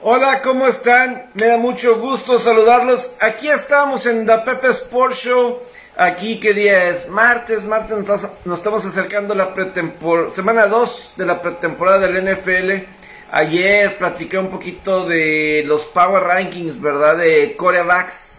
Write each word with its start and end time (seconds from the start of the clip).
Hola, 0.00 0.42
¿cómo 0.42 0.68
están? 0.68 1.24
Me 1.34 1.48
da 1.48 1.56
mucho 1.56 1.98
gusto 1.98 2.38
saludarlos. 2.38 3.16
Aquí 3.18 3.48
estamos 3.48 4.06
en 4.06 4.26
The 4.26 4.38
Pepe 4.44 4.68
Sports 4.68 5.24
Show. 5.24 5.58
Aquí, 5.96 6.38
¿qué 6.38 6.54
día 6.54 6.90
es? 6.90 7.08
Martes, 7.08 7.64
martes 7.64 8.06
nos, 8.44 8.56
estamos 8.56 8.86
acercando 8.86 9.34
la 9.34 9.52
pretemporada, 9.52 10.30
semana 10.30 10.68
2 10.68 11.14
de 11.16 11.26
la 11.26 11.42
pretemporada 11.42 12.06
del 12.06 12.32
NFL. 12.32 12.86
Ayer 13.32 13.98
platiqué 13.98 14.38
un 14.38 14.50
poquito 14.50 15.04
de 15.04 15.64
los 15.66 15.82
Power 15.86 16.22
Rankings, 16.22 16.80
¿verdad? 16.80 17.16
De 17.16 17.56
corebacks, 17.56 18.38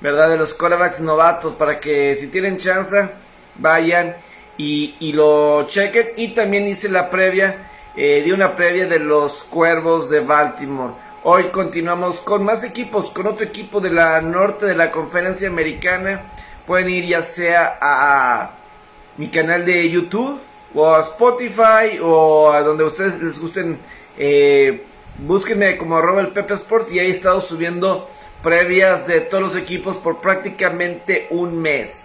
¿verdad? 0.00 0.28
De 0.28 0.36
los 0.36 0.52
corebacks 0.52 1.00
novatos, 1.00 1.54
para 1.54 1.80
que 1.80 2.16
si 2.16 2.26
tienen 2.26 2.58
chance, 2.58 3.08
vayan 3.54 4.14
y 4.58 5.12
lo 5.14 5.66
chequen. 5.66 6.10
Y 6.16 6.34
también 6.34 6.68
hice 6.68 6.90
la 6.90 7.08
previa 7.08 7.67
eh, 8.00 8.32
una 8.32 8.54
previa 8.54 8.86
de 8.86 9.00
los 9.00 9.42
Cuervos 9.42 10.08
de 10.08 10.20
Baltimore. 10.20 10.94
Hoy 11.24 11.48
continuamos 11.48 12.20
con 12.20 12.44
más 12.44 12.62
equipos, 12.62 13.10
con 13.10 13.26
otro 13.26 13.44
equipo 13.44 13.80
de 13.80 13.90
la 13.90 14.20
norte 14.20 14.66
de 14.66 14.76
la 14.76 14.92
conferencia 14.92 15.48
americana. 15.48 16.22
Pueden 16.64 16.90
ir 16.90 17.06
ya 17.06 17.22
sea 17.22 17.76
a 17.80 18.50
mi 19.16 19.28
canal 19.30 19.66
de 19.66 19.90
YouTube 19.90 20.38
o 20.76 20.94
a 20.94 21.00
Spotify 21.00 21.98
o 22.00 22.52
a 22.52 22.62
donde 22.62 22.84
ustedes 22.84 23.20
les 23.20 23.40
gusten. 23.40 23.80
Eh, 24.16 24.84
búsquenme 25.18 25.76
como 25.76 25.98
el 25.98 26.28
Pepe 26.28 26.54
Sports 26.54 26.92
y 26.92 27.00
ahí 27.00 27.08
he 27.08 27.10
estado 27.10 27.40
subiendo 27.40 28.08
previas 28.44 29.08
de 29.08 29.22
todos 29.22 29.42
los 29.42 29.56
equipos 29.56 29.96
por 29.96 30.20
prácticamente 30.20 31.26
un 31.30 31.60
mes. 31.60 32.04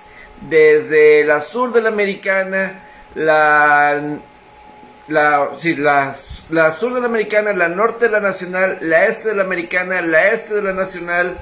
Desde 0.49 1.23
la 1.23 1.39
sur 1.39 1.71
de 1.71 1.83
la 1.83 1.89
americana, 1.89 2.79
la 3.13 4.17
la, 5.07 5.49
sí, 5.55 5.75
la, 5.75 6.13
la 6.49 6.71
sur 6.71 6.93
de 6.93 7.01
la 7.01 7.07
americana, 7.07 7.53
la 7.53 7.69
norte 7.69 8.05
de 8.05 8.11
la 8.11 8.19
nacional, 8.19 8.77
la 8.81 9.05
este 9.05 9.29
de 9.29 9.35
la 9.35 9.43
americana, 9.43 10.01
la 10.01 10.31
este 10.31 10.55
de 10.55 10.61
la 10.61 10.73
nacional. 10.73 11.37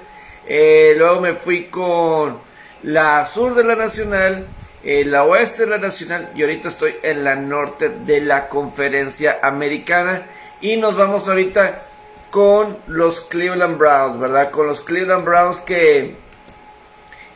Eh, 0.48 0.96
luego 0.98 1.22
me 1.22 1.34
fui 1.34 1.66
con 1.66 2.40
la 2.84 3.26
sur 3.26 3.54
de 3.54 3.64
la 3.64 3.76
nacional, 3.76 4.48
eh, 4.84 5.06
la 5.06 5.24
oeste 5.24 5.64
de 5.64 5.70
la 5.70 5.78
nacional 5.78 6.32
y 6.36 6.42
ahorita 6.42 6.70
estoy 6.70 6.96
en 7.04 7.24
la 7.24 7.36
norte 7.36 7.90
de 7.90 8.22
la 8.22 8.50
conferencia 8.50 9.40
americana. 9.44 10.24
Y 10.62 10.78
nos 10.78 10.96
vamos 10.96 11.28
ahorita 11.28 11.84
con 12.32 12.78
los 12.88 13.22
Cleveland 13.22 13.78
Browns, 13.78 14.20
¿verdad? 14.20 14.52
Con 14.52 14.68
los 14.68 14.82
Cleveland 14.82 15.26
Browns 15.26 15.62
que... 15.62 16.16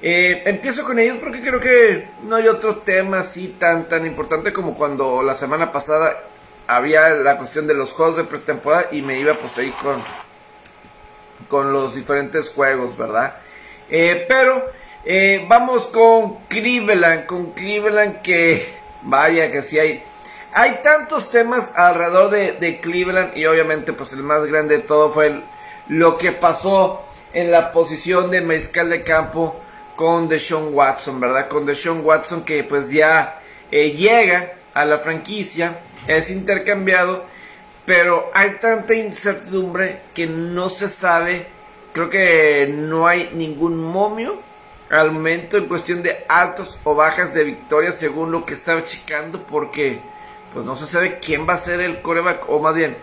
Eh, 0.08 0.44
empiezo 0.46 0.84
con 0.84 1.00
ellos 1.00 1.18
porque 1.18 1.42
creo 1.42 1.60
que 1.60 2.08
no 2.26 2.36
hay 2.36 2.48
otro 2.48 2.76
tema 2.76 3.22
así 3.22 3.56
tan 3.60 3.90
tan 3.90 4.06
importante 4.06 4.54
como 4.54 4.78
cuando 4.78 5.24
la 5.24 5.34
semana 5.34 5.72
pasada 5.72 6.16
había 6.68 7.10
la 7.10 7.40
cuestión 7.40 7.66
de 7.66 7.74
los 7.74 7.92
juegos 7.92 8.18
de 8.18 8.24
pretemporada 8.24 8.90
y 8.92 9.02
me 9.02 9.20
iba 9.20 9.34
pues 9.34 9.58
ahí 9.58 9.72
con 9.82 10.04
con 11.48 11.74
los 11.74 11.96
diferentes 11.96 12.52
juegos, 12.52 12.96
¿verdad? 12.96 13.38
Eh, 13.90 14.26
pero 14.28 14.70
eh, 15.06 15.44
vamos 15.48 15.88
con 15.88 16.36
Cleveland, 16.50 17.26
con 17.26 17.54
Cleveland 17.54 18.22
que 18.22 18.64
vaya 19.02 19.50
que 19.50 19.64
sí 19.64 19.80
hay 19.80 20.04
hay 20.54 20.82
tantos 20.84 21.32
temas 21.32 21.74
alrededor 21.76 22.30
de, 22.30 22.80
Cleveland 22.80 23.36
y 23.36 23.48
obviamente 23.48 23.92
pues 23.92 24.14
el 24.14 24.22
más 24.22 24.46
grande 24.46 24.78
de 24.78 24.84
todo 24.84 25.12
fue 25.12 25.42
lo 25.88 26.20
que 26.20 26.32
pasó 26.32 27.04
en 27.34 27.50
la 27.50 27.72
posición 27.72 28.30
de 28.30 28.42
mariscal 28.42 28.92
de 28.92 29.04
campo 29.04 29.65
con 29.96 30.28
Deshaun 30.28 30.74
Watson, 30.74 31.20
¿verdad? 31.20 31.48
Con 31.48 31.66
Deshaun 31.66 32.02
Watson 32.04 32.44
que 32.44 32.64
pues 32.64 32.92
ya 32.92 33.42
eh, 33.72 33.92
llega 33.92 34.54
a 34.74 34.86
la 34.86 34.98
franquicia, 34.98 35.80
es 36.08 36.30
intercambiado, 36.30 37.24
pero 37.86 38.30
hay 38.34 38.58
tanta 38.62 38.94
incertidumbre 38.94 40.02
que 40.14 40.28
no 40.28 40.70
se 40.70 40.90
sabe, 40.90 41.48
creo 41.94 42.10
que 42.10 42.68
no 42.68 43.08
hay 43.08 43.30
ningún 43.34 43.78
momio 43.78 44.40
al 44.90 45.12
momento 45.12 45.58
en 45.58 45.68
cuestión 45.68 46.04
de 46.04 46.26
altos 46.28 46.78
o 46.84 46.94
bajas 46.94 47.34
de 47.34 47.44
victoria 47.44 47.92
según 47.92 48.32
lo 48.32 48.46
que 48.46 48.54
estaba 48.54 48.84
checando 48.84 49.42
porque 49.44 50.00
pues 50.54 50.66
no 50.66 50.76
se 50.76 50.86
sabe 50.86 51.20
quién 51.20 51.48
va 51.48 51.54
a 51.54 51.58
ser 51.58 51.80
el 51.80 52.02
coreback 52.02 52.48
o 52.50 52.60
más 52.60 52.76
bien 52.76 52.96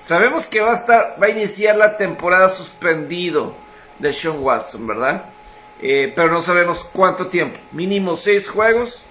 sabemos 0.00 0.46
que 0.46 0.60
va 0.60 0.72
a 0.72 0.76
estar 0.76 1.16
va 1.20 1.26
a 1.26 1.30
iniciar 1.30 1.76
la 1.76 1.96
temporada 1.96 2.48
suspendido 2.48 3.52
de 3.98 4.12
Sean 4.12 4.38
Watson, 4.38 4.86
¿verdad? 4.86 5.24
Eh, 5.80 6.12
pero 6.14 6.30
no 6.30 6.40
sabemos 6.40 6.84
cuánto 6.92 7.26
tiempo. 7.26 7.58
Mínimo 7.72 8.16
seis 8.16 8.48
juegos, 8.48 9.04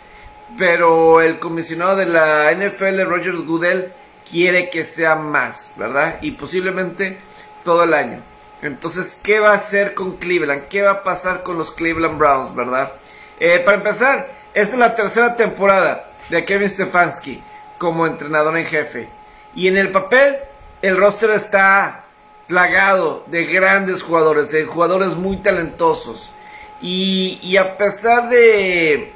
pero 0.58 1.22
el 1.22 1.40
comisionado 1.40 1.96
de 1.96 2.06
la 2.06 2.52
NFL, 2.52 3.02
Roger 3.04 3.36
Goodell, 3.36 3.92
quiere 4.30 4.70
que 4.70 4.86
sea 4.86 5.16
más, 5.16 5.74
¿verdad? 5.78 6.18
Y 6.22 6.32
posiblemente 6.32 7.18
todo 7.64 7.84
el 7.84 7.94
año. 7.94 8.20
Entonces, 8.62 9.20
¿qué 9.22 9.40
va 9.40 9.52
a 9.52 9.56
hacer 9.56 9.94
con 9.94 10.18
Cleveland? 10.18 10.64
¿Qué 10.70 10.82
va 10.82 10.92
a 10.92 11.04
pasar 11.04 11.44
con 11.44 11.58
los 11.58 11.72
Cleveland 11.72 12.18
Browns, 12.18 12.56
verdad? 12.56 12.94
Eh, 13.40 13.60
para 13.60 13.78
empezar, 13.78 14.30
esta 14.54 14.74
es 14.74 14.80
la 14.80 14.96
tercera 14.96 15.36
temporada 15.36 16.10
de 16.30 16.46
Kevin 16.46 16.70
Stefanski 16.70 17.44
como 17.78 18.08
entrenador 18.08 18.58
en 18.58 18.66
jefe. 18.66 19.10
Y 19.56 19.68
en 19.68 19.78
el 19.78 19.92
papel, 19.92 20.38
el 20.82 20.98
roster 20.98 21.32
está 21.32 22.06
plagado 22.48 23.24
de 23.28 23.46
grandes 23.46 24.02
jugadores, 24.02 24.50
de 24.52 24.64
jugadores 24.66 25.16
muy 25.16 25.38
talentosos. 25.38 26.30
Y, 26.84 27.56
a 27.56 27.78
pesar 27.78 28.30
de 28.30 29.14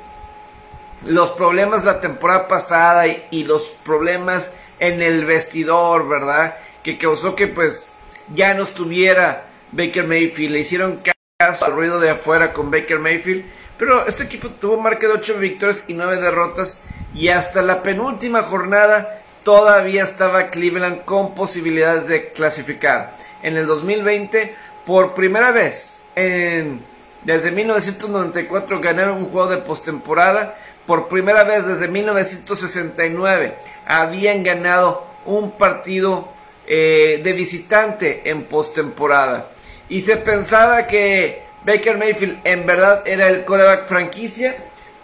los 1.05 1.31
problemas 1.31 1.83
la 1.83 1.99
temporada 1.99 2.47
pasada 2.47 3.05
y, 3.07 3.43
los 3.43 3.75
problemas 3.83 4.51
en 4.79 5.01
el 5.01 5.25
vestidor, 5.25 6.07
¿verdad? 6.07 6.55
Que 6.81 6.97
causó 6.97 7.35
que 7.35 7.47
pues 7.47 7.91
ya 8.33 8.53
no 8.53 8.63
estuviera 8.63 9.47
Baker 9.73 10.07
Mayfield. 10.07 10.53
Le 10.53 10.59
hicieron 10.59 11.01
caso 11.37 11.65
al 11.65 11.73
ruido 11.73 11.99
de 11.99 12.11
afuera 12.11 12.53
con 12.53 12.71
Baker 12.71 12.99
Mayfield. 12.99 13.43
Pero 13.77 14.07
este 14.07 14.23
equipo 14.23 14.49
tuvo 14.49 14.79
marca 14.79 15.07
de 15.07 15.13
8 15.13 15.37
victorias 15.37 15.83
y 15.89 15.93
9 15.93 16.21
derrotas. 16.21 16.81
Y 17.13 17.27
hasta 17.27 17.61
la 17.61 17.83
penúltima 17.83 18.43
jornada 18.43 19.21
todavía 19.43 20.05
estaba 20.05 20.49
Cleveland 20.51 21.03
con 21.03 21.35
posibilidades 21.35 22.07
de 22.07 22.31
clasificar. 22.31 23.17
En 23.43 23.57
el 23.57 23.67
2020, 23.67 24.55
por 24.85 25.13
primera 25.13 25.51
vez 25.51 26.03
en 26.15 26.81
desde 27.27 27.51
1994 27.51 28.79
ganaron 28.79 29.17
un 29.17 29.29
juego 29.29 29.49
de 29.49 29.57
postemporada. 29.57 30.55
Por 30.85 31.09
primera 31.09 31.43
vez 31.43 31.67
desde 31.67 31.89
1969 31.89 33.53
habían 33.85 34.43
ganado 34.43 35.05
un 35.25 35.51
partido 35.51 36.29
eh, 36.65 37.19
de 37.21 37.33
visitante 37.33 38.21
en 38.29 38.43
postemporada. 38.45 39.49
Y 39.89 40.03
se 40.03 40.15
pensaba 40.15 40.87
que 40.87 41.41
Baker 41.65 41.97
Mayfield 41.97 42.39
en 42.45 42.65
verdad 42.65 43.05
era 43.05 43.27
el 43.27 43.43
coreback 43.43 43.87
franquicia, 43.87 44.55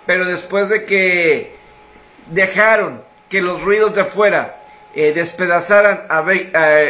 pero 0.05 0.25
después 0.25 0.69
de 0.69 0.85
que 0.85 1.57
dejaron 2.28 3.03
que 3.28 3.41
los 3.41 3.63
ruidos 3.63 3.95
de 3.95 4.01
afuera 4.01 4.61
eh, 4.95 5.11
despedazaran 5.11 6.07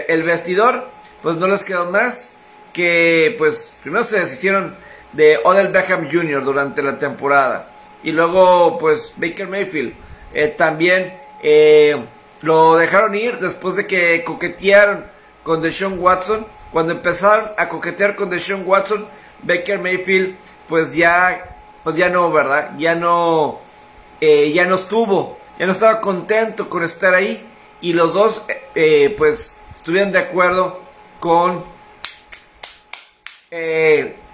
el 0.07 0.21
vestidor, 0.21 0.87
pues 1.23 1.37
no 1.37 1.47
les 1.47 1.63
quedó 1.63 1.89
más 1.89 2.33
que, 2.71 3.33
pues, 3.39 3.79
primero 3.81 4.03
se 4.03 4.19
deshicieron 4.19 4.75
de 5.13 5.39
Odell 5.43 5.69
Beckham 5.69 6.09
Jr. 6.11 6.43
durante 6.43 6.81
la 6.83 6.99
temporada. 6.99 7.69
Y 8.03 8.11
luego, 8.11 8.77
pues, 8.77 9.13
Baker 9.17 9.47
Mayfield 9.47 9.93
eh, 10.33 10.47
también 10.49 11.13
eh, 11.41 12.03
lo 12.41 12.75
dejaron 12.75 13.15
ir 13.15 13.39
después 13.39 13.75
de 13.75 13.87
que 13.87 14.23
coquetearon 14.23 15.05
con 15.43 15.61
Deshaun 15.61 15.99
Watson. 15.99 16.45
Cuando 16.71 16.93
empezaron 16.93 17.45
a 17.57 17.69
coquetear 17.69 18.15
con 18.15 18.29
Deshaun 18.29 18.63
Watson, 18.65 19.07
Baker 19.43 19.79
Mayfield, 19.79 20.35
pues 20.67 20.95
ya, 20.95 21.57
pues 21.83 21.95
ya 21.95 22.09
no, 22.09 22.31
¿verdad? 22.31 22.71
Ya 22.77 22.95
no, 22.95 23.61
eh, 24.19 24.51
ya 24.51 24.65
no 24.65 24.75
estuvo, 24.75 25.37
ya 25.59 25.67
no 25.67 25.71
estaba 25.71 26.01
contento 26.01 26.69
con 26.69 26.83
estar 26.83 27.13
ahí. 27.13 27.47
Y 27.79 27.93
los 27.93 28.13
dos, 28.13 28.41
pues, 29.17 29.57
estuvieron 29.75 30.11
de 30.11 30.19
acuerdo 30.19 30.81
con 31.19 31.63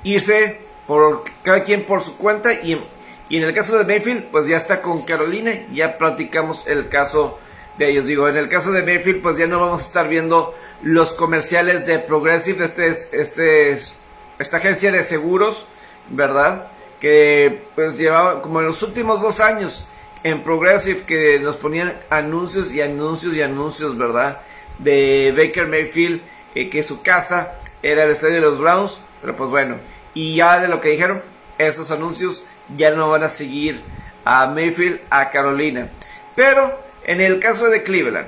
irse 0.04 0.69
por 0.90 1.24
cada 1.44 1.64
quien 1.66 1.86
por 1.86 2.02
su 2.02 2.18
cuenta 2.18 2.52
y, 2.52 2.74
en 2.74 3.44
el 3.44 3.54
caso 3.54 3.78
de 3.78 3.86
Mayfield 3.86 4.24
pues 4.32 4.48
ya 4.48 4.58
está 4.58 4.82
con 4.82 5.06
Carolina, 5.06 5.52
ya 5.72 6.00
platicamos 6.00 6.66
el 6.66 6.90
caso 6.90 7.38
de 7.78 7.92
ellos. 7.92 8.08
Digo, 8.08 8.28
en 8.28 8.36
el 8.38 8.50
caso 8.50 8.72
de 8.72 8.82
Mayfield 8.82 9.22
pues 9.22 9.38
ya 9.38 9.46
no 9.46 9.60
vamos 9.60 9.84
a 9.84 9.86
estar 9.86 10.10
viendo 10.10 10.56
los 10.82 11.14
comerciales 11.14 11.86
de 11.86 12.00
Progressive, 12.00 12.66
este 12.66 12.88
es, 12.88 13.10
este 13.14 13.72
es, 13.72 14.00
esta 14.40 14.58
agencia 14.58 14.92
de 14.92 15.04
seguros, 15.04 15.68
¿verdad? 16.10 16.72
Que 17.00 17.62
pues 17.76 17.96
llevaba 17.96 18.42
como 18.42 18.60
en 18.60 18.66
los 18.66 18.82
últimos 18.82 19.22
dos 19.22 19.42
años 19.42 19.88
en 20.24 20.42
Progressive 20.42 21.04
que 21.04 21.40
nos 21.40 21.58
ponían 21.58 22.00
anuncios 22.10 22.74
y 22.74 22.82
anuncios 22.82 23.36
y 23.36 23.44
anuncios, 23.44 23.96
¿verdad? 23.96 24.42
De 24.80 25.36
Baker 25.38 25.68
Mayfield, 25.68 26.22
eh, 26.56 26.68
que 26.72 26.82
su 26.82 27.04
casa 27.04 27.60
era 27.84 28.06
el 28.06 28.10
estadio 28.10 28.34
de 28.34 28.42
los 28.42 28.58
Browns, 28.58 29.00
pero 29.22 29.36
pues 29.36 29.52
bueno, 29.52 29.76
y 30.14 30.36
ya 30.36 30.60
de 30.60 30.68
lo 30.68 30.82
que 30.82 30.90
dijeron, 30.90 31.22
esos 31.58 31.92
anuncios 31.92 32.46
ya 32.78 32.92
no 32.92 33.10
van 33.10 33.24
a 33.24 33.30
seguir 33.30 33.82
a 34.26 34.48
Mayfield, 34.48 35.02
a 35.10 35.30
Carolina. 35.30 35.90
Pero 36.36 36.80
en 37.04 37.22
el 37.22 37.40
caso 37.40 37.68
de 37.68 37.84
Cleveland, 37.84 38.28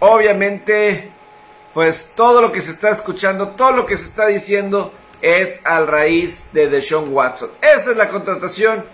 obviamente 0.00 1.10
pues 1.74 2.12
todo 2.14 2.42
lo 2.42 2.50
que 2.50 2.60
se 2.60 2.72
está 2.72 2.90
escuchando, 2.90 3.50
todo 3.50 3.72
lo 3.72 3.86
que 3.86 3.96
se 3.96 4.04
está 4.04 4.26
diciendo 4.26 4.92
es 5.22 5.64
al 5.64 5.86
raíz 5.86 6.48
de 6.52 6.68
Deshaun 6.68 7.12
Watson. 7.12 7.50
Esa 7.60 7.92
es 7.92 7.96
la 7.96 8.08
contratación 8.08 8.84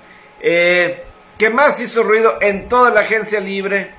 eh, 0.40 1.02
que 1.38 1.50
más 1.50 1.80
hizo 1.80 2.02
ruido 2.02 2.38
en 2.40 2.68
toda 2.68 2.90
la 2.90 3.00
agencia 3.00 3.40
libre, 3.40 3.90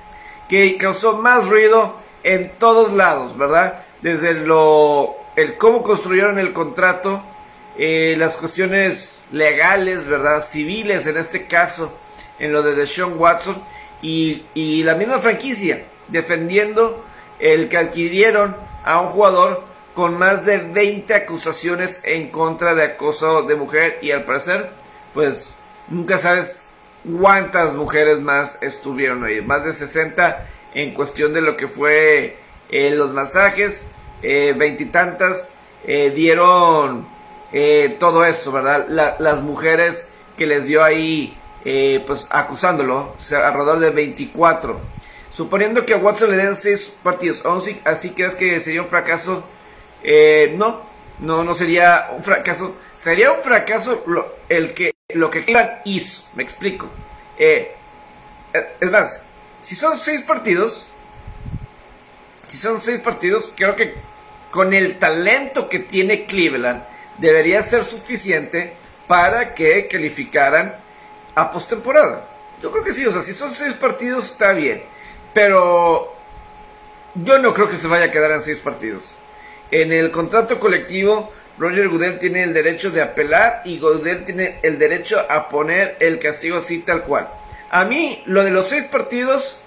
que 0.48 0.76
causó 0.76 1.18
más 1.18 1.48
ruido 1.48 1.96
en 2.22 2.52
todos 2.58 2.92
lados, 2.92 3.36
¿verdad? 3.36 3.82
Desde 4.02 4.34
lo, 4.34 5.16
el 5.36 5.56
cómo 5.56 5.82
construyeron 5.82 6.38
el 6.38 6.52
contrato, 6.52 7.22
eh, 7.78 8.14
las 8.18 8.36
cuestiones 8.36 9.22
legales, 9.32 10.06
¿verdad? 10.06 10.42
Civiles 10.42 11.06
en 11.06 11.16
este 11.16 11.46
caso, 11.46 11.96
en 12.38 12.52
lo 12.52 12.62
de 12.62 12.74
Deshaun 12.74 13.18
Watson, 13.18 13.62
y, 14.02 14.82
la 14.84 14.94
misma 14.94 15.18
franquicia, 15.18 15.84
defendiendo 16.08 17.04
el 17.38 17.68
que 17.68 17.78
adquirieron 17.78 18.56
a 18.84 19.00
un 19.00 19.08
jugador 19.08 19.64
con 19.94 20.16
más 20.16 20.44
de 20.44 20.58
20 20.58 21.12
acusaciones 21.14 22.02
en 22.04 22.28
contra 22.30 22.74
de 22.74 22.84
acoso 22.84 23.42
de 23.42 23.56
mujer 23.56 23.98
y 24.02 24.10
al 24.10 24.24
parecer, 24.24 24.70
pues 25.14 25.56
nunca 25.88 26.18
sabes 26.18 26.64
cuántas 27.18 27.74
mujeres 27.74 28.20
más 28.20 28.62
estuvieron 28.62 29.24
ahí, 29.24 29.40
más 29.40 29.64
de 29.64 29.72
60 29.72 30.46
en 30.74 30.92
cuestión 30.92 31.32
de 31.32 31.40
lo 31.40 31.56
que 31.56 31.68
fue 31.68 32.36
eh, 32.68 32.90
los 32.90 33.12
masajes, 33.12 33.84
eh, 34.22 34.54
veintitantas 34.56 35.54
eh, 35.86 36.10
dieron 36.10 37.06
todo 37.98 38.24
eso, 38.24 38.52
¿verdad? 38.52 38.86
las 39.18 39.40
mujeres 39.42 40.10
que 40.36 40.46
les 40.46 40.66
dio 40.66 40.84
ahí, 40.84 41.36
pues 42.06 42.28
acusándolo, 42.30 43.14
o 43.18 43.34
alrededor 43.36 43.80
de 43.80 43.90
24. 43.90 44.78
Suponiendo 45.30 45.84
que 45.84 45.94
a 45.94 45.98
Watson 45.98 46.30
le 46.30 46.36
den 46.36 46.56
6 46.56 46.94
partidos, 47.02 47.42
así 47.84 48.10
que 48.10 48.24
es 48.24 48.34
que 48.34 48.58
sería 48.60 48.82
un 48.82 48.88
fracaso, 48.88 49.44
no, 50.56 50.82
no, 51.18 51.44
no 51.44 51.54
sería 51.54 52.10
un 52.16 52.22
fracaso, 52.22 52.74
sería 52.94 53.32
un 53.32 53.42
fracaso 53.42 54.02
lo, 54.06 54.34
el 54.48 54.74
que, 54.74 54.92
lo 55.14 55.30
que 55.30 55.44
hizo, 55.84 56.24
me 56.34 56.42
explico. 56.42 56.88
es 57.38 58.90
más, 58.90 59.26
si 59.66 59.74
son 59.74 59.98
seis 59.98 60.22
partidos, 60.22 60.86
si 62.46 62.56
son 62.56 62.80
seis 62.80 63.00
partidos, 63.00 63.52
creo 63.56 63.74
que 63.74 63.94
con 64.52 64.72
el 64.72 65.00
talento 65.00 65.68
que 65.68 65.80
tiene 65.80 66.24
Cleveland, 66.26 66.84
debería 67.18 67.62
ser 67.62 67.84
suficiente 67.84 68.74
para 69.06 69.54
que 69.54 69.88
calificaran 69.88 70.74
a 71.34 71.50
postemporada. 71.50 72.28
Yo 72.62 72.70
creo 72.72 72.84
que 72.84 72.92
sí, 72.92 73.06
o 73.06 73.12
sea, 73.12 73.22
si 73.22 73.32
son 73.32 73.52
seis 73.52 73.74
partidos 73.74 74.30
está 74.32 74.52
bien, 74.52 74.82
pero 75.34 76.14
yo 77.14 77.38
no 77.38 77.54
creo 77.54 77.68
que 77.68 77.76
se 77.76 77.88
vaya 77.88 78.06
a 78.06 78.10
quedar 78.10 78.30
en 78.32 78.40
seis 78.40 78.58
partidos. 78.58 79.16
En 79.70 79.92
el 79.92 80.10
contrato 80.10 80.58
colectivo, 80.58 81.32
Roger 81.58 81.88
Goodell 81.88 82.18
tiene 82.18 82.42
el 82.42 82.54
derecho 82.54 82.90
de 82.90 83.02
apelar 83.02 83.62
y 83.64 83.78
Goodell 83.78 84.24
tiene 84.24 84.58
el 84.62 84.78
derecho 84.78 85.24
a 85.28 85.48
poner 85.48 85.96
el 86.00 86.18
castigo 86.18 86.58
así 86.58 86.80
tal 86.80 87.04
cual. 87.04 87.28
A 87.70 87.84
mí, 87.84 88.22
lo 88.26 88.44
de 88.44 88.50
los 88.50 88.68
seis 88.68 88.84
partidos 88.84 89.58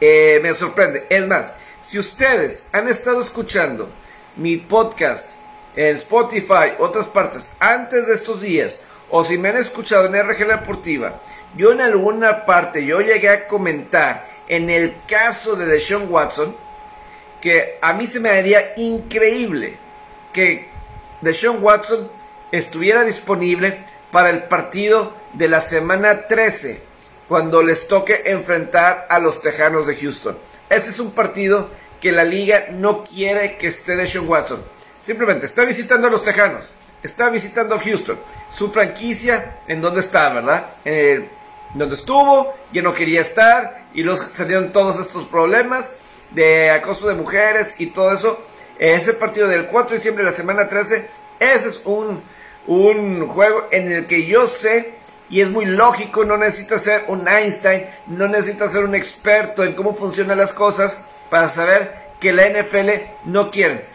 eh, 0.00 0.40
me 0.42 0.54
sorprende. 0.54 1.06
Es 1.10 1.26
más, 1.26 1.52
si 1.82 1.98
ustedes 1.98 2.66
han 2.72 2.88
estado 2.88 3.20
escuchando 3.20 3.88
mi 4.36 4.56
podcast 4.56 5.36
en 5.76 5.96
Spotify, 5.96 6.74
otras 6.78 7.06
partes, 7.06 7.52
antes 7.58 8.06
de 8.06 8.14
estos 8.14 8.40
días, 8.40 8.82
o 9.10 9.24
si 9.24 9.38
me 9.38 9.48
han 9.48 9.56
escuchado 9.56 10.06
en 10.06 10.14
RG 10.14 10.46
Deportiva, 10.46 11.20
yo 11.56 11.72
en 11.72 11.80
alguna 11.80 12.44
parte, 12.44 12.84
yo 12.84 13.00
llegué 13.00 13.28
a 13.28 13.46
comentar 13.46 14.26
en 14.48 14.70
el 14.70 14.94
caso 15.08 15.56
de 15.56 15.66
Deshaun 15.66 16.10
Watson, 16.10 16.56
que 17.40 17.78
a 17.80 17.92
mí 17.92 18.06
se 18.06 18.20
me 18.20 18.30
haría 18.30 18.74
increíble 18.76 19.76
que 20.32 20.68
Deshaun 21.20 21.62
Watson 21.62 22.10
estuviera 22.52 23.04
disponible 23.04 23.78
para 24.10 24.30
el 24.30 24.44
partido 24.44 25.12
de 25.32 25.48
la 25.48 25.60
semana 25.60 26.26
13, 26.28 26.80
cuando 27.28 27.62
les 27.62 27.88
toque 27.88 28.22
enfrentar 28.26 29.06
a 29.08 29.18
los 29.18 29.42
Tejanos 29.42 29.86
de 29.86 29.96
Houston. 29.96 30.36
Este 30.70 30.90
es 30.90 31.00
un 31.00 31.12
partido 31.12 31.68
que 32.00 32.12
la 32.12 32.24
liga 32.24 32.66
no 32.70 33.04
quiere 33.04 33.56
que 33.56 33.68
esté 33.68 33.96
de 33.96 34.06
Sean 34.06 34.28
Watson. 34.28 34.62
Simplemente 35.04 35.46
está 35.46 35.64
visitando 35.64 36.06
a 36.06 36.10
los 36.10 36.22
Tejanos, 36.22 36.72
está 37.02 37.28
visitando 37.28 37.74
a 37.74 37.80
Houston, 37.80 38.18
su 38.50 38.70
franquicia 38.70 39.58
en 39.68 39.80
donde 39.80 40.00
está, 40.00 40.30
¿verdad? 40.32 40.66
En 40.84 41.28
donde 41.74 41.96
estuvo, 41.96 42.54
ya 42.72 42.82
no 42.82 42.94
quería 42.94 43.20
estar 43.20 43.84
y 43.92 44.02
luego 44.02 44.22
salieron 44.22 44.72
todos 44.72 44.98
estos 44.98 45.24
problemas 45.26 45.96
de 46.30 46.70
acoso 46.70 47.06
de 47.06 47.14
mujeres 47.14 47.80
y 47.80 47.86
todo 47.88 48.12
eso. 48.12 48.40
Ese 48.78 49.12
partido 49.12 49.46
del 49.46 49.66
4 49.66 49.90
de 49.90 49.96
diciembre 49.96 50.24
de 50.24 50.30
la 50.30 50.36
semana 50.36 50.68
13, 50.68 51.08
ese 51.38 51.68
es 51.68 51.82
un 51.84 52.22
un 52.66 53.28
juego 53.28 53.66
en 53.70 53.92
el 53.92 54.06
que 54.06 54.26
yo 54.26 54.46
sé 54.46 54.94
y 55.30 55.40
es 55.40 55.50
muy 55.50 55.64
lógico, 55.64 56.24
no 56.24 56.36
necesitas 56.36 56.82
ser 56.82 57.04
un 57.08 57.26
Einstein, 57.26 57.86
no 58.06 58.28
necesitas 58.28 58.72
ser 58.72 58.84
un 58.84 58.94
experto 58.94 59.64
en 59.64 59.74
cómo 59.74 59.94
funcionan 59.94 60.38
las 60.38 60.52
cosas 60.52 60.98
para 61.30 61.48
saber 61.48 61.94
que 62.20 62.32
la 62.32 62.48
NFL 62.48 62.90
no 63.24 63.50
quiere 63.50 63.86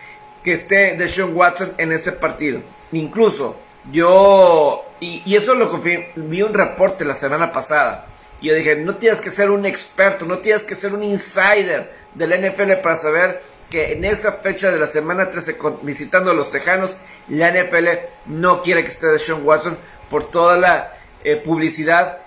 que 0.43 0.53
esté 0.53 0.95
Deshaun 0.95 1.35
Watson 1.35 1.73
en 1.77 1.91
ese 1.91 2.11
partido. 2.11 2.61
Incluso 2.91 3.57
yo, 3.91 4.85
y, 4.99 5.35
eso 5.35 5.55
lo 5.55 5.69
confirmé, 5.69 6.11
vi 6.15 6.41
un 6.41 6.53
reporte 6.53 7.05
la 7.05 7.15
semana 7.15 7.51
pasada. 7.51 8.07
Y 8.41 8.47
yo 8.47 8.55
dije, 8.55 8.75
no 8.77 8.95
tienes 8.95 9.21
que 9.21 9.31
ser 9.31 9.51
un 9.51 9.65
experto, 9.65 10.25
no 10.25 10.39
tienes 10.39 10.63
que 10.63 10.75
ser 10.75 10.93
un 10.93 11.03
insider 11.03 11.93
de 12.13 12.27
la 12.27 12.37
NFL 12.37 12.73
para 12.81 12.95
saber 12.95 13.41
que 13.69 13.93
en 13.93 14.05
esa 14.05 14.31
fecha 14.33 14.71
de 14.71 14.79
la 14.79 14.87
semana 14.87 15.29
13 15.29 15.57
visitando 15.83 16.31
a 16.31 16.33
los 16.33 16.51
Tejanos, 16.51 16.97
la 17.27 17.51
NFL 17.51 17.87
no 18.27 18.63
quiere 18.63 18.83
que 18.83 18.89
esté 18.89 19.07
de 19.07 19.19
Sean 19.19 19.45
Watson 19.45 19.77
por 20.09 20.31
toda 20.31 20.57
la 20.57 20.93
eh, 21.23 21.35
publicidad 21.35 22.19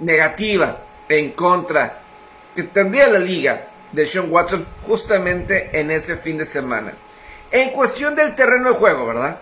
negativa 0.00 0.82
en 1.08 1.30
contra 1.32 2.00
que 2.54 2.62
tendría 2.64 3.08
la 3.08 3.18
liga 3.18 3.66
de 3.92 4.06
Sean 4.06 4.30
Watson 4.30 4.66
justamente 4.82 5.70
en 5.72 5.90
ese 5.90 6.16
fin 6.16 6.38
de 6.38 6.44
semana. 6.44 6.92
En 7.50 7.70
cuestión 7.70 8.14
del 8.14 8.34
terreno 8.34 8.70
de 8.70 8.74
juego, 8.74 9.06
¿verdad? 9.06 9.40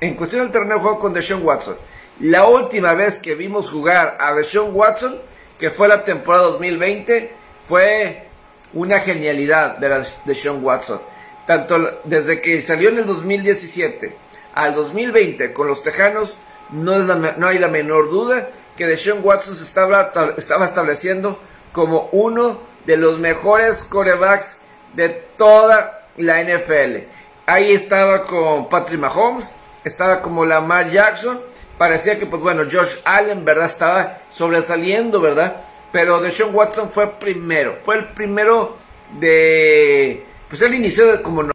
En 0.00 0.14
cuestión 0.14 0.42
del 0.42 0.52
terreno 0.52 0.74
de 0.74 0.80
juego 0.80 0.98
con 0.98 1.12
Deshaun 1.12 1.44
Watson. 1.44 1.76
La 2.20 2.46
última 2.46 2.94
vez 2.94 3.18
que 3.18 3.34
vimos 3.34 3.70
jugar 3.70 4.16
a 4.20 4.34
Deshaun 4.34 4.74
Watson, 4.74 5.18
que 5.58 5.70
fue 5.70 5.88
la 5.88 6.04
temporada 6.04 6.44
2020, 6.44 7.32
fue 7.66 8.24
una 8.72 9.00
genialidad 9.00 9.78
de, 9.78 10.04
de 10.24 10.34
Sean 10.34 10.64
Watson. 10.64 11.00
Tanto 11.46 11.78
desde 12.04 12.40
que 12.40 12.60
salió 12.62 12.90
en 12.90 12.98
el 12.98 13.06
2017 13.06 14.14
al 14.54 14.74
2020 14.74 15.52
con 15.52 15.66
los 15.66 15.82
Tejanos, 15.82 16.36
no, 16.70 16.98
no 16.98 17.46
hay 17.46 17.58
la 17.58 17.68
menor 17.68 18.10
duda 18.10 18.48
que 18.76 18.86
Deshaun 18.86 19.20
Watson 19.22 19.54
se 19.54 19.64
estaba, 19.64 20.12
estaba 20.36 20.64
estableciendo 20.64 21.38
como 21.72 22.08
uno 22.12 22.60
de 22.86 22.96
los 22.96 23.18
mejores 23.18 23.82
corebacks 23.82 24.58
de 24.94 25.08
toda 25.36 26.06
la 26.16 26.42
NFL. 26.42 27.04
Ahí 27.50 27.72
estaba 27.72 28.22
con 28.22 28.68
Patrick 28.68 29.00
Mahomes, 29.00 29.50
estaba 29.82 30.22
como 30.22 30.44
Lamar 30.44 30.88
Jackson, 30.88 31.40
parecía 31.76 32.16
que 32.16 32.24
pues 32.24 32.40
bueno, 32.40 32.62
Josh 32.70 32.98
Allen, 33.04 33.44
¿verdad? 33.44 33.66
Estaba 33.66 34.18
sobresaliendo, 34.30 35.20
¿verdad? 35.20 35.56
Pero 35.90 36.20
Deshaun 36.20 36.54
Watson 36.54 36.88
fue 36.88 37.10
primero. 37.18 37.76
Fue 37.82 37.96
el 37.96 38.04
primero 38.10 38.76
de. 39.18 40.24
Pues 40.48 40.62
él 40.62 40.74
inició 40.74 41.20
como 41.24 41.50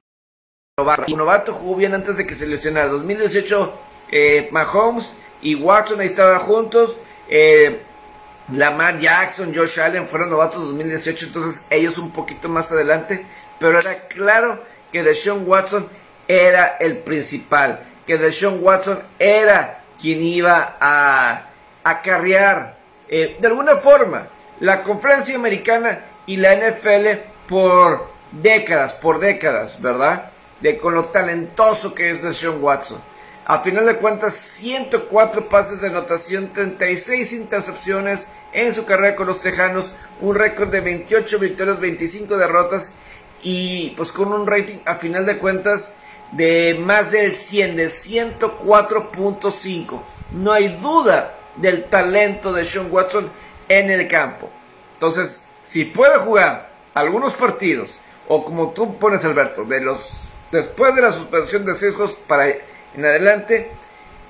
novato. 0.77 1.15
Novato 1.15 1.53
jugó 1.53 1.77
bien 1.77 1.93
antes 1.93 2.17
de 2.17 2.27
que 2.27 2.35
se 2.35 2.45
lesionara. 2.45 2.89
2018, 2.89 3.73
eh, 4.11 4.49
Mahomes 4.51 5.13
y 5.41 5.55
Watson 5.55 6.01
ahí 6.01 6.07
estaban 6.07 6.39
juntos. 6.39 6.97
Eh, 7.29 7.79
Lamar 8.51 8.99
Jackson, 8.99 9.55
Josh 9.55 9.79
Allen 9.79 10.09
fueron 10.09 10.29
novatos 10.29 10.61
2018. 10.61 11.27
Entonces 11.27 11.63
ellos 11.69 11.97
un 11.97 12.11
poquito 12.11 12.49
más 12.49 12.69
adelante. 12.73 13.25
Pero 13.59 13.79
era 13.79 14.09
claro 14.09 14.74
que 14.95 15.03
Deshaun 15.03 15.43
Watson 15.45 15.89
era 16.25 16.77
el 16.79 16.99
principal. 16.99 17.81
Que 18.07 18.17
Deshaun 18.17 18.63
Watson 18.63 18.97
era 19.19 19.81
quien 19.99 20.23
iba 20.23 20.77
a 20.79 21.49
acarrear 21.83 22.77
eh, 23.09 23.35
de 23.37 23.45
alguna 23.45 23.75
forma, 23.75 24.27
la 24.61 24.83
conferencia 24.83 25.35
americana 25.35 25.99
y 26.25 26.37
la 26.37 26.55
NFL 26.55 27.07
por 27.49 28.07
décadas, 28.31 28.93
por 28.93 29.19
décadas, 29.19 29.81
¿verdad? 29.81 30.31
De 30.61 30.77
con 30.77 30.93
lo 30.93 31.03
talentoso 31.03 31.93
que 31.93 32.11
es 32.11 32.21
de 32.23 32.31
Sean 32.31 32.63
Watson. 32.63 33.01
A 33.45 33.59
final 33.63 33.85
de 33.85 33.97
cuentas, 33.97 34.33
104 34.33 35.49
pases 35.49 35.81
de 35.81 35.87
anotación, 35.87 36.53
36 36.53 37.33
intercepciones 37.33 38.29
en 38.53 38.73
su 38.73 38.85
carrera 38.85 39.17
con 39.17 39.27
los 39.27 39.41
Tejanos, 39.41 39.91
un 40.21 40.35
récord 40.35 40.69
de 40.69 40.79
28 40.79 41.37
victorias, 41.37 41.81
25 41.81 42.37
derrotas 42.37 42.93
y 43.45 43.91
pues 43.91 44.11
con 44.11 44.33
un 44.33 44.45
rating 44.47 44.79
a 44.85 44.95
final 44.95 45.27
de 45.27 45.37
cuentas 45.37 45.93
de 46.31 46.75
más 46.79 47.11
del 47.11 47.35
100, 47.35 47.75
de 47.75 47.85
104.5. 47.85 50.01
No 50.31 50.51
hay 50.51 50.69
duda 50.81 51.35
del 51.55 51.83
talento 51.83 52.51
de 52.51 52.65
Sean 52.65 52.91
Watson 52.91 53.29
en 53.69 53.91
el 53.91 54.07
campo. 54.07 54.49
Entonces, 54.95 55.43
si 55.63 55.85
puede 55.85 56.17
jugar 56.17 56.71
algunos 56.95 57.35
partidos 57.35 57.99
o 58.27 58.43
como 58.43 58.71
tú 58.71 58.97
pones 58.97 59.23
Alberto, 59.25 59.63
de 59.63 59.79
los 59.79 60.21
después 60.51 60.95
de 60.95 61.03
la 61.03 61.11
suspensión 61.11 61.65
de 61.65 61.75
juegos 61.75 62.15
para 62.15 62.49
en 62.49 63.05
adelante, 63.05 63.69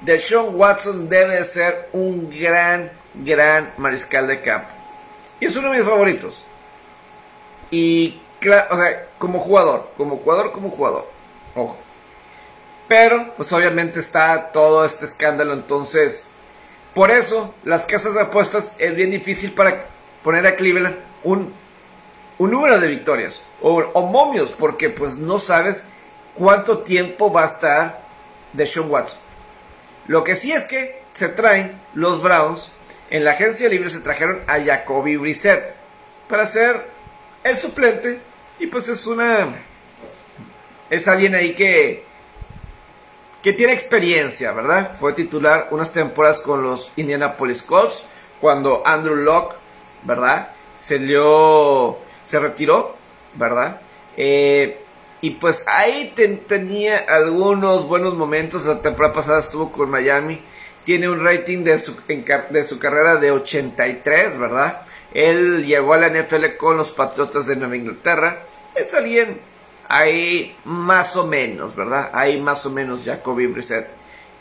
Deshaun 0.01 0.55
Watson 0.55 1.07
debe 1.07 1.41
ser 1.45 1.87
un 1.93 2.29
gran, 2.29 2.91
gran 3.13 3.71
mariscal 3.77 4.27
de 4.27 4.41
campo. 4.41 4.67
Y 5.39 5.45
es 5.45 5.55
uno 5.55 5.71
de 5.71 5.77
mis 5.77 5.87
favoritos. 5.87 6.45
Y 7.71 8.19
o 8.49 8.77
sea, 8.77 9.07
como 9.17 9.39
jugador, 9.39 9.89
como 9.97 10.17
jugador, 10.17 10.51
como 10.51 10.69
jugador. 10.69 11.07
Ojo. 11.55 11.77
Pero, 12.87 13.33
pues 13.35 13.51
obviamente 13.51 13.99
está 13.99 14.51
todo 14.51 14.85
este 14.85 15.05
escándalo, 15.05 15.53
entonces, 15.53 16.31
por 16.93 17.11
eso 17.11 17.53
las 17.63 17.85
casas 17.85 18.13
de 18.13 18.21
apuestas 18.21 18.75
es 18.77 18.95
bien 18.95 19.11
difícil 19.11 19.53
para 19.53 19.85
poner 20.23 20.45
a 20.45 20.55
Cleveland 20.55 20.95
un, 21.23 21.53
número 22.37 22.79
de 22.79 22.87
victorias 22.87 23.43
o, 23.61 23.77
o 23.77 24.01
momios, 24.03 24.51
porque 24.51 24.89
pues 24.89 25.17
no 25.17 25.39
sabes 25.39 25.83
cuánto 26.35 26.79
tiempo 26.79 27.31
va 27.31 27.43
a 27.43 27.47
estar 27.47 28.01
de 28.53 28.65
Sean 28.67 28.89
Watson. 28.89 29.19
Lo 30.07 30.23
que 30.23 30.35
sí 30.35 30.51
es 30.51 30.67
que 30.67 31.01
se 31.13 31.29
traen 31.29 31.79
los 31.95 32.21
Browns, 32.21 32.71
en 33.09 33.23
la 33.23 33.31
agencia 33.31 33.69
libre 33.69 33.89
se 33.89 34.01
trajeron 34.01 34.41
a 34.47 34.59
Jacoby 34.63 35.17
Brissett 35.17 35.73
para 36.27 36.45
ser 36.45 36.85
el 37.43 37.55
suplente 37.55 38.19
y 38.59 38.67
pues 38.67 38.87
es 38.87 39.05
una 39.07 39.47
es 40.89 41.07
alguien 41.07 41.35
ahí 41.35 41.53
que 41.53 42.03
que 43.45 43.53
tiene 43.53 43.73
experiencia, 43.73 44.51
¿verdad? 44.53 44.97
Fue 44.99 45.13
titular 45.13 45.67
unas 45.69 45.93
temporadas 45.93 46.39
con 46.39 46.63
los 46.63 46.91
Indianapolis 46.95 47.61
Colts 47.61 48.03
cuando 48.41 48.81
Andrew 48.87 49.15
Locke, 49.15 49.55
¿verdad? 50.01 50.49
Se 50.79 50.97
se 52.23 52.39
retiró, 52.39 52.95
¿verdad? 53.35 53.81
Eh, 54.17 54.81
y 55.21 55.31
pues 55.31 55.63
ahí 55.67 56.13
tenía 56.47 56.97
algunos 57.07 57.87
buenos 57.87 58.15
momentos. 58.15 58.65
La 58.65 58.81
temporada 58.81 59.13
pasada 59.13 59.39
estuvo 59.39 59.71
con 59.71 59.91
Miami. 59.91 60.41
Tiene 60.83 61.07
un 61.09 61.23
rating 61.23 61.63
de 61.63 61.77
su, 61.79 61.95
de 62.49 62.63
su 62.63 62.79
carrera 62.79 63.17
de 63.17 63.31
83, 63.31 64.39
¿verdad? 64.39 64.84
Él 65.15 65.65
llegó 65.65 65.93
a 65.93 65.97
la 65.97 66.09
NFL 66.09 66.57
con 66.57 66.75
los 66.75 66.91
Patriotas 66.91 67.47
de 67.47 67.55
Nueva 67.55 67.77
Inglaterra. 67.77 68.39
Es 68.75 68.93
alguien 68.93 69.39
ahí 69.87 70.53
más 70.65 71.15
o 71.15 71.25
menos, 71.25 71.73
¿verdad? 71.73 72.09
Ahí 72.11 72.37
más 72.37 72.65
o 72.65 72.69
menos 72.69 73.05
Jacoby 73.05 73.47
Brissett. 73.47 73.87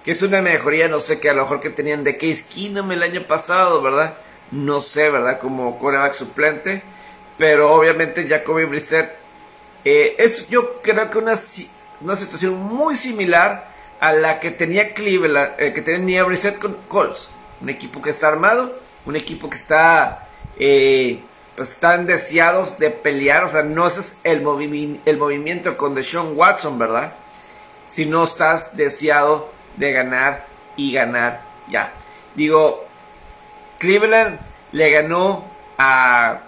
Que 0.04 0.10
es 0.10 0.22
una 0.22 0.42
mejoría, 0.42 0.88
no 0.88 0.98
sé, 0.98 1.20
que 1.20 1.30
a 1.30 1.32
lo 1.32 1.42
mejor 1.42 1.60
que 1.60 1.70
tenían 1.70 2.02
de 2.02 2.16
Case 2.16 2.44
Keenum 2.52 2.90
el 2.90 3.04
año 3.04 3.22
pasado, 3.22 3.82
¿verdad? 3.82 4.16
No 4.50 4.80
sé, 4.80 5.10
¿verdad? 5.10 5.38
Como 5.38 5.78
coreback 5.78 6.12
suplente. 6.12 6.82
Pero 7.38 7.72
obviamente 7.72 8.26
Jacoby 8.28 8.64
Brissett 8.64 9.14
eh, 9.84 10.16
es 10.18 10.48
yo 10.48 10.82
creo 10.82 11.08
que 11.08 11.18
una, 11.18 11.38
una 12.00 12.16
situación 12.16 12.58
muy 12.58 12.96
similar 12.96 13.68
a 14.00 14.12
la 14.12 14.40
que 14.40 14.50
tenía 14.50 14.92
Cleveland, 14.92 15.52
eh, 15.58 15.72
que 15.72 15.82
tenía 15.82 16.24
Brissett 16.24 16.58
con 16.58 16.74
Colts. 16.88 17.30
Un 17.60 17.68
equipo 17.68 18.02
que 18.02 18.10
está 18.10 18.26
armado, 18.26 18.76
un 19.06 19.14
equipo 19.14 19.48
que 19.48 19.56
está, 19.56 20.26
eh, 20.58 21.20
pues 21.56 21.72
están 21.72 22.06
deseados 22.06 22.78
de 22.78 22.90
pelear, 22.90 23.44
o 23.44 23.48
sea, 23.48 23.62
no 23.62 23.86
es 23.86 24.18
el, 24.24 24.42
movimiento 24.42 25.76
con 25.76 25.94
Deshaun 25.94 26.36
Watson, 26.36 26.78
¿verdad? 26.78 27.12
Si 27.86 28.06
no 28.06 28.24
estás 28.24 28.76
deseado 28.76 29.50
de 29.76 29.92
ganar 29.92 30.46
y 30.76 30.92
ganar 30.92 31.42
ya. 31.68 31.92
Digo, 32.34 32.84
Cleveland 33.78 34.40
le 34.72 34.90
ganó 34.90 35.44
a, 35.78 36.40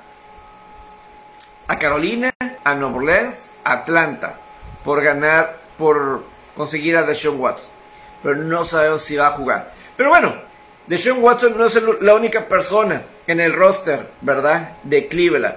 a 1.69 1.79
Carolina 1.79 2.31
a 2.67 2.75
Nueva 2.75 2.97
Orleans, 2.97 3.55
Atlanta, 3.63 4.35
por 4.85 5.01
ganar, 5.03 5.59
por 5.79 6.25
conseguir 6.57 6.97
a 6.97 7.05
Deshaun 7.05 7.39
Watson. 7.39 7.71
Pero 8.25 8.37
no 8.37 8.65
sabemos 8.65 9.03
si 9.03 9.15
va 9.15 9.29
a 9.29 9.33
jugar. 9.33 9.73
Pero 9.97 10.09
bueno, 10.09 10.35
Deshaun 10.87 11.23
Watson 11.23 11.57
no 11.59 11.67
es 11.67 11.81
la 12.01 12.15
única 12.15 12.47
persona 12.47 13.03
en 13.27 13.41
el 13.41 13.53
roster, 13.53 14.09
¿verdad? 14.21 14.77
De 14.85 15.09
Cleveland. 15.09 15.57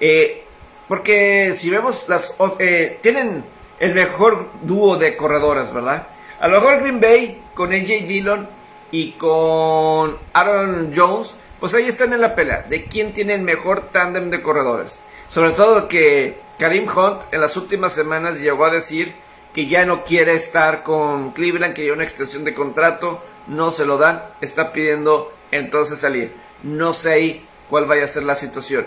Eh, 0.00 0.42
porque 0.88 1.52
si 1.54 1.70
vemos 1.70 2.06
las... 2.08 2.34
Eh, 2.58 2.98
tienen 3.02 3.44
el 3.78 3.94
mejor 3.94 4.48
dúo 4.62 4.96
de 4.96 5.16
corredores, 5.16 5.72
¿verdad? 5.72 6.06
A 6.40 6.48
lo 6.48 6.60
mejor 6.60 6.80
Green 6.80 7.00
Bay 7.00 7.42
con 7.54 7.72
AJ 7.72 8.06
Dillon 8.06 8.48
y 8.90 9.12
con 9.12 10.16
Aaron 10.32 10.92
Jones, 10.94 11.34
pues 11.60 11.74
ahí 11.74 11.86
están 11.86 12.12
en 12.12 12.20
la 12.20 12.34
pelea 12.34 12.62
de 12.62 12.84
quién 12.84 13.12
tiene 13.12 13.34
el 13.34 13.42
mejor 13.42 13.90
tándem 13.92 14.30
de 14.30 14.42
corredores. 14.42 14.98
Sobre 15.28 15.52
todo 15.52 15.88
que 15.88 16.38
Karim 16.58 16.88
Hunt 16.88 17.22
en 17.32 17.40
las 17.40 17.56
últimas 17.56 17.92
semanas 17.92 18.40
llegó 18.40 18.64
a 18.64 18.70
decir 18.70 19.14
que 19.54 19.66
ya 19.66 19.84
no 19.84 20.04
quiere 20.04 20.34
estar 20.34 20.82
con 20.82 21.32
Cleveland, 21.32 21.74
que 21.74 21.86
ya 21.86 21.92
una 21.92 22.04
extensión 22.04 22.44
de 22.44 22.54
contrato, 22.54 23.22
no 23.46 23.70
se 23.70 23.86
lo 23.86 23.98
dan, 23.98 24.22
está 24.40 24.72
pidiendo 24.72 25.32
entonces 25.50 25.98
salir. 25.98 26.34
No 26.62 26.94
sé 26.94 27.12
ahí 27.12 27.46
cuál 27.68 27.86
vaya 27.86 28.04
a 28.04 28.08
ser 28.08 28.24
la 28.24 28.34
situación. 28.34 28.86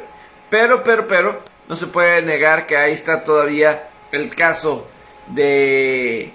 Pero, 0.49 0.83
pero, 0.83 1.07
pero, 1.07 1.39
no 1.67 1.75
se 1.75 1.87
puede 1.87 2.21
negar 2.21 2.67
que 2.67 2.77
ahí 2.77 2.93
está 2.93 3.23
todavía 3.23 3.87
el 4.11 4.35
caso 4.35 4.87
de, 5.27 6.31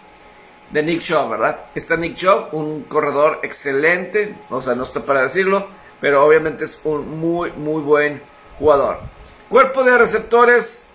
de 0.70 0.82
Nick 0.82 1.02
Shaw, 1.02 1.28
¿verdad? 1.28 1.58
Está 1.75 1.96
Nick 1.96 2.16
Shaw, 2.16 2.48
un 2.52 2.82
corredor 2.84 3.40
excelente, 3.42 4.34
o 4.50 4.60
sea, 4.60 4.75
no 4.75 4.82
está 4.82 5.00
para 5.00 5.22
decirlo, 5.22 5.66
pero 6.00 6.25
obviamente 6.25 6.64
es 6.64 6.80
un 6.84 7.20
muy, 7.20 7.52
muy 7.52 7.82
buen 7.82 8.20
jugador. 8.58 8.98
Cuerpo 9.48 9.84
de 9.84 9.96
receptores, 9.96 10.88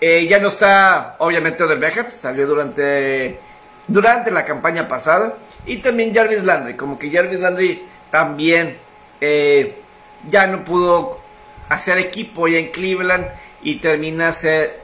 eh, 0.00 0.26
ya 0.26 0.38
no 0.38 0.48
está, 0.48 1.16
obviamente, 1.18 1.62
Odell 1.62 1.78
Beckham, 1.78 2.10
salió 2.10 2.46
durante, 2.46 3.38
durante 3.86 4.30
la 4.30 4.44
campaña 4.44 4.88
pasada. 4.88 5.34
Y 5.66 5.78
también 5.78 6.14
Jarvis 6.14 6.44
Landry, 6.44 6.74
como 6.74 6.98
que 6.98 7.10
Jarvis 7.10 7.40
Landry 7.40 7.84
también 8.10 8.76
eh, 9.20 9.76
ya 10.28 10.46
no 10.46 10.64
pudo 10.64 11.18
hacer 11.68 11.98
equipo 11.98 12.48
ya 12.48 12.58
en 12.58 12.70
Cleveland 12.70 13.26
y 13.62 13.76
termina, 13.76 14.32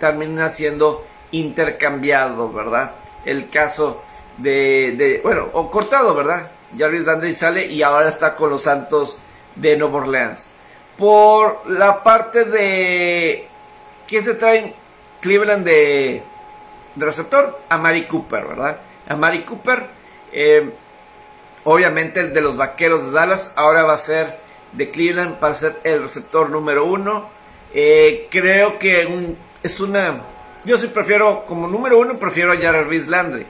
termina 0.01 0.49
siendo 0.49 1.07
intercambiado, 1.31 2.53
¿verdad? 2.53 2.93
El 3.25 3.49
caso 3.49 4.03
de, 4.39 4.95
de, 4.97 5.21
bueno, 5.23 5.49
o 5.53 5.71
cortado, 5.71 6.15
¿verdad? 6.15 6.51
Jarvis 6.77 7.05
Landry 7.05 7.35
sale 7.35 7.67
y 7.67 7.83
ahora 7.83 8.09
está 8.09 8.35
con 8.35 8.51
los 8.51 8.63
Santos 8.63 9.19
de 9.55 9.77
Nueva 9.77 9.99
Orleans. 9.99 10.55
Por 10.97 11.69
la 11.71 12.03
parte 12.03 12.45
de 12.45 13.47
que 14.07 14.23
se 14.23 14.35
traen 14.35 14.75
Cleveland 15.21 15.65
de, 15.65 16.23
receptor 16.97 17.61
a 17.69 17.79
Mari 17.79 18.07
Cooper, 18.07 18.45
¿verdad? 18.45 18.77
A 19.09 19.17
Mari 19.17 19.45
Cooper, 19.45 19.87
eh, 20.33 20.71
obviamente 21.65 22.29
de 22.29 22.41
los 22.41 22.57
vaqueros 22.57 23.07
de 23.07 23.13
Dallas, 23.13 23.53
ahora 23.57 23.85
va 23.85 23.95
a 23.95 23.99
ser 23.99 24.39
de 24.73 24.91
Cleveland 24.91 25.39
para 25.39 25.55
ser 25.55 25.77
el 25.85 26.03
receptor 26.03 26.51
número 26.51 26.85
uno. 26.85 27.29
Eh, 27.75 28.29
creo 28.31 28.79
que 28.79 29.37
es 29.63 29.81
una. 29.81 30.21
Yo 30.65 30.79
sí 30.79 30.89
prefiero, 30.89 31.45
como 31.47 31.67
número 31.67 31.99
uno, 31.99 32.19
prefiero 32.19 32.53
a 32.53 32.57
Jarvis 32.57 33.09
Landry. 33.09 33.47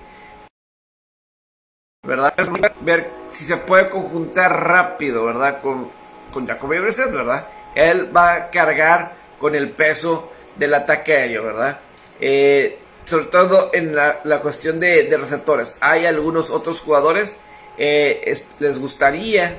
¿Verdad? 2.05 2.35
Ver 2.81 3.11
si 3.31 3.45
se 3.45 3.57
puede 3.59 3.89
conjuntar 3.89 4.67
rápido, 4.67 5.25
¿verdad? 5.25 5.61
Con, 5.61 5.89
con 6.33 6.47
Jacoby 6.47 6.79
Brissett, 6.79 7.13
¿verdad? 7.13 7.47
Él 7.75 8.15
va 8.15 8.35
a 8.35 8.51
cargar 8.51 9.13
con 9.39 9.55
el 9.55 9.71
peso 9.71 10.33
del 10.57 10.75
ataque 10.75 11.15
aéreo, 11.15 11.45
¿verdad? 11.45 11.79
Eh, 12.21 12.79
sobre 13.05 13.27
todo 13.27 13.71
en 13.73 13.95
la, 13.95 14.41
cuestión 14.43 14.81
de, 14.81 15.15
receptores. 15.19 15.77
Hay 15.81 16.07
algunos 16.07 16.51
otros 16.51 16.81
jugadores, 16.81 17.41
eh, 17.79 18.35
les 18.59 18.79
gustaría, 18.79 19.57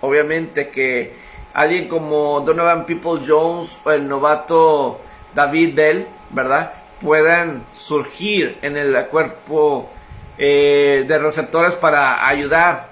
obviamente, 0.00 0.68
que 0.68 1.14
alguien 1.54 1.88
como 1.88 2.40
Donovan 2.40 2.86
People 2.86 3.20
Jones 3.26 3.76
o 3.84 3.90
el 3.90 4.08
novato 4.08 5.00
David 5.34 5.74
Bell, 5.74 6.06
¿verdad? 6.30 6.72
Puedan 7.00 7.64
surgir 7.74 8.58
en 8.62 8.76
el 8.76 9.06
cuerpo 9.06 9.90
eh, 10.38 11.04
de 11.06 11.18
receptores 11.18 11.74
para 11.74 12.26
ayudar 12.26 12.90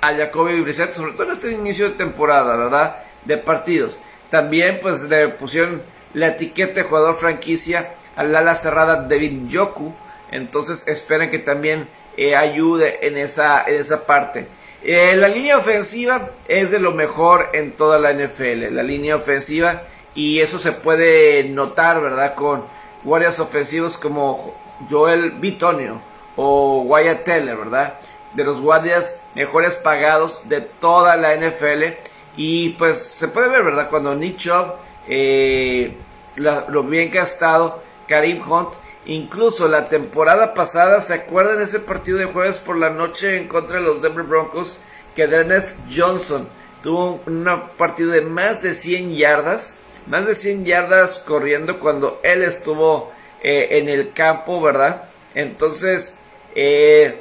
a 0.00 0.14
Jacoby 0.14 0.60
Brissett, 0.60 0.92
sobre 0.92 1.12
todo 1.12 1.24
en 1.24 1.32
este 1.32 1.52
inicio 1.52 1.90
de 1.90 1.94
temporada, 1.96 2.56
¿verdad? 2.56 2.96
De 3.24 3.36
partidos. 3.36 3.98
También, 4.30 4.80
pues, 4.82 5.04
le 5.04 5.28
pusieron 5.28 5.82
la 6.14 6.28
etiqueta 6.28 6.74
de 6.74 6.82
jugador 6.82 7.16
franquicia 7.16 7.94
al 8.16 8.34
ala 8.34 8.54
cerrada 8.54 9.02
Devin 9.02 9.48
Yoku. 9.48 9.92
Entonces 10.30 10.86
esperen 10.88 11.30
que 11.30 11.38
también 11.38 11.88
eh, 12.16 12.36
ayude 12.36 13.06
en 13.06 13.16
esa, 13.16 13.64
en 13.64 13.76
esa 13.76 14.06
parte. 14.06 14.46
Eh, 14.84 15.14
la 15.16 15.28
línea 15.28 15.58
ofensiva 15.58 16.30
es 16.48 16.72
de 16.72 16.80
lo 16.80 16.92
mejor 16.92 17.50
en 17.52 17.72
toda 17.72 17.98
la 17.98 18.12
NFL. 18.12 18.74
La 18.74 18.82
línea 18.82 19.16
ofensiva 19.16 19.82
y 20.14 20.40
eso 20.40 20.58
se 20.58 20.72
puede 20.72 21.44
notar, 21.44 22.00
¿verdad? 22.00 22.34
Con 22.34 22.64
guardias 23.04 23.38
ofensivos 23.40 23.96
como 23.96 24.56
Joel 24.90 25.30
Bitonio 25.32 26.00
o 26.36 26.82
Wyatt 26.82 27.24
Teller, 27.24 27.56
¿verdad? 27.56 27.94
De 28.34 28.44
los 28.44 28.60
guardias 28.60 29.20
mejores 29.34 29.76
pagados 29.76 30.48
de 30.48 30.60
toda 30.60 31.16
la 31.16 31.34
NFL. 31.36 31.94
Y 32.36 32.70
pues 32.70 32.98
se 32.98 33.28
puede 33.28 33.48
ver, 33.48 33.62
¿verdad? 33.62 33.88
Cuando 33.88 34.14
Nick 34.14 34.38
Chubb 34.38 34.74
eh, 35.06 35.94
lo 36.36 36.82
bien 36.82 37.10
que 37.10 37.20
ha 37.20 37.24
estado 37.24 37.82
Karim 38.12 38.42
Hunt. 38.46 38.74
Incluso 39.06 39.68
la 39.68 39.88
temporada 39.88 40.52
pasada, 40.52 41.00
¿se 41.00 41.14
acuerdan 41.14 41.62
ese 41.62 41.80
partido 41.80 42.18
de 42.18 42.26
jueves 42.26 42.58
por 42.58 42.76
la 42.76 42.90
noche 42.90 43.38
en 43.38 43.48
contra 43.48 43.76
de 43.76 43.82
los 43.82 44.02
Denver 44.02 44.24
Broncos? 44.24 44.78
Que 45.16 45.22
Ernest 45.22 45.78
Johnson 45.90 46.46
tuvo 46.82 47.22
un 47.24 47.48
partido 47.78 48.10
de 48.10 48.20
más 48.20 48.62
de 48.62 48.74
100 48.74 49.16
yardas, 49.16 49.76
más 50.08 50.26
de 50.26 50.34
100 50.34 50.66
yardas 50.66 51.20
corriendo 51.20 51.80
cuando 51.80 52.20
él 52.22 52.42
estuvo 52.42 53.10
eh, 53.42 53.78
en 53.78 53.88
el 53.88 54.12
campo, 54.12 54.60
¿verdad? 54.60 55.04
Entonces, 55.34 56.18
eh, 56.54 57.16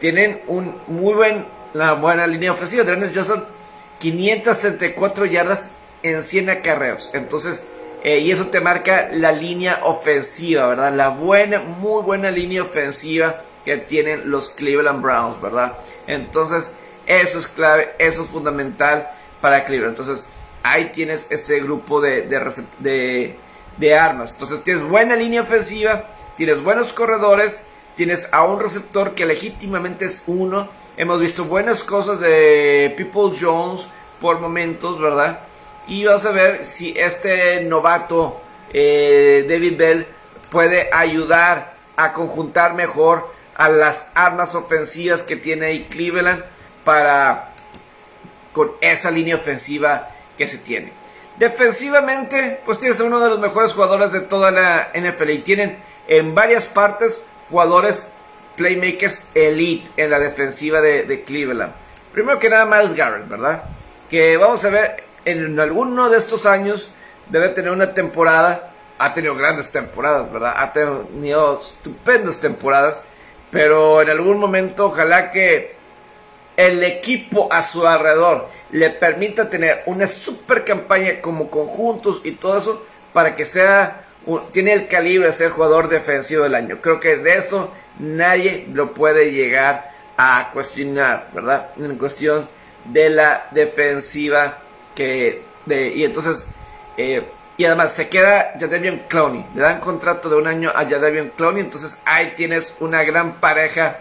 tienen 0.00 0.42
un 0.48 0.74
muy 0.86 1.14
buen, 1.14 1.46
buena 1.72 2.26
línea 2.26 2.52
ofensiva. 2.52 2.82
Ernest 2.82 3.16
Johnson, 3.16 3.42
534 4.00 5.24
yardas 5.24 5.70
en 6.02 6.22
100 6.22 6.50
acarreos. 6.50 7.10
Entonces, 7.14 7.68
eh, 8.06 8.20
y 8.20 8.30
eso 8.30 8.46
te 8.46 8.60
marca 8.60 9.08
la 9.12 9.32
línea 9.32 9.80
ofensiva, 9.82 10.68
¿verdad? 10.68 10.94
La 10.94 11.08
buena, 11.08 11.58
muy 11.58 12.04
buena 12.04 12.30
línea 12.30 12.62
ofensiva 12.62 13.42
que 13.64 13.78
tienen 13.78 14.30
los 14.30 14.48
Cleveland 14.50 15.02
Browns, 15.02 15.40
¿verdad? 15.42 15.72
Entonces, 16.06 16.70
eso 17.04 17.40
es 17.40 17.48
clave, 17.48 17.96
eso 17.98 18.22
es 18.22 18.28
fundamental 18.28 19.10
para 19.40 19.64
Cleveland. 19.64 19.98
Entonces, 19.98 20.28
ahí 20.62 20.92
tienes 20.92 21.26
ese 21.30 21.58
grupo 21.58 22.00
de, 22.00 22.22
de, 22.78 23.36
de 23.76 23.94
armas. 23.96 24.30
Entonces, 24.30 24.62
tienes 24.62 24.84
buena 24.84 25.16
línea 25.16 25.42
ofensiva, 25.42 26.04
tienes 26.36 26.62
buenos 26.62 26.92
corredores, 26.92 27.64
tienes 27.96 28.28
a 28.32 28.44
un 28.44 28.60
receptor 28.60 29.16
que 29.16 29.26
legítimamente 29.26 30.04
es 30.04 30.22
uno. 30.28 30.68
Hemos 30.96 31.20
visto 31.20 31.44
buenas 31.46 31.82
cosas 31.82 32.20
de 32.20 32.94
People 32.96 33.36
Jones 33.36 33.84
por 34.20 34.38
momentos, 34.38 35.00
¿verdad? 35.00 35.40
Y 35.88 36.04
vamos 36.04 36.24
a 36.26 36.32
ver 36.32 36.64
si 36.64 36.94
este 36.96 37.62
novato 37.62 38.40
eh, 38.72 39.46
David 39.48 39.76
Bell 39.76 40.06
puede 40.50 40.90
ayudar 40.92 41.74
a 41.96 42.12
conjuntar 42.12 42.74
mejor 42.74 43.32
a 43.54 43.68
las 43.68 44.06
armas 44.14 44.54
ofensivas 44.54 45.22
que 45.22 45.36
tiene 45.36 45.66
ahí 45.66 45.84
Cleveland 45.84 46.44
para 46.84 47.52
con 48.52 48.72
esa 48.80 49.10
línea 49.10 49.36
ofensiva 49.36 50.08
que 50.36 50.48
se 50.48 50.58
tiene. 50.58 50.92
Defensivamente, 51.36 52.60
pues 52.64 52.78
tienes 52.78 52.98
uno 53.00 53.20
de 53.20 53.28
los 53.28 53.38
mejores 53.38 53.72
jugadores 53.72 54.12
de 54.12 54.20
toda 54.20 54.50
la 54.50 54.90
NFL 54.94 55.30
y 55.30 55.38
tienen 55.40 55.78
en 56.08 56.34
varias 56.34 56.64
partes 56.64 57.20
jugadores 57.50 58.08
playmakers 58.56 59.28
elite 59.34 59.88
en 59.96 60.10
la 60.10 60.18
defensiva 60.18 60.80
de, 60.80 61.02
de 61.02 61.22
Cleveland. 61.22 61.72
Primero 62.12 62.38
que 62.38 62.48
nada, 62.48 62.64
Miles 62.64 62.96
Garrett, 62.96 63.28
¿verdad? 63.28 63.64
Que 64.08 64.38
vamos 64.38 64.64
a 64.64 64.70
ver 64.70 65.04
en 65.26 65.58
alguno 65.60 66.08
de 66.08 66.16
estos 66.16 66.46
años 66.46 66.90
debe 67.28 67.48
tener 67.50 67.72
una 67.72 67.92
temporada, 67.92 68.70
ha 68.98 69.12
tenido 69.12 69.34
grandes 69.34 69.70
temporadas, 69.70 70.32
¿verdad? 70.32 70.54
Ha 70.56 70.72
tenido 70.72 71.60
estupendas 71.60 72.40
temporadas, 72.40 73.04
pero 73.50 74.00
en 74.00 74.08
algún 74.08 74.38
momento 74.38 74.86
ojalá 74.86 75.32
que 75.32 75.74
el 76.56 76.82
equipo 76.84 77.48
a 77.52 77.62
su 77.62 77.86
alrededor 77.86 78.48
le 78.70 78.88
permita 78.90 79.50
tener 79.50 79.82
una 79.86 80.06
super 80.06 80.64
campaña 80.64 81.20
como 81.20 81.50
conjuntos 81.50 82.22
y 82.24 82.32
todo 82.32 82.56
eso 82.56 82.86
para 83.12 83.34
que 83.34 83.44
sea 83.44 84.04
tiene 84.52 84.72
el 84.72 84.88
calibre 84.88 85.26
de 85.26 85.32
ser 85.32 85.50
jugador 85.50 85.88
defensivo 85.88 86.44
del 86.44 86.54
año. 86.54 86.78
Creo 86.80 86.98
que 86.98 87.16
de 87.16 87.36
eso 87.36 87.72
nadie 87.98 88.66
lo 88.72 88.92
puede 88.92 89.32
llegar 89.32 89.90
a 90.16 90.50
cuestionar, 90.52 91.28
¿verdad? 91.32 91.68
En 91.76 91.96
cuestión 91.96 92.48
de 92.86 93.10
la 93.10 93.48
defensiva 93.50 94.58
que 94.96 95.42
de, 95.66 95.88
y 95.90 96.04
entonces 96.04 96.48
eh, 96.96 97.22
y 97.58 97.64
además 97.64 97.92
se 97.92 98.08
queda 98.08 98.52
Jadavion 98.58 99.02
Clowney, 99.08 99.44
le 99.54 99.62
dan 99.62 99.80
contrato 99.80 100.28
de 100.28 100.36
un 100.36 100.46
año 100.46 100.70
a 100.74 100.84
Jadavion 100.84 101.30
Clowney, 101.36 101.62
entonces 101.62 102.00
ahí 102.04 102.34
tienes 102.36 102.76
una 102.80 103.02
gran 103.02 103.34
pareja 103.34 103.98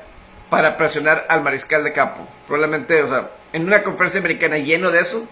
para 0.50 0.76
presionar 0.76 1.26
al 1.30 1.42
mariscal 1.42 1.84
de 1.84 1.94
campo. 1.94 2.28
Probablemente, 2.48 3.02
o 3.02 3.08
sea, 3.08 3.30
en 3.54 3.66
una 3.66 3.82
conferencia 3.84 4.20
americana 4.20 4.58
lleno 4.58 4.92
de 4.92 5.00
eso, 5.00 5.26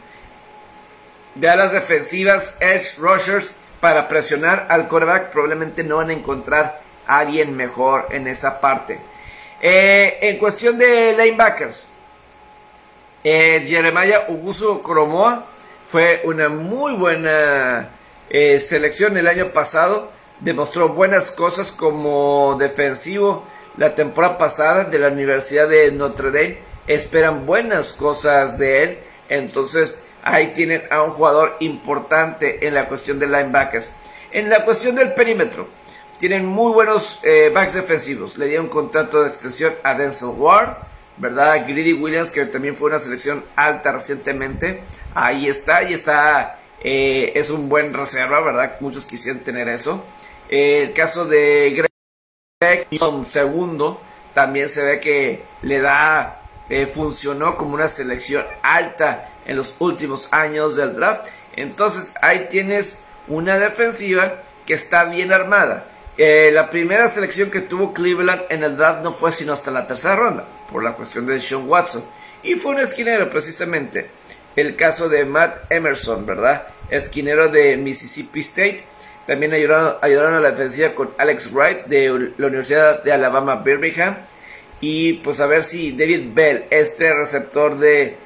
de 1.36 1.56
las 1.56 1.74
defensivas, 1.74 2.58
edge 2.62 2.98
rushers, 2.98 3.54
para 3.82 4.08
presionar 4.08 4.68
al 4.70 4.88
quarterback, 4.88 5.32
probablemente 5.32 5.84
no 5.84 5.98
van 5.98 6.10
a 6.10 6.14
encontrar 6.14 6.80
a 7.06 7.20
alguien 7.20 7.54
mejor 7.54 8.08
en 8.12 8.28
esa 8.28 8.62
parte. 8.62 9.00
Eh, 9.62 10.20
en 10.22 10.38
cuestión 10.38 10.78
de 10.78 11.14
linebackers, 11.18 11.88
eh, 13.26 13.66
Jeremiah 13.68 14.26
Ugusu 14.30 14.82
Cromoa 14.82 15.46
fue 15.94 16.22
una 16.24 16.50
muy 16.50 16.94
buena 16.94 17.90
eh, 18.32 18.60
selección 18.60 19.16
el 19.16 19.28
año 19.28 19.50
pasado. 19.50 20.10
Demostró 20.40 20.90
buenas 20.90 21.30
cosas 21.30 21.72
como 21.72 22.58
defensivo 22.60 23.46
la 23.78 23.94
temporada 23.94 24.40
pasada 24.40 24.86
de 24.86 24.98
la 24.98 25.10
Universidad 25.10 25.70
de 25.70 25.92
Notre 25.92 26.32
Dame. 26.32 26.58
Esperan 26.88 27.46
buenas 27.46 27.94
cosas 27.94 28.58
de 28.58 28.84
él. 28.84 28.98
Entonces 29.30 30.02
ahí 30.24 30.48
tienen 30.54 30.82
a 30.90 31.04
un 31.04 31.12
jugador 31.12 31.58
importante 31.60 32.66
en 32.66 32.74
la 32.74 32.88
cuestión 32.88 33.20
de 33.20 33.28
linebackers. 33.28 33.94
En 34.32 34.50
la 34.50 34.66
cuestión 34.66 34.96
del 34.96 35.14
perímetro, 35.14 35.68
tienen 36.18 36.44
muy 36.44 36.74
buenos 36.74 37.20
eh, 37.22 37.52
backs 37.54 37.76
defensivos. 37.76 38.40
Le 38.40 38.48
dieron 38.48 38.68
contrato 38.68 39.22
de 39.22 39.28
extensión 39.28 39.76
a 39.84 39.94
Denzel 39.94 40.30
Ward 40.30 40.76
¿verdad? 41.18 41.66
Greedy 41.68 41.94
Williams, 41.94 42.32
que 42.32 42.46
también 42.46 42.76
fue 42.76 42.90
una 42.90 43.00
selección 43.00 43.44
alta 43.56 43.92
recientemente. 43.92 44.82
Ahí 45.14 45.48
está, 45.48 45.84
y 45.84 45.94
está, 45.94 46.60
eh, 46.82 47.32
es 47.36 47.50
un 47.50 47.70
buen 47.70 47.94
reserva, 47.94 48.42
¿verdad? 48.42 48.78
Muchos 48.80 49.06
quisieran 49.06 49.44
tener 49.44 49.68
eso. 49.68 50.04
Eh, 50.50 50.84
el 50.84 50.94
caso 50.94 51.26
de 51.26 51.72
Greg 52.60 52.88
un 53.02 53.26
segundo, 53.26 54.02
también 54.34 54.70
se 54.70 54.84
ve 54.84 55.00
que 55.00 55.44
le 55.62 55.82
da, 55.82 56.42
eh, 56.70 56.86
funcionó 56.86 57.58
como 57.58 57.76
una 57.76 57.90
selección 57.90 58.46
alta 58.62 59.30
en 59.46 59.58
los 59.58 59.76
últimos 59.80 60.30
años 60.32 60.76
del 60.76 60.96
draft. 60.96 61.28
Entonces 61.56 62.14
ahí 62.22 62.48
tienes 62.50 63.00
una 63.28 63.60
defensiva 63.60 64.36
que 64.66 64.74
está 64.74 65.06
bien 65.06 65.34
armada. 65.34 65.86
la 66.18 66.70
primera 66.70 67.10
selección 67.10 67.50
que 67.50 67.60
tuvo 67.60 67.94
Cleveland 67.94 68.44
en 68.50 68.64
el 68.64 68.78
draft 68.78 69.02
no 69.04 69.14
fue 69.14 69.32
sino 69.32 69.52
hasta 69.52 69.72
la 69.72 69.88
tercera 69.88 70.16
ronda 70.16 70.46
por 70.74 70.84
la 70.84 70.94
cuestión 70.94 71.28
de 71.28 71.40
Sean 71.40 71.70
Watson. 71.70 72.04
Y 72.42 72.56
fue 72.56 72.74
un 72.74 72.80
esquinero 72.80 73.30
precisamente. 73.30 74.08
El 74.56 74.76
caso 74.76 75.08
de 75.08 75.24
Matt 75.24 75.72
Emerson, 75.72 76.26
¿verdad? 76.26 76.68
Esquinero 76.90 77.50
de 77.50 77.78
Mississippi 77.78 78.42
State. 78.42 78.84
También 79.26 79.54
ayudaron, 79.54 79.96
ayudaron 80.02 80.34
a 80.34 80.40
la 80.42 80.52
defensiva 80.52 80.90
con 80.90 81.12
Alex 81.18 81.54
Wright 81.54 81.86
de 81.86 82.32
la 82.38 82.48
Universidad 82.48 83.04
de 83.04 83.14
Alabama 83.14 83.56
Birmingham. 83.56 84.18
Y 84.82 85.14
pues 85.14 85.40
a 85.40 85.48
ver 85.48 85.64
si 85.64 85.92
David 85.92 86.34
Bell, 86.34 86.66
este 86.70 87.14
receptor 87.14 87.78
de, 87.78 88.18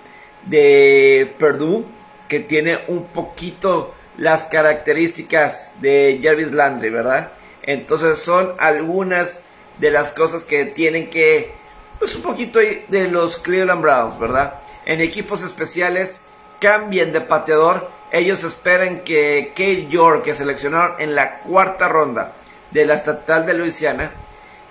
de 0.45 1.31
Purdue, 1.37 1.85
que 2.27 2.39
tiene 2.39 2.79
un 2.87 3.05
poquito 3.07 3.93
las 4.17 4.43
características 4.43 5.71
de 5.81 6.19
Jarvis 6.23 6.51
Landry, 6.51 6.89
¿verdad? 6.89 7.31
Entonces 7.61 8.17
son 8.17 8.53
algunas 8.57 9.43
de 9.79 9.91
las 9.91 10.13
cosas 10.13 10.43
que 10.43 10.65
tienen 10.65 11.09
que 11.09 11.51
pues 11.99 12.15
un 12.15 12.21
poquito 12.21 12.59
de 12.59 13.07
los 13.09 13.37
Cleveland 13.37 13.81
Browns, 13.81 14.19
¿verdad? 14.19 14.55
En 14.85 15.01
equipos 15.01 15.43
especiales 15.43 16.25
cambian 16.59 17.11
de 17.11 17.21
pateador. 17.21 17.89
Ellos 18.11 18.43
esperan 18.43 19.01
que 19.01 19.49
Kate 19.49 19.87
York, 19.87 20.23
que 20.23 20.35
seleccionaron 20.35 20.99
en 20.99 21.15
la 21.15 21.39
cuarta 21.39 21.87
ronda 21.87 22.33
de 22.71 22.85
la 22.85 22.95
estatal 22.95 23.45
de 23.45 23.53
Luisiana, 23.53 24.11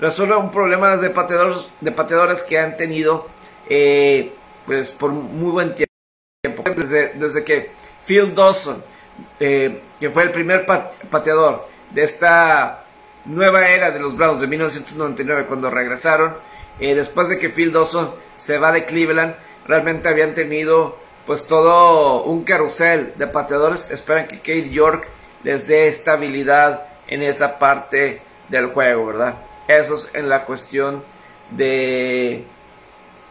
resuelva 0.00 0.38
un 0.38 0.50
problema 0.50 0.96
de 0.96 1.10
pateadores, 1.10 1.66
de 1.80 1.92
pateadores 1.92 2.42
que 2.42 2.58
han 2.58 2.76
tenido 2.76 3.28
eh, 3.68 4.32
pues 4.64 4.90
por 4.90 5.10
muy 5.10 5.50
buen 5.50 5.74
tiempo. 5.74 5.86
Desde, 6.74 7.14
desde 7.14 7.44
que 7.44 7.70
Phil 8.06 8.34
Dawson, 8.34 8.82
eh, 9.40 9.82
que 9.98 10.10
fue 10.10 10.22
el 10.22 10.30
primer 10.30 10.64
pateador 10.64 11.66
de 11.90 12.04
esta 12.04 12.84
nueva 13.24 13.68
era 13.68 13.90
de 13.90 13.98
los 13.98 14.16
Browns 14.16 14.40
de 14.40 14.46
1999 14.46 15.46
cuando 15.46 15.70
regresaron, 15.70 16.36
eh, 16.80 16.94
después 16.94 17.28
de 17.28 17.38
que 17.38 17.48
Phil 17.48 17.72
Dawson 17.72 18.14
se 18.34 18.58
va 18.58 18.72
de 18.72 18.84
Cleveland, 18.84 19.34
realmente 19.66 20.08
habían 20.08 20.34
tenido 20.34 20.98
pues 21.26 21.46
todo 21.46 22.22
un 22.24 22.44
carrusel 22.44 23.14
de 23.16 23.26
pateadores. 23.26 23.90
Esperan 23.90 24.28
que 24.28 24.38
Kate 24.38 24.70
York 24.70 25.06
les 25.42 25.66
dé 25.66 25.88
estabilidad 25.88 26.86
en 27.08 27.22
esa 27.22 27.58
parte 27.58 28.20
del 28.48 28.66
juego, 28.66 29.06
¿verdad? 29.06 29.34
Eso 29.68 29.94
es 29.94 30.10
en 30.14 30.28
la 30.28 30.44
cuestión 30.44 31.02
de 31.50 32.44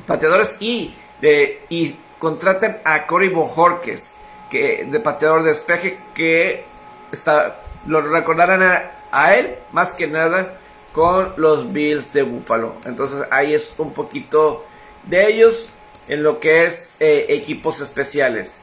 pateadores 0.08 0.58
y 0.60 0.96
de 1.22 1.62
y 1.70 1.96
contratan 2.20 2.80
a 2.84 3.06
Cory 3.08 3.30
Bojorques, 3.30 4.14
que 4.50 4.86
de 4.90 5.00
pateador 5.00 5.44
de 5.44 5.50
despeje 5.50 5.98
que 6.14 6.64
está 7.12 7.58
lo 7.86 8.02
recordarán 8.02 8.90
a 9.12 9.36
él 9.36 9.56
más 9.72 9.94
que 9.94 10.08
nada 10.08 10.58
con 10.96 11.34
los 11.36 11.74
Bills 11.74 12.14
de 12.14 12.24
Buffalo. 12.24 12.76
Entonces 12.86 13.28
ahí 13.30 13.54
es 13.54 13.74
un 13.78 13.94
poquito 13.94 14.66
de 15.04 15.28
ellos 15.28 15.68
en 16.08 16.24
lo 16.24 16.40
que 16.40 16.66
es 16.66 16.96
eh, 17.02 17.26
equipos 17.28 17.82
especiales. 17.82 18.62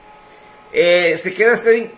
Eh, 0.72 1.18
se 1.18 1.34
queda 1.34 1.60
Kevin, 1.62 1.92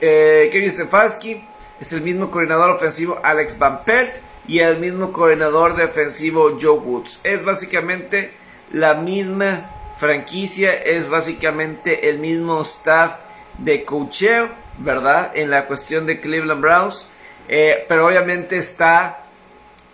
eh, 0.00 0.48
Kevin 0.50 0.70
Stefanski, 0.72 1.44
es 1.80 1.92
el 1.92 2.00
mismo 2.00 2.32
coordinador 2.32 2.70
ofensivo 2.70 3.20
Alex 3.22 3.56
Van 3.58 3.84
Pelt 3.84 4.10
y 4.48 4.58
el 4.58 4.78
mismo 4.78 5.12
coordinador 5.12 5.76
defensivo 5.76 6.58
Joe 6.60 6.80
Woods. 6.80 7.20
Es 7.22 7.44
básicamente 7.44 8.32
la 8.72 8.94
misma 8.94 9.70
franquicia, 9.98 10.74
es 10.74 11.08
básicamente 11.08 12.08
el 12.08 12.18
mismo 12.18 12.60
staff 12.62 13.18
de 13.58 13.84
coacheo, 13.84 14.48
¿verdad? 14.78 15.30
En 15.36 15.48
la 15.48 15.66
cuestión 15.66 16.06
de 16.06 16.20
Cleveland 16.20 16.60
Browns. 16.60 17.06
Pero 17.46 18.06
obviamente 18.06 18.56
está 18.56 19.29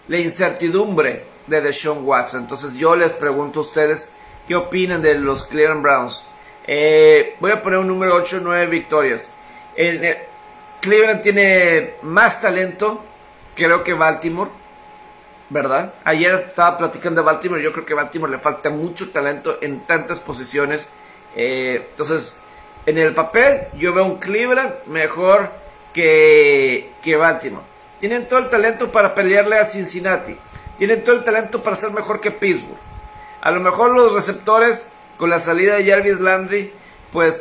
la 0.09 0.19
incertidumbre 0.19 1.25
de 1.47 1.61
Deshaun 1.61 2.05
Watson. 2.05 2.43
Entonces 2.43 2.75
yo 2.75 2.97
les 2.97 3.13
pregunto 3.13 3.61
a 3.61 3.63
ustedes 3.63 4.13
qué 4.47 4.55
opinan 4.55 5.03
de 5.03 5.15
los 5.15 5.45
Cleveland 5.45 5.83
Browns. 5.83 6.25
Eh, 6.67 7.37
voy 7.41 7.53
a 7.53 7.63
poner 7.63 7.79
un 7.79 7.89
número 7.89 8.15
8, 8.15 8.41
9 8.43 8.67
victorias. 8.67 9.31
En, 9.77 10.17
Cleveland 10.81 11.23
tiene 11.23 11.95
más 12.03 12.41
talento, 12.41 13.03
creo 13.55 13.83
que 13.83 13.93
Baltimore, 13.93 14.51
¿verdad? 15.51 15.95
Ayer 16.05 16.47
estaba 16.49 16.79
platicando 16.79 17.21
de 17.21 17.27
Baltimore, 17.27 17.63
yo 17.63 17.73
creo 17.73 17.85
que 17.85 17.93
a 17.93 17.97
Baltimore 17.97 18.31
le 18.31 18.39
falta 18.39 18.71
mucho 18.71 19.11
talento 19.11 19.59
en 19.61 19.81
tantas 19.81 20.21
posiciones. 20.21 20.89
Eh, 21.35 21.87
entonces, 21.91 22.39
en 22.85 22.99
el 22.99 23.15
papel 23.15 23.67
yo 23.77 23.93
veo 23.93 24.05
un 24.05 24.19
Cleveland 24.19 24.87
mejor 24.87 25.51
que, 25.93 26.93
que 27.03 27.17
Baltimore. 27.17 27.65
Tienen 28.01 28.29
todo 28.29 28.41
el 28.41 28.51
talento 28.51 28.91
para 28.93 29.15
pelearle 29.15 29.59
a 29.59 29.65
Cincinnati. 29.65 30.37
Tienen 30.79 31.03
todo 31.03 31.17
el 31.17 31.25
talento 31.25 31.63
para 31.63 31.77
ser 31.77 31.91
mejor 31.93 32.21
que 32.21 32.31
Pittsburgh. 32.31 32.79
A 33.41 33.51
lo 33.51 33.61
mejor 33.61 33.95
los 33.95 34.13
receptores, 34.13 34.89
con 35.17 35.31
la 35.31 35.41
salida 35.41 35.77
de 35.77 35.87
Jarvis 35.91 36.21
Landry, 36.21 36.73
pues 37.13 37.41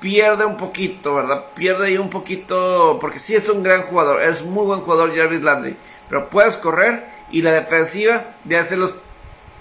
pierde 0.00 0.44
un 0.44 0.56
poquito, 0.56 1.14
¿verdad? 1.14 1.46
Pierde 1.54 1.86
ahí 1.86 1.98
un 1.98 2.10
poquito, 2.10 2.98
porque 3.00 3.18
sí 3.18 3.34
es 3.34 3.48
un 3.48 3.62
gran 3.62 3.82
jugador, 3.82 4.22
es 4.22 4.42
muy 4.42 4.66
buen 4.66 4.80
jugador 4.80 5.16
Jarvis 5.16 5.42
Landry, 5.42 5.76
pero 6.08 6.28
puedes 6.28 6.56
correr 6.56 7.04
y 7.30 7.42
la 7.42 7.52
defensiva 7.52 8.24
de 8.44 8.58
hacer 8.58 8.78
los 8.78 8.94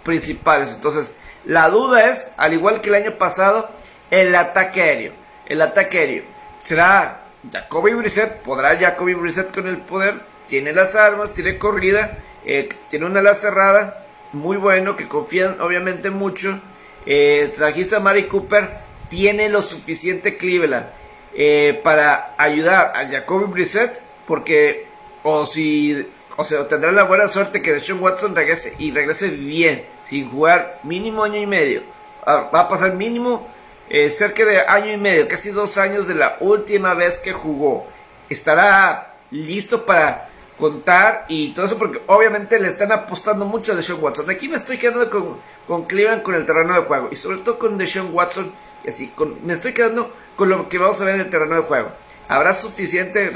principales. 0.03 0.73
Entonces, 0.75 1.11
la 1.45 1.69
duda 1.69 2.09
es, 2.09 2.33
al 2.37 2.53
igual 2.53 2.81
que 2.81 2.89
el 2.89 2.95
año 2.95 3.11
pasado, 3.17 3.69
el 4.11 4.35
ataque 4.35 4.81
aéreo. 4.81 5.13
El 5.45 5.61
ataque 5.61 5.97
aéreo. 5.97 6.23
¿Será 6.61 7.22
Jacoby 7.51 7.93
Brissett? 7.93 8.41
¿Podrá 8.41 8.77
Jacoby 8.77 9.13
Brissett 9.13 9.53
con 9.53 9.67
el 9.67 9.77
poder? 9.77 10.15
Tiene 10.47 10.73
las 10.73 10.95
armas, 10.95 11.33
tiene 11.33 11.57
corrida, 11.57 12.17
eh, 12.45 12.69
tiene 12.89 13.05
una 13.05 13.19
ala 13.19 13.33
cerrada, 13.33 14.05
muy 14.33 14.57
bueno, 14.57 14.95
que 14.95 15.07
confían 15.07 15.59
obviamente 15.61 16.09
mucho. 16.09 16.59
Eh, 17.05 17.51
trajiste 17.55 17.95
a 17.95 17.99
Mari 17.99 18.23
Cooper, 18.27 18.69
tiene 19.09 19.49
lo 19.49 19.61
suficiente 19.61 20.37
Cleveland 20.37 20.87
eh, 21.35 21.79
para 21.83 22.33
ayudar 22.37 22.93
a 22.95 23.09
Jacoby 23.09 23.45
Brissett, 23.45 23.99
porque 24.25 24.87
o 25.23 25.45
si 25.45 26.07
o 26.35 26.43
sea, 26.43 26.67
tendrá 26.67 26.91
la 26.91 27.03
buena 27.03 27.27
suerte 27.27 27.61
que 27.61 27.73
Deshaun 27.73 28.01
Watson 28.01 28.35
regrese 28.35 28.73
y 28.79 28.91
regrese 28.91 29.29
bien, 29.29 29.85
sin 30.03 30.29
jugar 30.31 30.79
mínimo 30.83 31.23
año 31.23 31.39
y 31.39 31.45
medio. 31.45 31.83
Ah, 32.25 32.49
va 32.53 32.61
a 32.61 32.67
pasar 32.67 32.95
mínimo 32.95 33.47
eh, 33.89 34.09
cerca 34.09 34.45
de 34.45 34.61
año 34.61 34.93
y 34.93 34.97
medio, 34.97 35.27
casi 35.27 35.51
dos 35.51 35.77
años 35.77 36.07
de 36.07 36.15
la 36.15 36.37
última 36.39 36.93
vez 36.93 37.19
que 37.19 37.33
jugó. 37.33 37.87
Estará 38.29 39.13
listo 39.31 39.85
para 39.85 40.29
contar 40.57 41.25
y 41.27 41.53
todo 41.53 41.65
eso 41.65 41.77
porque 41.77 42.01
obviamente 42.07 42.59
le 42.59 42.67
están 42.67 42.91
apostando 42.91 43.45
mucho 43.45 43.73
a 43.73 43.75
Deshaun 43.75 44.03
Watson. 44.03 44.29
Aquí 44.29 44.47
me 44.47 44.57
estoy 44.57 44.77
quedando 44.77 45.09
con, 45.09 45.37
con 45.67 45.85
Cleveland 45.85 46.23
con 46.23 46.35
el 46.35 46.45
terreno 46.45 46.73
de 46.75 46.81
juego 46.81 47.09
y 47.11 47.15
sobre 47.15 47.39
todo 47.39 47.59
con 47.59 47.77
Deshaun 47.77 48.13
Watson 48.13 48.51
y 48.83 48.89
así, 48.89 49.13
me 49.43 49.53
estoy 49.53 49.73
quedando 49.73 50.13
con 50.35 50.49
lo 50.49 50.67
que 50.67 50.77
vamos 50.77 50.99
a 51.01 51.05
ver 51.05 51.15
en 51.15 51.21
el 51.21 51.29
terreno 51.29 51.55
de 51.55 51.61
juego. 51.61 51.89
Habrá 52.27 52.53
suficiente... 52.53 53.31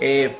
Eh, 0.00 0.36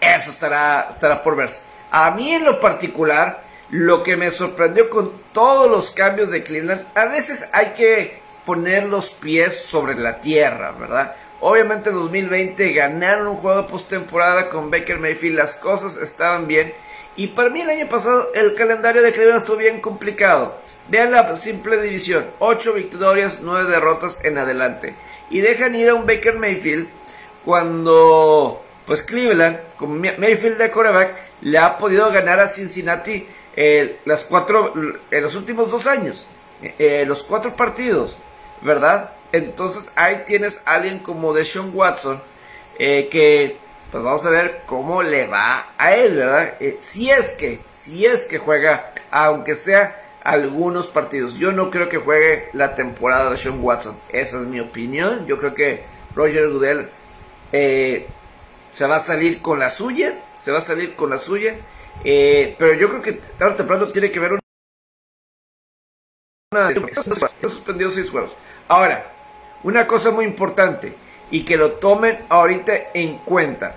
eso 0.00 0.30
estará, 0.30 0.88
estará 0.90 1.22
por 1.22 1.36
verse. 1.36 1.62
A 1.90 2.10
mí 2.12 2.32
en 2.34 2.44
lo 2.44 2.60
particular, 2.60 3.42
lo 3.70 4.02
que 4.02 4.16
me 4.16 4.30
sorprendió 4.30 4.90
con 4.90 5.12
todos 5.32 5.70
los 5.70 5.90
cambios 5.90 6.30
de 6.30 6.42
Cleveland, 6.42 6.86
a 6.94 7.06
veces 7.06 7.48
hay 7.52 7.68
que 7.68 8.18
poner 8.44 8.84
los 8.84 9.10
pies 9.10 9.64
sobre 9.64 9.94
la 9.94 10.20
tierra, 10.20 10.72
¿verdad? 10.72 11.14
Obviamente 11.40 11.90
en 11.90 11.96
2020 11.96 12.72
ganaron 12.72 13.28
un 13.28 13.36
juego 13.36 13.62
de 13.62 13.68
postemporada 13.68 14.50
con 14.50 14.70
Baker 14.70 14.98
Mayfield, 14.98 15.36
las 15.36 15.54
cosas 15.54 15.96
estaban 15.96 16.46
bien. 16.46 16.72
Y 17.16 17.28
para 17.28 17.50
mí 17.50 17.60
el 17.60 17.70
año 17.70 17.88
pasado 17.88 18.28
el 18.34 18.54
calendario 18.54 19.02
de 19.02 19.12
Cleveland 19.12 19.38
estuvo 19.38 19.56
bien 19.56 19.80
complicado. 19.80 20.56
Vean 20.88 21.12
la 21.12 21.36
simple 21.36 21.80
división, 21.80 22.26
8 22.38 22.74
victorias, 22.74 23.38
9 23.42 23.70
derrotas 23.70 24.24
en 24.24 24.38
adelante. 24.38 24.94
Y 25.30 25.40
dejan 25.40 25.74
ir 25.74 25.88
a 25.88 25.94
un 25.94 26.06
Baker 26.06 26.38
Mayfield 26.38 26.88
cuando 27.44 28.62
pues 28.86 29.02
Cleveland, 29.02 29.58
como 29.76 29.94
Mayfield 29.94 30.58
de 30.58 30.70
coreback, 30.70 31.14
le 31.40 31.58
ha 31.58 31.78
podido 31.78 32.10
ganar 32.10 32.40
a 32.40 32.48
Cincinnati 32.48 33.26
eh, 33.56 33.98
las 34.04 34.24
cuatro, 34.24 34.72
en 35.10 35.22
los 35.22 35.34
últimos 35.36 35.70
dos 35.70 35.86
años, 35.86 36.26
eh, 36.62 36.74
eh, 36.78 37.04
los 37.06 37.22
cuatro 37.22 37.54
partidos, 37.54 38.16
¿verdad? 38.64 39.12
Entonces 39.32 39.92
ahí 39.94 40.24
tienes 40.26 40.62
a 40.66 40.74
alguien 40.74 40.98
como 40.98 41.32
Deshaun 41.32 41.70
Watson, 41.74 42.20
que 42.76 43.56
pues 43.92 44.02
vamos 44.02 44.26
a 44.26 44.30
ver 44.30 44.62
cómo 44.66 45.02
le 45.04 45.26
va 45.26 45.66
a 45.78 45.94
él, 45.94 46.16
¿verdad? 46.16 46.54
si 46.80 47.10
es 47.10 47.32
que, 47.32 47.60
si 47.72 48.06
es 48.06 48.26
que 48.26 48.38
juega, 48.38 48.92
aunque 49.12 49.54
sea 49.54 50.04
algunos 50.24 50.86
partidos. 50.88 51.36
Yo 51.36 51.52
no 51.52 51.70
creo 51.70 51.88
que 51.88 51.98
juegue 51.98 52.48
la 52.54 52.74
temporada 52.74 53.30
de 53.30 53.36
Sean 53.36 53.62
Watson. 53.62 53.96
Esa 54.08 54.40
es 54.40 54.46
mi 54.46 54.58
opinión. 54.58 55.26
Yo 55.26 55.38
creo 55.38 55.54
que 55.54 55.84
Roger 56.16 56.48
Goodell 56.48 56.88
eh, 57.52 58.06
se 58.72 58.86
va 58.86 58.96
a 58.96 59.00
salir 59.00 59.40
con 59.40 59.58
la 59.58 59.70
suya, 59.70 60.14
se 60.34 60.50
va 60.50 60.58
a 60.58 60.62
salir 60.62 60.96
con 60.96 61.10
la 61.10 61.18
suya, 61.18 61.56
eh, 62.02 62.56
pero 62.58 62.72
yo 62.72 62.88
creo 62.88 63.02
que 63.02 63.12
tarde 63.12 63.54
o 63.54 63.56
temprano 63.56 63.86
tiene 63.88 64.10
que 64.10 64.18
ver 64.18 64.32
una... 64.32 64.40
suspendido 67.42 67.90
seis 67.90 68.10
juegos. 68.10 68.34
Ahora, 68.68 69.12
una 69.62 69.86
cosa 69.86 70.10
muy 70.10 70.24
importante 70.24 70.94
y 71.30 71.44
que 71.44 71.56
lo 71.56 71.72
tomen 71.72 72.18
ahorita 72.28 72.72
en 72.94 73.18
cuenta. 73.18 73.74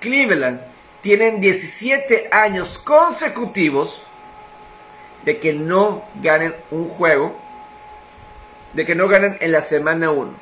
Cleveland 0.00 0.60
tienen 1.02 1.40
17 1.40 2.28
años 2.32 2.78
consecutivos 2.78 4.02
de 5.24 5.38
que 5.38 5.52
no 5.52 6.04
ganen 6.22 6.54
un 6.70 6.88
juego, 6.88 7.38
de 8.72 8.86
que 8.86 8.94
no 8.94 9.08
ganen 9.08 9.36
en 9.40 9.52
la 9.52 9.62
semana 9.62 10.10
1. 10.10 10.32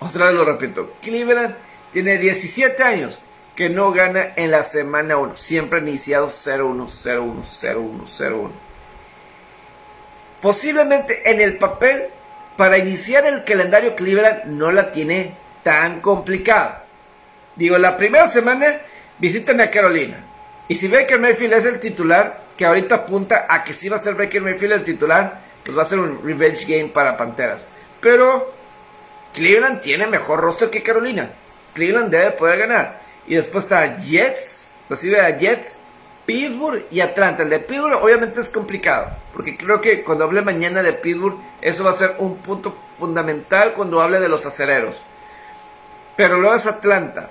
Otra 0.00 0.26
vez 0.26 0.34
lo 0.34 0.44
repito, 0.44 0.92
Cleveland 1.00 1.54
tiene 1.92 2.18
17 2.18 2.82
años 2.82 3.20
que 3.54 3.68
no 3.68 3.92
gana 3.92 4.32
en 4.36 4.50
la 4.50 4.62
semana 4.62 5.16
1. 5.16 5.36
Siempre 5.36 5.80
iniciado 5.80 6.26
0-1, 6.26 6.86
0-1, 6.86 7.42
0-1, 7.44 8.02
0-1. 8.04 8.50
Posiblemente 10.44 11.30
en 11.30 11.40
el 11.40 11.56
papel, 11.56 12.08
para 12.58 12.76
iniciar 12.76 13.24
el 13.24 13.44
calendario 13.44 13.96
Cleveland 13.96 14.44
no 14.44 14.72
la 14.72 14.92
tiene 14.92 15.32
tan 15.62 16.02
complicada. 16.02 16.84
Digo, 17.56 17.78
la 17.78 17.96
primera 17.96 18.28
semana 18.28 18.76
visitan 19.18 19.58
a 19.62 19.70
Carolina. 19.70 20.18
Y 20.68 20.74
si 20.74 20.88
Baker 20.88 21.18
Mayfield 21.18 21.54
es 21.54 21.64
el 21.64 21.80
titular, 21.80 22.42
que 22.58 22.66
ahorita 22.66 22.94
apunta 22.94 23.46
a 23.48 23.64
que 23.64 23.72
si 23.72 23.88
va 23.88 23.96
a 23.96 24.00
ser 24.00 24.16
Baker 24.16 24.42
Mayfield 24.42 24.72
el 24.74 24.84
titular, 24.84 25.40
pues 25.64 25.78
va 25.78 25.80
a 25.80 25.86
ser 25.86 25.98
un 25.98 26.22
revenge 26.22 26.66
game 26.66 26.90
para 26.90 27.16
Panteras. 27.16 27.66
Pero 28.02 28.52
Cleveland 29.32 29.80
tiene 29.80 30.06
mejor 30.06 30.42
roster 30.42 30.68
que 30.68 30.82
Carolina. 30.82 31.30
Cleveland 31.72 32.10
debe 32.10 32.32
poder 32.32 32.58
ganar. 32.58 33.00
Y 33.26 33.36
después 33.36 33.64
está 33.64 33.96
Jets, 33.96 34.72
recibe 34.90 35.22
a 35.22 35.38
Jets, 35.38 35.78
Pittsburgh 36.26 36.84
y 36.90 37.00
Atlanta. 37.00 37.42
El 37.42 37.50
de 37.50 37.60
Pittsburgh 37.60 38.02
obviamente 38.02 38.40
es 38.40 38.48
complicado, 38.48 39.10
porque 39.32 39.56
creo 39.56 39.80
que 39.80 40.02
cuando 40.02 40.24
hable 40.24 40.42
mañana 40.42 40.82
de 40.82 40.92
Pittsburgh, 40.92 41.38
eso 41.60 41.84
va 41.84 41.90
a 41.90 41.94
ser 41.94 42.16
un 42.18 42.38
punto 42.38 42.76
fundamental 42.98 43.74
cuando 43.74 44.00
hable 44.00 44.20
de 44.20 44.28
los 44.28 44.46
acereros. 44.46 44.96
Pero 46.16 46.38
luego 46.38 46.54
es 46.54 46.66
Atlanta. 46.66 47.30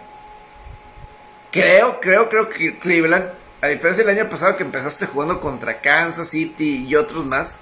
Creo, 1.51 1.99
creo, 1.99 2.29
creo 2.29 2.49
que 2.49 2.79
Cleveland, 2.79 3.29
a 3.61 3.67
diferencia 3.67 4.03
del 4.03 4.19
año 4.19 4.29
pasado 4.29 4.57
que 4.57 4.63
empezaste 4.63 5.05
jugando 5.05 5.39
contra 5.39 5.79
Kansas 5.79 6.29
City 6.29 6.85
y 6.87 6.95
otros 6.95 7.25
más, 7.25 7.59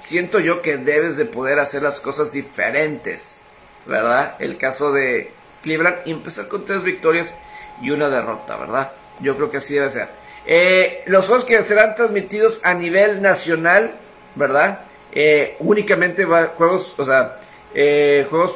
siento 0.00 0.40
yo 0.40 0.62
que 0.62 0.76
debes 0.76 1.16
de 1.16 1.26
poder 1.26 1.58
hacer 1.58 1.82
las 1.82 2.00
cosas 2.00 2.32
diferentes, 2.32 3.40
¿verdad? 3.86 4.36
El 4.38 4.56
caso 4.56 4.92
de 4.92 5.32
Cleveland, 5.62 5.98
empezar 6.06 6.48
con 6.48 6.64
tres 6.64 6.82
victorias 6.82 7.36
y 7.82 7.90
una 7.90 8.08
derrota, 8.08 8.56
¿verdad? 8.56 8.92
Yo 9.20 9.36
creo 9.36 9.50
que 9.50 9.58
así 9.58 9.74
debe 9.74 9.90
ser. 9.90 10.08
Eh, 10.46 11.02
los 11.06 11.26
juegos 11.26 11.44
que 11.44 11.62
serán 11.62 11.94
transmitidos 11.94 12.60
a 12.64 12.74
nivel 12.74 13.22
nacional, 13.22 13.94
¿verdad? 14.34 14.80
Eh, 15.12 15.56
únicamente 15.60 16.24
va, 16.24 16.52
juegos, 16.56 16.94
o 16.98 17.04
sea, 17.04 17.38
eh, 17.74 18.26
juegos 18.30 18.54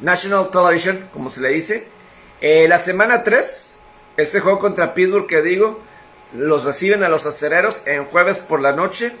National 0.00 0.50
Television, 0.50 1.08
como 1.12 1.30
se 1.30 1.40
le 1.40 1.48
dice. 1.50 1.88
la 2.40 2.78
semana 2.78 3.24
3, 3.24 3.76
ese 4.16 4.40
juego 4.40 4.58
contra 4.58 4.94
Pittsburgh 4.94 5.26
que 5.26 5.42
digo, 5.42 5.80
los 6.34 6.64
reciben 6.64 7.02
a 7.02 7.08
los 7.08 7.26
acereros 7.26 7.82
en 7.86 8.04
jueves 8.04 8.40
por 8.40 8.60
la 8.60 8.72
noche. 8.72 9.12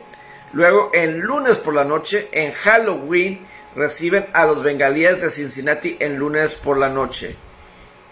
Luego, 0.52 0.90
el 0.92 1.18
lunes 1.18 1.56
por 1.56 1.74
la 1.74 1.84
noche, 1.84 2.28
en 2.32 2.52
Halloween, 2.52 3.40
reciben 3.74 4.26
a 4.32 4.46
los 4.46 4.62
bengalíes 4.62 5.20
de 5.20 5.30
Cincinnati 5.30 5.96
el 5.98 6.16
lunes 6.16 6.54
por 6.54 6.78
la 6.78 6.88
noche. 6.88 7.36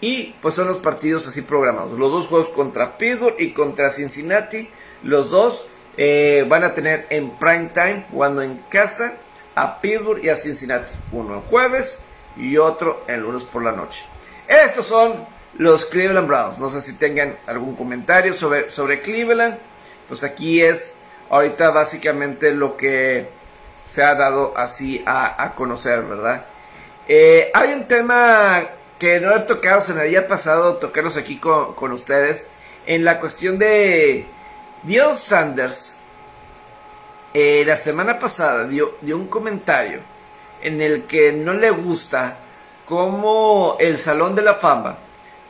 Y 0.01 0.35
pues 0.41 0.55
son 0.55 0.67
los 0.67 0.77
partidos 0.77 1.27
así 1.27 1.41
programados. 1.41 1.97
Los 1.97 2.11
dos 2.11 2.27
juegos 2.27 2.49
contra 2.49 2.97
Pittsburgh 2.97 3.35
y 3.39 3.53
contra 3.53 3.91
Cincinnati. 3.91 4.69
Los 5.03 5.31
dos 5.31 5.67
eh, 5.97 6.45
van 6.47 6.63
a 6.63 6.73
tener 6.73 7.07
en 7.09 7.31
prime 7.31 7.69
time 7.73 8.05
jugando 8.11 8.41
en 8.41 8.57
casa 8.69 9.13
a 9.55 9.79
Pittsburgh 9.79 10.23
y 10.23 10.29
a 10.29 10.35
Cincinnati. 10.35 10.93
Uno 11.11 11.35
el 11.35 11.41
jueves 11.41 11.99
y 12.37 12.57
otro 12.57 13.03
el 13.07 13.21
lunes 13.21 13.43
por 13.45 13.63
la 13.63 13.71
noche. 13.71 14.03
Estos 14.47 14.85
son 14.85 15.25
los 15.57 15.85
Cleveland 15.85 16.27
Browns. 16.27 16.59
No 16.59 16.69
sé 16.69 16.81
si 16.81 16.97
tengan 16.97 17.37
algún 17.47 17.75
comentario 17.75 18.33
sobre, 18.33 18.69
sobre 18.69 19.01
Cleveland. 19.01 19.57
Pues 20.07 20.23
aquí 20.23 20.61
es 20.61 20.93
ahorita 21.29 21.71
básicamente 21.71 22.53
lo 22.53 22.77
que 22.77 23.27
se 23.87 24.03
ha 24.03 24.15
dado 24.15 24.53
así 24.57 25.03
a, 25.05 25.53
conocer, 25.55 26.03
¿verdad? 26.03 26.45
Eh, 27.07 27.51
hay 27.53 27.73
un 27.73 27.87
tema 27.87 28.63
que 28.99 29.19
no 29.19 29.35
he 29.35 29.39
tocado, 29.41 29.81
se 29.81 29.93
me 29.93 30.01
había 30.01 30.27
pasado 30.27 30.77
tocarlos 30.77 31.17
aquí 31.17 31.37
con, 31.37 31.91
ustedes, 31.91 32.47
en 32.85 33.03
la 33.03 33.19
cuestión 33.19 33.57
de 33.59 34.25
Dios 34.83 35.19
Sanders. 35.19 35.95
Eh, 37.33 37.63
la 37.65 37.75
semana 37.75 38.17
pasada 38.19 38.65
dio, 38.65 38.95
dio 39.01 39.17
un 39.17 39.27
comentario 39.27 39.99
en 40.61 40.81
el 40.81 41.03
que 41.03 41.33
no 41.33 41.53
le 41.53 41.69
gusta 41.69 42.37
cómo 42.85 43.75
el 43.79 43.97
Salón 43.97 44.35
de 44.35 44.41
la 44.41 44.55
Fama 44.55 44.97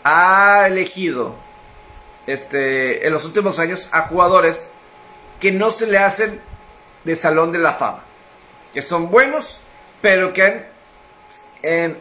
ha 0.04 0.66
elegido 0.68 1.36
este, 2.26 3.06
en 3.06 3.14
los 3.14 3.24
últimos 3.26 3.60
años 3.60 3.90
a 3.92 4.08
jugadores 4.08 4.72
que 5.40 5.52
no 5.52 5.70
se 5.70 5.86
le 5.86 6.00
hacen 6.00 6.42
de 7.04 7.16
Salón 7.16 7.52
de 7.52 7.60
la 7.60 7.74
Fama 7.74 8.06
que 8.76 8.82
son 8.82 9.10
buenos, 9.10 9.62
pero 10.02 10.34
que 10.34 10.44
han, 10.44 10.66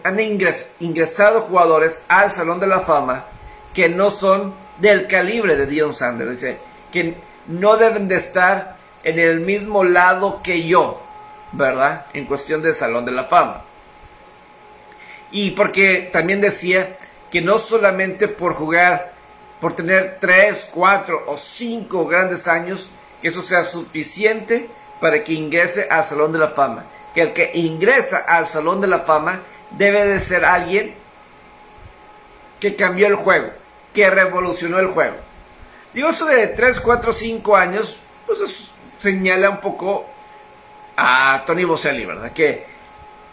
han 0.03 0.20
ingresado 0.20 1.42
jugadores 1.42 2.03
al 2.09 2.31
Salón 2.31 2.61
de 2.61 2.66
la 2.66 2.81
Fama 2.81 3.24
que 3.72 3.88
no 3.88 4.11
son 4.11 4.55
del 4.79 5.07
calibre 5.07 5.57
de 5.57 5.66
Dion 5.66 5.92
Sanders. 5.92 6.31
Dice 6.33 6.59
que 6.92 7.14
no 7.46 7.77
deben 7.77 8.09
de 8.09 8.16
estar 8.16 8.77
en 9.03 9.18
el 9.18 9.40
mismo 9.40 9.85
lado 9.85 10.42
que 10.42 10.64
yo, 10.66 11.03
¿verdad? 11.53 12.07
En 12.12 12.27
cuestión 12.27 12.62
del 12.62 12.74
Salón 12.74 13.05
de 13.05 13.12
la 13.12 13.24
Fama. 13.24 13.62
Y 15.31 15.50
porque 15.50 16.09
también 16.12 16.40
decía 16.40 16.96
que 17.31 17.40
no 17.40 17.59
solamente 17.59 18.29
por 18.29 18.55
jugar, 18.55 19.12
por 19.61 19.74
tener 19.74 20.18
3, 20.20 20.68
4 20.72 21.24
o 21.27 21.37
5 21.37 22.07
grandes 22.07 22.46
años, 22.46 22.88
que 23.20 23.29
eso 23.29 23.42
sea 23.42 23.64
suficiente 23.64 24.68
para 25.00 25.24
que 25.24 25.33
ingrese 25.33 25.88
al 25.90 26.05
Salón 26.05 26.33
de 26.33 26.38
la 26.38 26.48
Fama. 26.48 26.85
Que 27.14 27.22
el 27.22 27.33
que 27.33 27.50
ingresa 27.55 28.18
al 28.18 28.46
Salón 28.46 28.81
de 28.81 28.87
la 28.87 29.00
Fama 29.00 29.40
debe 29.76 30.04
de 30.06 30.20
ser 30.20 30.44
alguien 30.44 30.94
que 32.60 32.76
cambió 32.76 33.06
el 33.06 33.16
juego, 33.16 33.50
que 33.92 34.08
revolucionó 34.08 34.78
el 34.78 34.88
juego. 34.88 35.16
Digo, 35.92 36.08
eso 36.08 36.26
de 36.26 36.48
3, 36.48 36.80
4, 36.80 37.12
5 37.12 37.56
años, 37.56 37.98
pues 38.26 38.40
señala 38.98 39.50
un 39.50 39.60
poco 39.60 40.06
a 40.96 41.42
Tony 41.46 41.64
Boselli, 41.64 42.04
¿verdad? 42.04 42.32
Que 42.32 42.66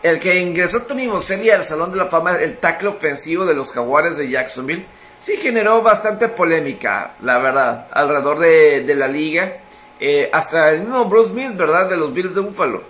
el 0.04 0.20
que 0.20 0.40
ingresó 0.40 0.82
Tony 0.84 1.08
Boselli 1.08 1.50
al 1.50 1.64
Salón 1.64 1.92
de 1.92 1.98
la 1.98 2.08
Fama, 2.08 2.36
el 2.38 2.58
tackle 2.58 2.90
ofensivo 2.90 3.46
de 3.46 3.54
los 3.54 3.72
Jaguares 3.72 4.18
de 4.18 4.30
Jacksonville, 4.30 4.86
sí 5.20 5.38
generó 5.38 5.82
bastante 5.82 6.28
polémica, 6.28 7.14
la 7.22 7.38
verdad, 7.38 7.88
alrededor 7.92 8.40
de, 8.40 8.96
la 8.96 9.08
liga. 9.08 9.58
Eh, 10.00 10.30
hasta 10.34 10.72
el 10.72 10.82
mismo 10.82 11.06
Bruce 11.06 11.30
Smith, 11.30 11.56
¿verdad? 11.56 11.88
De 11.88 11.98
los 11.98 12.14
Bills 12.14 12.34
de 12.34 12.42
Buffalo. 12.42 12.82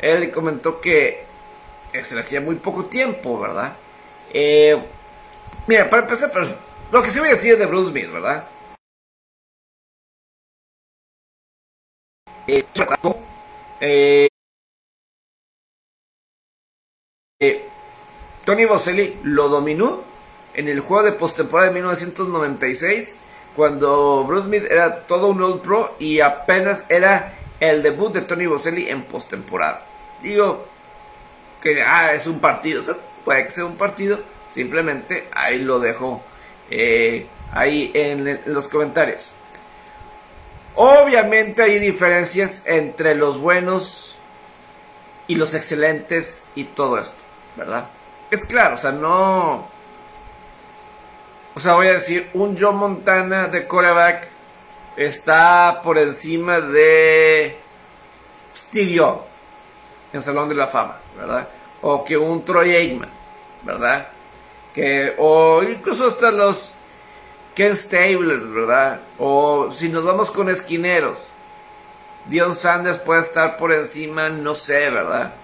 Él 0.00 0.30
comentó 0.30 0.80
que 0.80 1.24
se 2.02 2.14
le 2.14 2.22
hacía 2.22 2.40
muy 2.40 2.56
poco 2.56 2.86
tiempo, 2.86 3.38
¿verdad? 3.38 3.76
Eh, 4.32 4.76
mira, 5.68 5.88
para 5.88 6.02
empezar, 6.02 6.30
pero 6.32 6.46
lo 6.90 7.02
que 7.02 7.10
sí 7.10 7.20
voy 7.20 7.28
a 7.28 7.32
decir 7.32 7.52
es 7.52 7.58
de 7.58 7.66
Bruce 7.66 7.90
Smith, 7.90 8.10
¿verdad? 8.10 8.48
Tony 18.44 18.66
Boselli 18.66 19.18
lo 19.22 19.48
dominó 19.48 20.02
en 20.54 20.68
el 20.68 20.80
juego 20.80 21.04
de 21.04 21.12
postemporada 21.12 21.68
de 21.68 21.74
1996 21.74 23.16
cuando 23.56 24.24
Bruce 24.24 24.46
Smith 24.46 24.64
era 24.70 25.06
todo 25.06 25.28
un 25.28 25.42
Old 25.42 25.62
Pro 25.62 25.94
y 25.98 26.20
apenas 26.20 26.84
era 26.88 27.34
el 27.60 27.82
debut 27.82 28.12
de 28.12 28.22
Tony 28.22 28.46
Boselli 28.46 28.88
en 28.88 29.04
postemporada. 29.04 29.86
Digo 30.22 30.73
que 31.64 31.82
ah, 31.82 32.12
es 32.12 32.26
un 32.26 32.40
partido, 32.40 32.82
puede 33.24 33.46
que 33.46 33.50
sea 33.50 33.64
un 33.64 33.76
partido, 33.76 34.20
simplemente 34.52 35.26
ahí 35.32 35.58
lo 35.58 35.80
dejo 35.80 36.22
eh, 36.70 37.26
ahí 37.52 37.90
en, 37.94 38.42
los 38.44 38.68
comentarios. 38.68 39.32
Obviamente 40.76 41.62
hay 41.62 41.78
diferencias 41.78 42.64
entre 42.66 43.14
los 43.14 43.38
buenos 43.38 44.16
y 45.26 45.36
los 45.36 45.54
excelentes 45.54 46.44
y 46.54 46.64
todo 46.64 46.98
esto, 46.98 47.22
¿verdad? 47.56 47.86
Es 48.30 48.44
claro, 48.44 48.74
o 48.74 48.78
sea, 48.78 48.92
no 48.92 49.66
o 51.54 51.60
sea, 51.60 51.74
voy 51.74 51.86
a 51.86 51.92
decir, 51.94 52.28
un 52.34 52.58
Joe 52.58 52.74
Montana 52.74 53.48
de 53.48 53.66
coreback 53.66 54.26
está 54.96 55.80
por 55.82 55.96
encima 55.96 56.60
de 56.60 57.56
Steve 58.54 58.92
Young 58.92 59.33
en 60.14 60.22
Salón 60.22 60.48
de 60.48 60.54
la 60.54 60.68
Fama, 60.68 60.96
¿verdad? 61.18 61.48
O 61.82 62.04
que 62.04 62.16
un 62.16 62.44
Troy 62.44 62.74
Aikman, 62.74 63.10
¿verdad? 63.62 64.06
Que, 64.72 65.14
o 65.18 65.62
incluso 65.64 66.06
hasta 66.06 66.30
los 66.30 66.74
Ken 67.54 67.76
Stablers, 67.76 68.50
¿verdad? 68.50 69.00
O 69.18 69.72
si 69.72 69.88
nos 69.88 70.04
vamos 70.04 70.30
con 70.30 70.48
esquineros, 70.48 71.30
Dion 72.26 72.54
Sanders 72.54 72.98
puede 72.98 73.22
estar 73.22 73.56
por 73.56 73.72
encima, 73.72 74.28
no 74.28 74.54
sé, 74.54 74.88
¿verdad? 74.88 75.34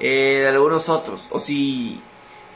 Eh, 0.00 0.40
de 0.42 0.48
algunos 0.48 0.88
otros. 0.88 1.28
O 1.30 1.38
si 1.38 2.00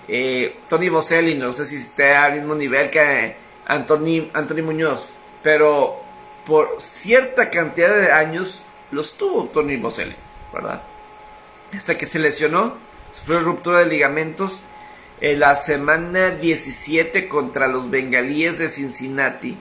eh, 0.09 0.57
Tony 0.69 0.89
Boselli, 0.89 1.37
no 1.37 1.53
sé 1.53 1.65
si 1.65 1.77
está 1.77 2.25
al 2.25 2.35
mismo 2.35 2.57
nivel 2.57 2.91
que 2.91 3.37
Anthony, 3.67 4.29
Anthony 4.35 4.63
Muñoz, 4.65 5.09
pero 5.45 6.01
por 6.45 6.83
cierta 6.83 7.51
cantidad 7.51 7.95
de 7.95 8.11
años 8.11 8.63
los 8.91 9.17
tuvo 9.17 9.45
Tony 9.45 9.77
Boselli, 9.77 10.17
¿verdad? 10.53 10.83
Hasta 11.77 11.97
que 11.99 12.07
se 12.07 12.19
lesionó, 12.19 12.75
sufrió 13.19 13.41
ruptura 13.41 13.81
de 13.81 13.87
ligamentos 13.87 14.63
en 15.21 15.41
la 15.41 15.57
semana 15.57 16.31
17 16.31 17.29
contra 17.29 17.69
los 17.69 17.91
bengalíes 17.91 18.59
de 18.59 18.69
Cincinnati, 18.69 19.57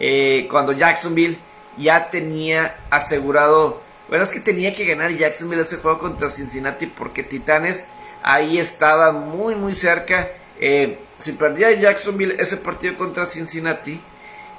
eh, 0.00 0.48
cuando 0.50 0.72
Jacksonville 0.72 1.38
ya 1.76 2.10
tenía 2.10 2.76
asegurado, 2.90 3.80
bueno, 4.08 4.24
es 4.24 4.30
que 4.30 4.40
tenía 4.40 4.74
que 4.74 4.84
ganar 4.84 5.12
Jacksonville 5.12 5.62
ese 5.62 5.76
juego 5.76 5.98
contra 5.98 6.30
Cincinnati 6.30 6.86
porque 6.86 7.22
Titanes 7.22 7.86
ahí 8.22 8.58
estaba 8.58 9.12
muy 9.12 9.54
muy 9.54 9.74
cerca. 9.74 10.28
Eh, 10.58 10.98
si 11.18 11.32
perdía 11.32 11.70
Jacksonville 11.72 12.36
ese 12.38 12.56
partido 12.56 12.96
contra 12.96 13.26
Cincinnati 13.26 14.00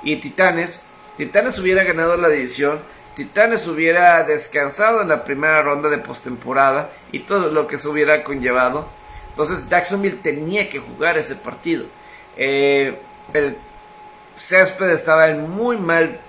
y 0.04 0.16
Titanes, 0.18 0.84
Titanes 1.18 1.60
hubiera 1.60 1.84
ganado 1.84 2.18
la 2.18 2.30
división, 2.30 2.80
Titanes 3.22 3.68
hubiera 3.68 4.24
descansado 4.24 5.04
en 5.04 5.10
la 5.10 5.24
primera 5.24 5.62
ronda 5.62 5.90
de 5.90 6.00
postemporada 6.00 6.90
y 7.12 7.20
todo 7.20 7.52
lo 7.52 7.68
que 7.68 7.78
se 7.78 7.88
hubiera 7.88 8.24
conllevado. 8.24 8.88
Entonces 9.30 9.70
Jacksonville 9.70 10.18
tenía 10.24 10.68
que 10.68 10.80
jugar 10.80 11.20
ese 11.20 11.36
partido. 11.36 11.86
Eh, 12.36 12.98
el 13.32 13.56
césped 14.36 14.90
estaba 14.90 15.30
en 15.30 15.48
muy 15.52 15.78
mal 15.78 16.20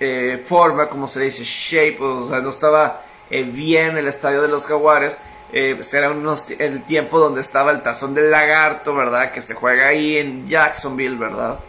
eh, 0.00 0.42
forma, 0.44 0.88
como 0.88 1.06
se 1.06 1.20
dice, 1.20 1.44
shape, 1.44 1.98
o 2.00 2.28
sea, 2.28 2.40
no 2.40 2.50
estaba 2.50 3.04
bien 3.30 3.96
el 3.96 4.08
estadio 4.08 4.42
de 4.42 4.48
los 4.48 4.66
Jaguares 4.66 5.20
eh, 5.52 5.74
pues, 5.76 5.94
el 5.94 6.82
tiempo 6.82 7.20
donde 7.20 7.42
estaba 7.42 7.70
el 7.70 7.82
tazón 7.82 8.12
del 8.12 8.32
lagarto, 8.32 8.92
¿verdad? 8.92 9.30
Que 9.30 9.40
se 9.40 9.54
juega 9.54 9.86
ahí 9.86 10.16
en 10.16 10.48
Jacksonville, 10.48 11.16
¿verdad? 11.16 11.60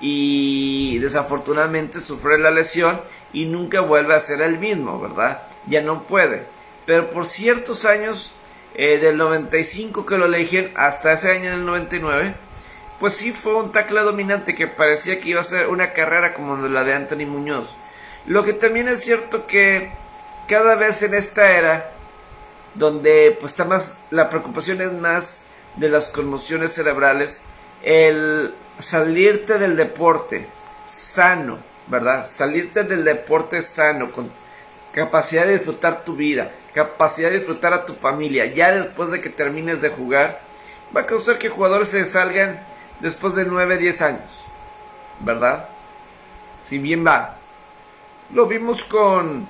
Y 0.00 0.98
desafortunadamente 0.98 2.00
sufre 2.00 2.38
la 2.38 2.52
lesión 2.52 3.00
y 3.32 3.46
nunca 3.46 3.80
vuelve 3.80 4.14
a 4.14 4.20
ser 4.20 4.40
el 4.42 4.58
mismo, 4.58 5.00
¿verdad? 5.00 5.42
Ya 5.66 5.82
no 5.82 6.02
puede. 6.02 6.44
Pero 6.86 7.10
por 7.10 7.26
ciertos 7.26 7.84
años, 7.84 8.32
eh, 8.74 8.98
del 8.98 9.16
95 9.16 10.06
que 10.06 10.18
lo 10.18 10.26
elegían 10.26 10.70
hasta 10.74 11.12
ese 11.12 11.30
año 11.30 11.50
del 11.50 11.64
99, 11.64 12.34
pues 12.98 13.14
sí 13.14 13.32
fue 13.32 13.54
un 13.54 13.72
tackle 13.72 14.00
dominante 14.02 14.54
que 14.54 14.66
parecía 14.66 15.20
que 15.20 15.30
iba 15.30 15.40
a 15.40 15.44
ser 15.44 15.68
una 15.68 15.92
carrera 15.92 16.34
como 16.34 16.56
la 16.56 16.84
de 16.84 16.94
Anthony 16.94 17.26
Muñoz. 17.26 17.74
Lo 18.26 18.44
que 18.44 18.52
también 18.52 18.88
es 18.88 19.02
cierto 19.02 19.46
que 19.46 19.90
cada 20.48 20.76
vez 20.76 21.02
en 21.02 21.14
esta 21.14 21.56
era 21.58 21.92
donde 22.74 23.36
pues 23.38 23.52
está 23.52 23.64
más, 23.64 23.98
la 24.10 24.30
preocupación 24.30 24.80
es 24.80 24.92
más 24.92 25.42
de 25.76 25.88
las 25.88 26.08
conmociones 26.08 26.72
cerebrales, 26.72 27.42
el 27.82 28.54
salirte 28.78 29.58
del 29.58 29.76
deporte 29.76 30.46
sano, 30.86 31.58
¿verdad? 31.86 32.26
Salirte 32.26 32.84
del 32.84 33.04
deporte 33.04 33.62
sano, 33.62 34.10
con 34.10 34.30
capacidad 34.92 35.46
de 35.46 35.54
disfrutar 35.54 36.04
tu 36.04 36.14
vida, 36.14 36.50
capacidad 36.74 37.30
de 37.30 37.38
disfrutar 37.38 37.72
a 37.72 37.86
tu 37.86 37.94
familia 37.94 38.46
ya 38.46 38.72
después 38.72 39.10
de 39.10 39.20
que 39.20 39.30
termines 39.30 39.80
de 39.80 39.88
jugar, 39.88 40.40
va 40.94 41.02
a 41.02 41.06
causar 41.06 41.38
que 41.38 41.48
jugadores 41.48 41.88
se 41.88 42.04
salgan 42.06 42.60
después 43.00 43.34
de 43.34 43.44
9, 43.44 43.78
10 43.78 44.02
años. 44.02 44.44
¿Verdad? 45.20 45.68
Si 46.64 46.78
bien 46.78 47.06
va. 47.06 47.36
Lo 48.32 48.46
vimos 48.46 48.84
con... 48.84 49.48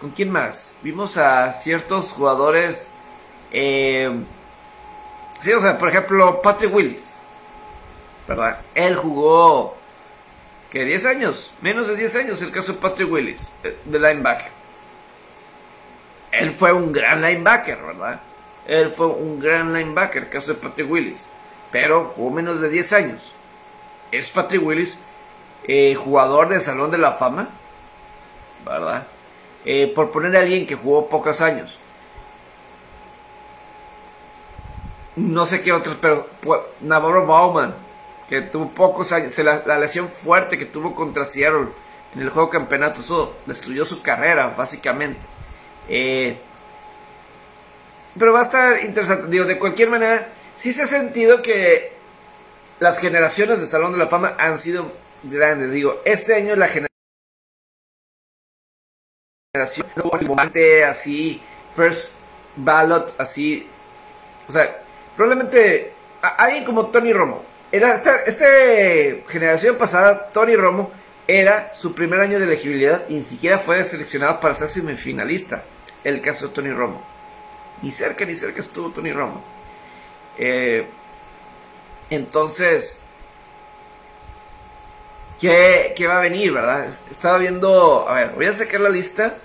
¿Con 0.00 0.10
quién 0.10 0.30
más? 0.30 0.76
Vimos 0.82 1.16
a 1.16 1.52
ciertos 1.52 2.12
jugadores... 2.12 2.90
Eh, 3.50 4.10
sí, 5.40 5.52
o 5.52 5.60
sea, 5.60 5.78
por 5.78 5.88
ejemplo, 5.88 6.42
Patrick 6.42 6.74
Willis. 6.74 7.16
¿Verdad? 8.26 8.60
Él 8.74 8.96
jugó... 8.96 9.76
que 10.76 10.84
10 10.84 11.06
años? 11.06 11.52
Menos 11.62 11.88
de 11.88 11.96
10 11.96 12.16
años 12.16 12.42
el 12.42 12.50
caso 12.50 12.74
de 12.74 12.78
Patrick 12.78 13.10
Willis, 13.10 13.52
eh, 13.64 13.78
de 13.84 13.98
linebacker. 13.98 14.50
Él 16.32 16.54
fue 16.54 16.72
un 16.72 16.92
gran 16.92 17.22
linebacker, 17.22 17.78
¿verdad? 17.82 18.20
Él 18.66 18.92
fue 18.94 19.06
un 19.06 19.40
gran 19.40 19.72
linebacker, 19.72 20.24
el 20.24 20.28
caso 20.28 20.52
de 20.52 20.60
Patrick 20.60 20.90
Willis. 20.90 21.28
Pero 21.72 22.12
jugó 22.14 22.30
menos 22.30 22.60
de 22.60 22.68
10 22.68 22.92
años. 22.92 23.32
Es 24.12 24.30
Patrick 24.30 24.62
Willis, 24.62 25.00
eh, 25.66 25.94
jugador 25.94 26.48
de 26.48 26.60
Salón 26.60 26.90
de 26.90 26.98
la 26.98 27.12
Fama, 27.12 27.48
¿verdad? 28.64 29.06
Eh, 29.64 29.90
por 29.94 30.10
poner 30.10 30.36
a 30.36 30.40
alguien 30.40 30.66
que 30.66 30.74
jugó 30.74 31.08
pocos 31.08 31.40
años. 31.40 31.78
No 35.16 35.46
sé 35.46 35.62
qué 35.62 35.72
otros, 35.72 35.96
pero 35.98 36.28
pues, 36.42 36.60
Navarro 36.82 37.26
Bauman, 37.26 37.74
que 38.28 38.42
tuvo 38.42 38.70
pocos 38.70 39.12
años, 39.12 39.36
la, 39.38 39.78
lesión 39.78 40.08
fuerte 40.08 40.58
que 40.58 40.66
tuvo 40.66 40.94
contra 40.94 41.24
Seattle 41.24 41.68
en 42.14 42.22
el 42.22 42.30
juego 42.30 42.50
campeonato, 42.50 43.00
eso 43.00 43.36
destruyó 43.46 43.84
su 43.84 44.02
carrera, 44.02 44.54
básicamente. 44.56 45.20
Eh, 45.88 46.36
pero 48.18 48.32
va 48.32 48.40
a 48.40 48.44
estar 48.44 48.84
interesante. 48.84 49.28
Digo, 49.28 49.44
de 49.44 49.58
cualquier 49.58 49.90
manera, 49.90 50.28
sí 50.56 50.72
se 50.72 50.82
ha 50.82 50.86
sentido 50.86 51.42
que 51.42 51.92
las 52.80 52.98
generaciones 52.98 53.60
de 53.60 53.66
Salón 53.66 53.92
de 53.92 53.98
la 53.98 54.08
Fama 54.08 54.34
han 54.38 54.58
sido 54.58 54.90
grandes. 55.22 55.70
Digo, 55.70 56.00
este 56.04 56.34
año 56.34 56.56
la 56.56 56.68
generación 56.68 56.86
así, 60.88 61.40
first 61.74 62.12
ballot, 62.56 63.14
así. 63.18 63.68
O 64.48 64.52
sea, 64.52 64.80
probablemente 65.16 65.92
alguien 66.20 66.64
como 66.64 66.86
Tony 66.86 67.12
Romo. 67.12 67.42
Era 67.76 67.94
esta, 67.94 68.22
esta 68.22 68.46
generación 69.30 69.76
pasada, 69.76 70.30
Tony 70.32 70.56
Romo 70.56 70.90
era 71.28 71.74
su 71.74 71.94
primer 71.94 72.20
año 72.20 72.38
de 72.38 72.46
elegibilidad 72.46 73.02
y 73.10 73.16
ni 73.16 73.22
siquiera 73.22 73.58
fue 73.58 73.84
seleccionado 73.84 74.40
para 74.40 74.54
ser 74.54 74.70
semifinalista. 74.70 75.62
El 76.02 76.22
caso 76.22 76.48
de 76.48 76.54
Tony 76.54 76.72
Romo. 76.72 77.04
Ni 77.82 77.90
cerca 77.90 78.24
ni 78.24 78.34
cerca 78.34 78.60
estuvo 78.60 78.88
Tony 78.92 79.12
Romo. 79.12 79.44
Eh, 80.38 80.86
entonces, 82.08 83.00
¿qué, 85.38 85.92
¿qué, 85.94 86.06
va 86.06 86.16
a 86.16 86.22
venir, 86.22 86.52
verdad? 86.54 86.88
Estaba 87.10 87.36
viendo, 87.36 88.08
a 88.08 88.14
ver, 88.14 88.30
voy 88.30 88.46
a 88.46 88.54
sacar 88.54 88.80
la 88.80 88.88
lista. 88.88 89.36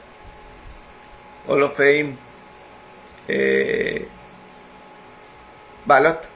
Hall 1.50 1.64
of 1.64 1.76
Fame. 1.76 2.16
Eh, 3.28 4.08
ballot. 5.86 6.31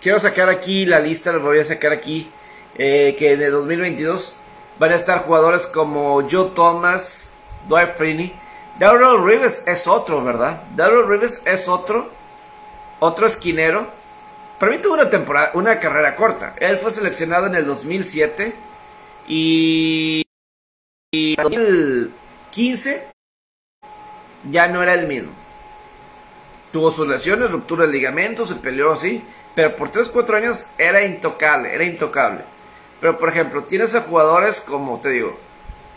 Quiero 0.00 0.18
sacar 0.18 0.48
aquí 0.48 0.86
la 0.86 0.98
lista, 0.98 1.30
lo 1.32 1.40
voy 1.40 1.58
a 1.58 1.64
sacar 1.64 1.92
aquí. 1.92 2.30
Eh, 2.76 3.16
que 3.18 3.32
en 3.32 3.42
el 3.42 3.50
2022 3.50 4.34
van 4.78 4.92
a 4.92 4.94
estar 4.94 5.24
jugadores 5.24 5.66
como 5.66 6.26
Joe 6.28 6.52
Thomas, 6.54 7.34
Dwight 7.68 7.94
Freeney. 7.96 8.32
Darrell 8.78 9.22
Rivers 9.22 9.66
es 9.66 9.86
otro, 9.86 10.24
¿verdad? 10.24 10.62
Darrell 10.74 11.06
Rivers 11.06 11.42
es 11.44 11.68
otro. 11.68 12.08
Otro 13.00 13.26
esquinero. 13.26 13.86
Para 14.58 14.72
mí 14.72 14.78
tuvo 14.78 14.94
una 14.94 15.10
temporada, 15.10 15.50
una 15.54 15.78
carrera 15.80 16.16
corta. 16.16 16.54
Él 16.58 16.78
fue 16.78 16.90
seleccionado 16.90 17.46
en 17.46 17.54
el 17.54 17.66
2007 17.66 18.54
y, 19.28 20.22
y 21.12 21.34
en 21.34 21.40
el 21.40 21.42
2015 21.42 23.06
ya 24.50 24.68
no 24.68 24.82
era 24.82 24.94
el 24.94 25.06
mismo. 25.06 25.32
Tuvo 26.72 26.90
sus 26.90 27.06
lesiones, 27.06 27.50
ruptura 27.50 27.86
de 27.86 27.92
ligamentos, 27.92 28.48
se 28.48 28.54
peleó 28.54 28.92
así, 28.92 29.22
pero 29.54 29.76
por 29.76 29.90
3-4 29.90 30.34
años 30.36 30.66
era 30.78 31.04
intocable, 31.04 31.74
era 31.74 31.84
intocable. 31.84 32.42
Pero 33.00 33.18
por 33.18 33.28
ejemplo, 33.28 33.64
tienes 33.64 33.94
a 33.94 34.02
jugadores 34.02 34.60
como 34.60 35.00
te 35.00 35.10
digo, 35.10 35.36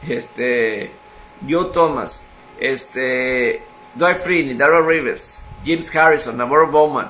este 0.08 0.92
Joe 1.48 1.72
Thomas, 1.74 2.28
este 2.60 3.62
Dwight 3.96 4.18
Freeney, 4.20 4.56
Darrell 4.56 4.86
Rivers, 4.86 5.44
James 5.66 5.94
Harrison, 5.96 6.38
Navarro 6.38 6.68
Bowman, 6.68 7.10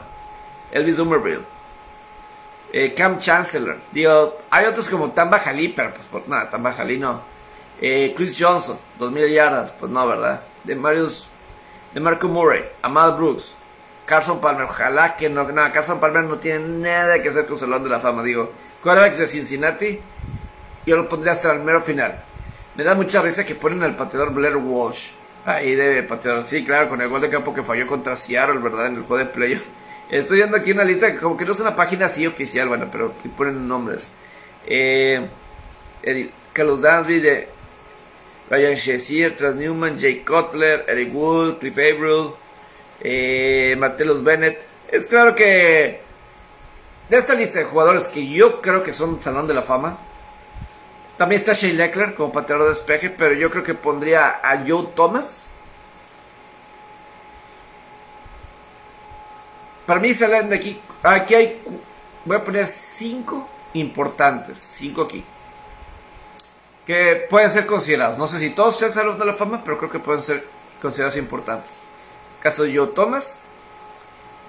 Elvis 0.72 0.98
Dumerville, 0.98 1.44
eh, 2.72 2.94
Cam 2.94 3.20
Chancellor. 3.20 3.78
Digo, 3.92 4.40
hay 4.50 4.66
otros 4.66 4.90
como 4.90 5.12
Tamba 5.12 5.40
Jalí, 5.40 5.70
pero 5.70 5.94
pues 5.94 6.08
por 6.08 6.28
nada, 6.28 6.50
Tamba 6.50 6.74
Jalí 6.74 6.98
no. 6.98 7.22
Eh, 7.80 8.14
Chris 8.16 8.36
Johnson, 8.40 8.78
2000 9.00 9.32
yardas, 9.32 9.72
pues 9.80 9.92
no, 9.92 10.08
¿verdad? 10.08 10.42
De 10.64 10.76
Marius, 10.76 11.28
de 11.94 12.00
Marco 12.00 12.28
Murray, 12.28 12.64
Amal 12.82 13.16
Brooks, 13.16 13.54
Carson 14.06 14.42
Palmer, 14.42 14.64
ojalá 14.64 15.16
que 15.16 15.30
no, 15.30 15.50
nada, 15.50 15.72
Carson 15.72 16.00
Palmer 16.00 16.24
no 16.24 16.38
tiene 16.38 16.60
nada 16.68 17.22
que 17.22 17.30
hacer 17.30 17.46
con 17.46 17.58
Salón 17.58 17.84
de 17.84 17.90
la 17.90 18.00
Fama, 18.00 18.24
digo, 18.24 18.52
quarterbacks 18.82 19.18
de 19.18 19.28
Cincinnati, 19.28 20.00
yo 20.86 20.98
lo 20.98 21.08
pondría 21.08 21.34
hasta 21.34 21.52
el 21.54 21.60
mero 21.60 21.82
final. 21.82 22.22
Me 22.76 22.84
da 22.84 22.96
mucha 22.96 23.22
risa 23.22 23.46
que 23.46 23.56
ponen 23.56 23.84
al 23.84 23.96
pateador 23.96 24.34
Blair 24.34 24.58
Walsh 24.58 25.12
ahí 25.46 25.76
de 25.76 26.04
pateador. 26.04 26.46
Sí, 26.48 26.66
claro, 26.66 26.90
con 26.90 27.02
el 27.02 27.10
gol 27.10 27.22
de 27.22 27.30
campo 27.30 27.54
que 27.54 27.64
falló 27.64 27.88
contra 27.88 28.16
Seattle, 28.16 28.60
¿verdad? 28.60 28.88
En 28.88 28.96
el 28.96 29.04
juego 29.04 29.24
de 29.24 29.30
playoff. 29.30 29.64
Estoy 30.10 30.38
viendo 30.38 30.58
aquí 30.58 30.72
una 30.72 30.84
lista, 30.84 31.16
como 31.18 31.38
que 31.38 31.46
no 31.46 31.52
es 31.54 31.60
una 31.60 31.76
página 31.76 32.08
así 32.08 32.28
oficial, 32.28 32.68
bueno, 32.68 32.88
pero 32.92 33.14
que 33.22 33.30
ponen 33.30 33.68
nombres. 33.68 34.10
Eh, 34.66 35.28
Carlos 36.52 36.82
Dansby 36.82 37.20
de 37.20 37.48
Ryan 38.50 38.76
Shazier, 38.76 39.36
Tras 39.36 39.56
Newman, 39.56 39.98
Jake 39.98 40.24
Cutler, 40.26 40.86
Eric 40.88 41.16
Wood, 41.16 41.58
Cliff 41.60 41.74
Averill, 41.74 42.32
eh, 43.04 43.78
Bennett. 44.24 44.66
Es 44.90 45.06
claro 45.06 45.36
que 45.36 46.02
de 47.10 47.18
esta 47.18 47.36
lista 47.36 47.60
de 47.60 47.66
jugadores 47.66 48.08
que 48.08 48.28
yo 48.28 48.62
creo 48.62 48.82
que 48.82 48.94
son 48.94 49.22
Salón 49.22 49.48
de 49.48 49.54
la 49.54 49.62
Fama, 49.62 49.98
también 51.18 51.40
está 51.40 51.54
Shane 51.54 51.74
Leckler 51.74 52.16
como 52.16 52.32
pateador 52.32 52.66
de 52.66 52.70
despeje, 52.70 53.10
pero 53.10 53.34
yo 53.34 53.52
creo 53.52 53.64
que 53.64 53.76
pondría 53.76 54.40
a 54.44 54.64
Joe 54.68 54.88
Thomas. 54.96 55.50
Para 59.86 60.00
mí 60.00 60.14
salen 60.14 60.50
de 60.50 60.56
aquí, 60.56 60.80
aquí 61.04 61.36
hay, 61.36 61.62
voy 62.26 62.38
a 62.38 62.44
poner 62.44 62.66
cinco 62.66 63.48
importantes, 63.74 64.60
cinco 64.60 65.04
aquí, 65.04 65.24
que 66.86 67.28
pueden 67.30 67.52
ser 67.52 67.66
considerados. 67.66 68.18
No 68.18 68.28
sé 68.28 68.40
si 68.40 68.52
todos 68.52 68.78
sean 68.78 68.92
Salón 68.92 69.20
de 69.20 69.26
la 69.26 69.34
Fama, 69.34 69.62
pero 69.64 69.78
creo 69.78 69.92
que 69.92 70.00
pueden 70.00 70.22
ser 70.22 70.44
considerados 70.82 71.18
importantes. 71.18 71.82
Caso 72.44 72.66
Joe 72.66 72.88
Thomas, 72.94 73.42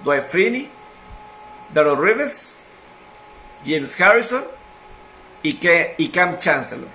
Dwight 0.03 0.25
Freeney, 0.25 0.69
Darrell 1.73 1.97
Rivers, 1.97 2.67
James 3.65 3.99
Harrison 3.99 4.43
y, 5.41 5.53
que, 5.53 5.95
y 5.97 6.09
Cam 6.09 6.37
Chancellor. 6.37 6.89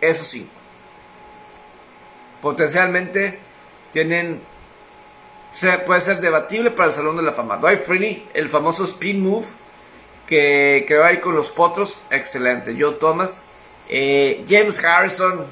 Esos 0.00 0.28
cinco. 0.28 0.50
Potencialmente 2.40 3.38
tienen. 3.92 4.40
Se, 5.52 5.78
puede 5.78 6.00
ser 6.00 6.20
debatible 6.20 6.70
para 6.70 6.88
el 6.88 6.94
Salón 6.94 7.16
de 7.16 7.22
la 7.22 7.32
Fama. 7.32 7.56
Dwight 7.56 7.80
Freeney, 7.80 8.28
el 8.32 8.48
famoso 8.48 8.84
spin 8.84 9.20
move 9.20 9.46
que, 10.28 10.84
que 10.86 10.96
va 10.96 11.20
con 11.20 11.34
los 11.34 11.50
potros, 11.50 12.00
excelente. 12.10 12.76
Joe 12.78 12.94
Thomas, 12.94 13.42
eh, 13.88 14.44
James 14.48 14.82
Harrison, 14.82 15.44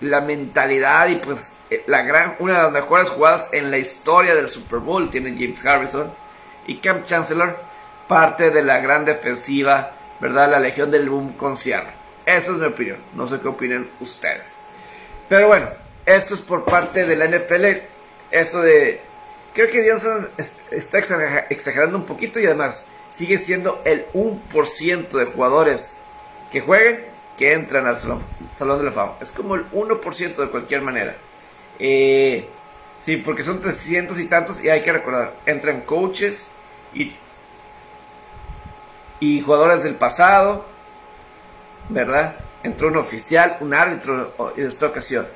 la 0.00 0.20
mentalidad 0.20 1.08
y 1.08 1.16
pues 1.16 1.54
eh, 1.70 1.84
la 1.86 2.02
gran, 2.02 2.36
una 2.38 2.56
de 2.56 2.62
las 2.64 2.72
mejores 2.72 3.08
jugadas 3.08 3.50
en 3.52 3.70
la 3.70 3.78
historia 3.78 4.34
del 4.34 4.48
Super 4.48 4.78
Bowl 4.78 5.10
tiene 5.10 5.32
James 5.32 5.64
Harrison. 5.64 6.12
Y 6.66 6.76
Cam 6.76 7.04
Chancellor, 7.04 7.56
parte 8.06 8.50
de 8.50 8.62
la 8.62 8.80
gran 8.80 9.04
defensiva, 9.04 9.92
¿verdad? 10.20 10.50
La 10.50 10.60
Legión 10.60 10.90
del 10.90 11.08
Boom 11.08 11.32
con. 11.32 11.52
Eso 11.52 11.92
es 12.26 12.48
mi 12.48 12.66
opinión. 12.66 12.98
No 13.14 13.26
sé 13.26 13.40
qué 13.40 13.48
opinen 13.48 13.90
ustedes. 14.00 14.56
Pero 15.28 15.48
bueno, 15.48 15.68
esto 16.06 16.34
es 16.34 16.40
por 16.40 16.64
parte 16.64 17.06
de 17.06 17.16
la 17.16 17.26
NFL. 17.26 17.82
Eso 18.30 18.62
de. 18.62 19.00
Creo 19.54 19.68
que 19.68 19.88
Johnson 19.88 20.28
está 20.70 20.98
exagerando 21.50 21.96
un 21.96 22.04
poquito 22.04 22.38
y 22.38 22.46
además 22.46 22.86
sigue 23.10 23.36
siendo 23.36 23.82
el 23.84 24.06
1% 24.12 25.08
de 25.08 25.24
jugadores 25.24 25.98
que 26.52 26.60
jueguen 26.60 27.09
que 27.40 27.54
entran 27.54 27.86
al 27.86 27.98
Salón, 27.98 28.20
de 28.58 28.84
la 28.84 28.92
Fama. 28.92 29.14
Es 29.18 29.32
como 29.32 29.54
el 29.54 29.64
1% 29.70 30.36
de 30.36 30.48
cualquier 30.48 30.82
manera. 30.82 31.16
Eh, 31.78 32.46
sí, 33.02 33.16
porque 33.16 33.42
son 33.42 33.60
300 33.60 34.20
y 34.20 34.26
tantos 34.26 34.62
y 34.62 34.68
hay 34.68 34.82
que 34.82 34.92
recordar, 34.92 35.32
entran 35.46 35.80
coaches 35.80 36.50
y 36.92 37.14
y 39.20 39.40
jugadores 39.40 39.84
del 39.84 39.94
pasado, 39.94 40.66
¿verdad? 41.88 42.34
Entró 42.62 42.88
un 42.88 42.98
oficial, 42.98 43.56
un 43.60 43.72
árbitro 43.72 44.34
en 44.54 44.66
esta 44.66 44.86
ocasión. 44.86 45.26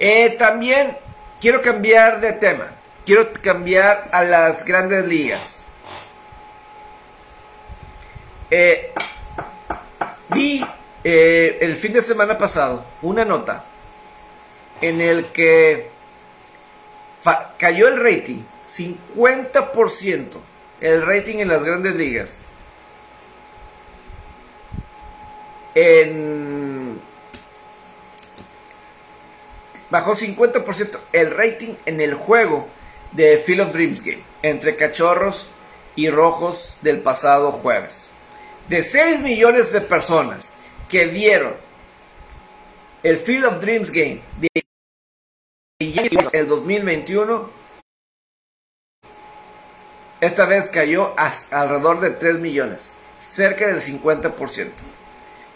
Eh, 0.00 0.30
también 0.38 0.96
quiero 1.42 1.60
cambiar 1.60 2.22
de 2.22 2.32
tema. 2.32 2.68
Quiero 3.04 3.34
cambiar 3.42 4.08
a 4.12 4.24
las 4.24 4.64
grandes 4.64 5.06
ligas. 5.06 5.62
Eh, 8.50 8.94
vi 10.30 10.64
eh, 11.04 11.58
el 11.60 11.76
fin 11.76 11.92
de 11.92 12.02
semana 12.02 12.38
pasado 12.38 12.84
una 13.02 13.24
nota 13.24 13.64
en 14.80 15.00
el 15.00 15.26
que 15.26 15.90
cayó 17.58 17.88
el 17.88 18.02
rating, 18.02 18.42
50% 18.68 20.24
el 20.80 21.04
rating 21.04 21.38
en 21.38 21.48
las 21.48 21.64
grandes 21.64 21.94
ligas. 21.94 22.44
En, 25.74 27.00
bajó 29.90 30.14
50% 30.14 30.98
el 31.12 31.30
rating 31.30 31.74
en 31.86 32.00
el 32.00 32.14
juego 32.14 32.68
de 33.12 33.38
Field 33.38 33.60
of 33.60 33.72
Dreams 33.72 34.02
Game 34.02 34.22
entre 34.42 34.76
cachorros 34.76 35.50
y 35.94 36.10
rojos 36.10 36.78
del 36.82 37.00
pasado 37.00 37.52
jueves 37.52 38.10
de 38.68 38.82
6 38.82 39.20
millones 39.20 39.72
de 39.72 39.80
personas 39.80 40.52
que 40.88 41.06
vieron 41.06 41.54
el 43.02 43.18
Field 43.18 43.44
of 43.44 43.60
Dreams 43.60 43.90
Game 43.90 44.20
de 44.40 44.48
el 46.32 46.48
2021, 46.48 47.48
esta 50.20 50.46
vez 50.46 50.68
cayó 50.70 51.14
a 51.16 51.32
alrededor 51.52 52.00
de 52.00 52.10
3 52.10 52.40
millones, 52.40 52.92
cerca 53.20 53.68
del 53.68 53.80
50%. 53.80 54.72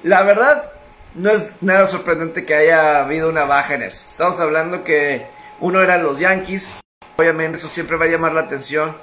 La 0.05 0.23
verdad, 0.23 0.71
no 1.15 1.31
es 1.31 1.61
nada 1.61 1.87
sorprendente 1.87 2.47
que 2.47 2.55
haya 2.55 3.01
habido 3.01 3.29
una 3.29 3.45
baja 3.45 3.75
en 3.75 3.83
eso. 3.83 4.05
Estamos 4.09 4.39
hablando 4.39 4.85
que 4.85 5.27
uno 5.59 5.83
eran 5.83 6.05
los 6.05 6.21
Yankees, 6.21 6.73
obviamente 7.17 7.59
eso 7.59 7.69
siempre 7.69 7.97
va 7.97 8.05
a 8.05 8.09
llamar 8.09 8.33
la 8.33 8.43
atención. 8.43 8.97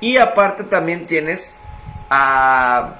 Y 0.00 0.16
aparte 0.16 0.64
también 0.64 1.06
tienes 1.06 1.58
a 2.08 2.94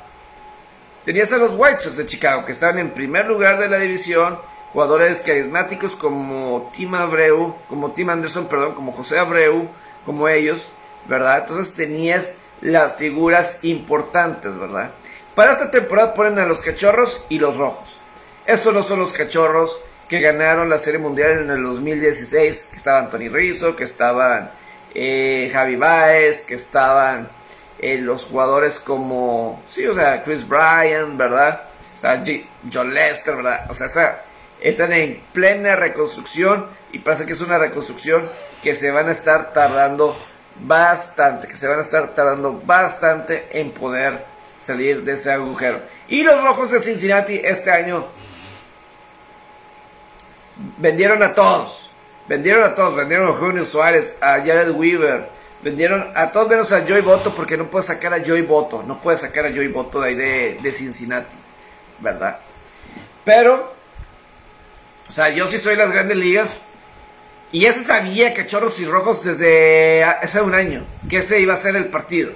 Tenías 1.04 1.32
a 1.32 1.38
los 1.38 1.52
White 1.54 1.80
Sox 1.80 1.98
de 1.98 2.06
Chicago, 2.06 2.46
que 2.46 2.52
estaban 2.52 2.78
en 2.78 2.90
primer 2.90 3.26
lugar 3.26 3.58
de 3.58 3.68
la 3.68 3.78
división, 3.78 4.38
jugadores 4.72 5.20
carismáticos 5.20 5.96
como 5.96 6.70
Tim 6.72 6.94
Abreu, 6.94 7.54
como 7.68 7.92
Tim 7.92 8.08
Anderson, 8.08 8.46
perdón, 8.46 8.74
como 8.74 8.92
José 8.92 9.18
Abreu, 9.18 9.68
como 10.06 10.28
ellos, 10.28 10.68
¿verdad? 11.06 11.40
Entonces 11.40 11.74
tenías 11.74 12.34
las 12.62 12.96
figuras 12.96 13.58
importantes, 13.62 14.58
¿verdad? 14.58 14.92
Para 15.34 15.52
esta 15.52 15.70
temporada 15.70 16.14
ponen 16.14 16.38
a 16.38 16.46
los 16.46 16.62
cachorros 16.62 17.22
y 17.28 17.38
los 17.38 17.58
rojos. 17.58 17.98
Estos 18.46 18.72
no 18.72 18.82
son 18.82 19.00
los 19.00 19.12
cachorros 19.12 19.78
que 20.08 20.20
ganaron 20.20 20.70
la 20.70 20.78
Serie 20.78 21.00
Mundial 21.00 21.42
en 21.42 21.50
el 21.50 21.62
2016, 21.62 22.68
que 22.70 22.76
estaban 22.78 23.10
Tony 23.10 23.28
Rizzo, 23.28 23.76
que 23.76 23.84
estaban 23.84 24.50
eh, 24.94 25.50
Javi 25.52 25.76
Baez, 25.76 26.42
que 26.42 26.54
estaban 26.54 27.28
eh, 27.78 27.98
los 27.98 28.24
jugadores 28.24 28.80
como, 28.80 29.62
sí, 29.68 29.86
o 29.86 29.94
sea, 29.94 30.22
Chris 30.22 30.46
Bryan, 30.46 31.16
¿verdad? 31.16 31.62
O 31.94 31.98
sea, 31.98 32.22
John 32.72 32.94
Lester, 32.94 33.36
¿verdad? 33.36 33.70
O 33.70 33.74
sea, 33.74 34.22
están 34.60 34.92
en 34.92 35.20
plena 35.32 35.76
reconstrucción 35.76 36.66
y 36.92 36.98
parece 37.00 37.26
que 37.26 37.34
es 37.34 37.40
una 37.40 37.58
reconstrucción 37.58 38.28
que 38.62 38.74
se 38.74 38.90
van 38.90 39.08
a 39.08 39.12
estar 39.12 39.52
tardando 39.52 40.16
bastante, 40.60 41.48
que 41.48 41.56
se 41.56 41.68
van 41.68 41.78
a 41.78 41.82
estar 41.82 42.14
tardando 42.14 42.60
bastante 42.64 43.48
en 43.52 43.72
poder 43.72 44.24
salir 44.62 45.02
de 45.04 45.12
ese 45.12 45.32
agujero. 45.32 45.80
Y 46.08 46.22
los 46.22 46.42
rojos 46.42 46.70
de 46.70 46.80
Cincinnati 46.80 47.40
este 47.44 47.70
año 47.70 48.06
vendieron 50.78 51.22
a 51.22 51.34
todos, 51.34 51.90
vendieron 52.28 52.64
a 52.64 52.74
todos, 52.74 52.96
vendieron 52.96 53.28
a 53.28 53.32
Junio 53.32 53.64
Suárez, 53.64 54.16
a 54.20 54.38
Jared 54.38 54.70
Weaver, 54.70 55.28
Vendieron 55.64 56.12
a 56.14 56.30
todos 56.30 56.46
menos 56.46 56.70
a 56.72 56.84
Joy 56.86 57.00
Boto 57.00 57.34
porque 57.34 57.56
no 57.56 57.70
puede 57.70 57.86
sacar 57.86 58.12
a 58.12 58.22
Joy 58.22 58.42
Boto. 58.42 58.82
No 58.82 59.00
puede 59.00 59.16
sacar 59.16 59.46
a 59.46 59.50
Joy 59.50 59.68
Boto 59.68 59.98
de 59.98 60.08
ahí 60.08 60.14
de, 60.14 60.72
Cincinnati. 60.74 61.34
¿Verdad? 62.00 62.38
Pero, 63.24 63.72
o 65.08 65.10
sea, 65.10 65.30
yo 65.30 65.46
sí 65.48 65.56
soy 65.56 65.76
las 65.76 65.90
grandes 65.90 66.18
ligas. 66.18 66.60
Y 67.50 67.60
ya 67.60 67.72
se 67.72 67.82
sabía, 67.82 68.34
cachorros 68.34 68.78
y 68.78 68.84
rojos, 68.84 69.24
desde 69.24 70.04
hace 70.04 70.42
un 70.42 70.54
año, 70.54 70.84
que 71.08 71.18
ese 71.18 71.40
iba 71.40 71.54
a 71.54 71.56
ser 71.56 71.76
el 71.76 71.86
partido. 71.86 72.32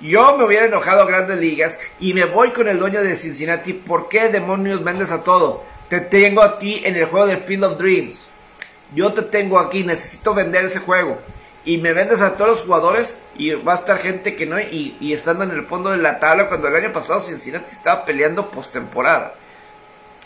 Yo 0.00 0.38
me 0.38 0.44
hubiera 0.44 0.64
enojado 0.64 1.02
a 1.02 1.06
grandes 1.06 1.36
ligas 1.36 1.78
y 1.98 2.14
me 2.14 2.24
voy 2.24 2.52
con 2.52 2.66
el 2.66 2.78
dueño 2.78 3.02
de 3.02 3.14
Cincinnati. 3.14 3.74
¿Por 3.74 4.08
qué 4.08 4.30
demonios 4.30 4.82
vendes 4.82 5.10
a 5.10 5.22
todo? 5.22 5.64
Te 5.90 6.00
tengo 6.00 6.40
a 6.40 6.58
ti 6.58 6.80
en 6.82 6.96
el 6.96 7.04
juego 7.04 7.26
de 7.26 7.36
Field 7.36 7.64
of 7.64 7.78
Dreams. 7.78 8.30
Yo 8.94 9.12
te 9.12 9.20
tengo 9.20 9.58
aquí, 9.58 9.84
necesito 9.84 10.32
vender 10.32 10.64
ese 10.64 10.78
juego 10.78 11.18
y 11.64 11.78
me 11.78 11.92
vendes 11.92 12.20
a 12.20 12.36
todos 12.36 12.50
los 12.50 12.62
jugadores 12.62 13.16
y 13.36 13.52
va 13.52 13.72
a 13.72 13.76
estar 13.76 13.98
gente 13.98 14.34
que 14.34 14.46
no, 14.46 14.58
y, 14.58 15.12
estando 15.12 15.44
en 15.44 15.50
el 15.50 15.66
fondo 15.66 15.90
de 15.90 15.98
la 15.98 16.18
tabla 16.18 16.48
cuando 16.48 16.68
el 16.68 16.76
año 16.76 16.92
pasado 16.92 17.20
Cincinnati 17.20 17.72
estaba 17.72 18.04
peleando 18.04 18.50
postemporada. 18.50 19.34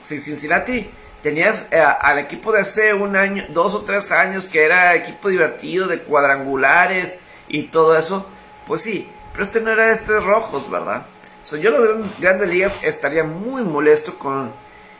Si 0.02 0.18
Cincinnati 0.18 0.88
tenías 1.22 1.66
eh, 1.70 1.80
al 1.80 2.18
equipo 2.18 2.52
de 2.52 2.60
hace 2.60 2.94
un 2.94 3.16
año, 3.16 3.44
dos 3.48 3.74
o 3.74 3.82
tres 3.82 4.12
años 4.12 4.46
que 4.46 4.64
era 4.64 4.94
equipo 4.94 5.28
divertido 5.28 5.88
de 5.88 6.00
cuadrangulares 6.00 7.18
y 7.48 7.64
todo 7.64 7.98
eso, 7.98 8.26
pues 8.66 8.82
sí, 8.82 9.10
pero 9.32 9.44
este 9.44 9.60
no 9.60 9.72
era 9.72 9.90
este 9.90 10.20
rojos, 10.20 10.70
¿verdad? 10.70 11.06
So, 11.44 11.56
yo 11.56 11.70
los 11.70 12.20
grandes 12.20 12.48
ligas 12.48 12.72
estaría 12.82 13.24
muy 13.24 13.62
molesto 13.62 14.18
con 14.18 14.50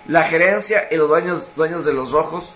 la 0.07 0.25
gerencia 0.25 0.89
y 0.91 0.97
los 0.97 1.09
dueños, 1.09 1.49
dueños 1.57 1.85
de 1.85 1.95
los 1.95 2.11
rojos 2.11 2.55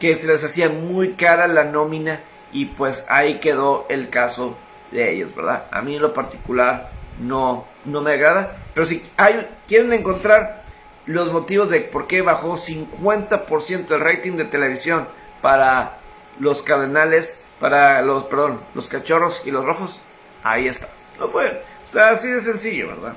que 0.00 0.16
se 0.16 0.26
les 0.26 0.42
hacía 0.42 0.68
muy 0.68 1.12
cara 1.12 1.46
la 1.46 1.64
nómina 1.64 2.20
y 2.52 2.66
pues 2.66 3.06
ahí 3.08 3.40
quedó 3.40 3.86
el 3.88 4.08
caso 4.08 4.56
de 4.90 5.12
ellos, 5.12 5.34
¿verdad? 5.34 5.64
A 5.70 5.82
mí 5.82 5.96
en 5.96 6.02
lo 6.02 6.14
particular 6.14 6.90
no, 7.20 7.66
no 7.84 8.00
me 8.00 8.12
agrada, 8.12 8.56
pero 8.74 8.86
si 8.86 9.04
hay, 9.16 9.46
quieren 9.66 9.92
encontrar 9.92 10.62
los 11.06 11.32
motivos 11.32 11.70
de 11.70 11.80
por 11.80 12.06
qué 12.06 12.22
bajó 12.22 12.56
50% 12.56 13.90
el 13.90 14.00
rating 14.00 14.32
de 14.32 14.44
televisión 14.44 15.08
para 15.40 15.98
los 16.38 16.62
cardenales, 16.62 17.46
para 17.60 18.02
los, 18.02 18.24
perdón, 18.24 18.60
los 18.74 18.88
cachorros 18.88 19.42
y 19.44 19.50
los 19.50 19.64
rojos, 19.64 20.00
ahí 20.44 20.68
está. 20.68 20.88
No 21.18 21.28
fue, 21.28 21.62
o 21.84 21.88
sea, 21.88 22.10
así 22.10 22.28
de 22.28 22.40
sencillo, 22.40 22.88
¿verdad? 22.88 23.14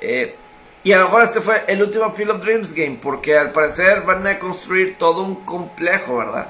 Eh, 0.00 0.34
y 0.84 0.92
a 0.92 0.98
lo 0.98 1.04
mejor 1.04 1.22
este 1.22 1.40
fue 1.40 1.62
el 1.68 1.82
último 1.82 2.10
Field 2.10 2.30
of 2.30 2.42
Dreams 2.42 2.72
game, 2.72 2.98
porque 3.00 3.36
al 3.36 3.52
parecer 3.52 4.02
van 4.02 4.26
a 4.26 4.38
construir 4.38 4.96
todo 4.98 5.22
un 5.22 5.44
complejo, 5.44 6.16
¿verdad? 6.16 6.48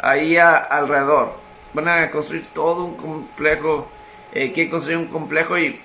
Ahí 0.00 0.36
alrededor. 0.36 1.32
Van 1.74 1.88
a 1.88 2.10
construir 2.10 2.46
todo 2.54 2.84
un 2.84 2.96
complejo. 2.96 3.88
Eh, 4.32 4.52
quieren 4.52 4.70
construir 4.70 4.98
un 4.98 5.06
complejo 5.06 5.58
y 5.58 5.80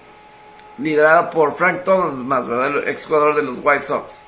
liderado 0.78 1.30
por 1.30 1.54
Frank 1.54 1.84
Thomas, 1.84 2.48
¿verdad? 2.48 2.78
El 2.78 2.88
ex 2.88 3.06
jugador 3.06 3.36
de 3.36 3.44
los 3.44 3.58
White 3.62 3.84
Sox. 3.84 4.20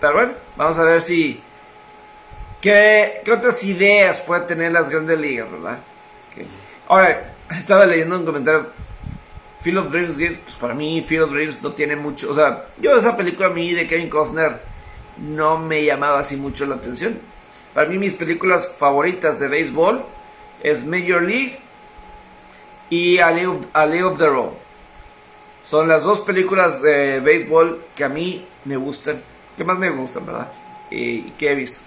Pero 0.00 0.12
bueno, 0.14 0.32
vamos 0.56 0.78
a 0.78 0.84
ver 0.84 1.00
si. 1.00 1.40
¿Qué, 2.60 3.20
qué 3.24 3.32
otras 3.32 3.62
ideas 3.64 4.20
pueden 4.20 4.46
tener 4.46 4.72
las 4.72 4.90
grandes 4.90 5.18
ligas, 5.18 5.50
verdad? 5.50 5.78
Ahora, 6.88 7.32
estaba 7.50 7.86
leyendo 7.86 8.18
un 8.18 8.24
comentario. 8.24 8.66
Field 9.62 9.78
of 9.78 9.90
Dreams, 9.90 10.16
pues 10.16 10.54
para 10.60 10.74
mí 10.74 11.02
Field 11.02 11.24
of 11.24 11.32
Dreams 11.32 11.62
no 11.62 11.72
tiene 11.72 11.96
mucho. 11.96 12.30
O 12.30 12.34
sea, 12.34 12.66
yo 12.78 12.96
esa 12.96 13.16
película 13.16 13.48
a 13.48 13.50
de 13.50 13.86
Kevin 13.88 14.08
Costner 14.08 14.60
no 15.16 15.58
me 15.58 15.84
llamaba 15.84 16.20
así 16.20 16.36
mucho 16.36 16.66
la 16.66 16.76
atención 16.76 17.18
para 17.76 17.90
mí 17.90 17.98
mis 17.98 18.14
películas 18.14 18.72
favoritas 18.78 19.38
de 19.38 19.48
béisbol 19.48 20.02
es 20.62 20.82
Major 20.86 21.20
League 21.20 21.58
y 22.88 23.18
A 23.18 23.30
League, 23.30 24.02
of 24.02 24.18
the 24.18 24.26
Road. 24.26 24.52
Son 25.62 25.86
las 25.86 26.02
dos 26.02 26.20
películas 26.20 26.80
de 26.80 27.20
béisbol 27.20 27.84
que 27.94 28.04
a 28.04 28.08
mí 28.08 28.46
me 28.64 28.78
gustan, 28.78 29.20
que 29.58 29.62
más 29.62 29.78
me 29.78 29.90
gustan, 29.90 30.24
¿verdad? 30.24 30.50
Y, 30.90 31.32
que 31.32 31.52
he 31.52 31.54
visto, 31.54 31.80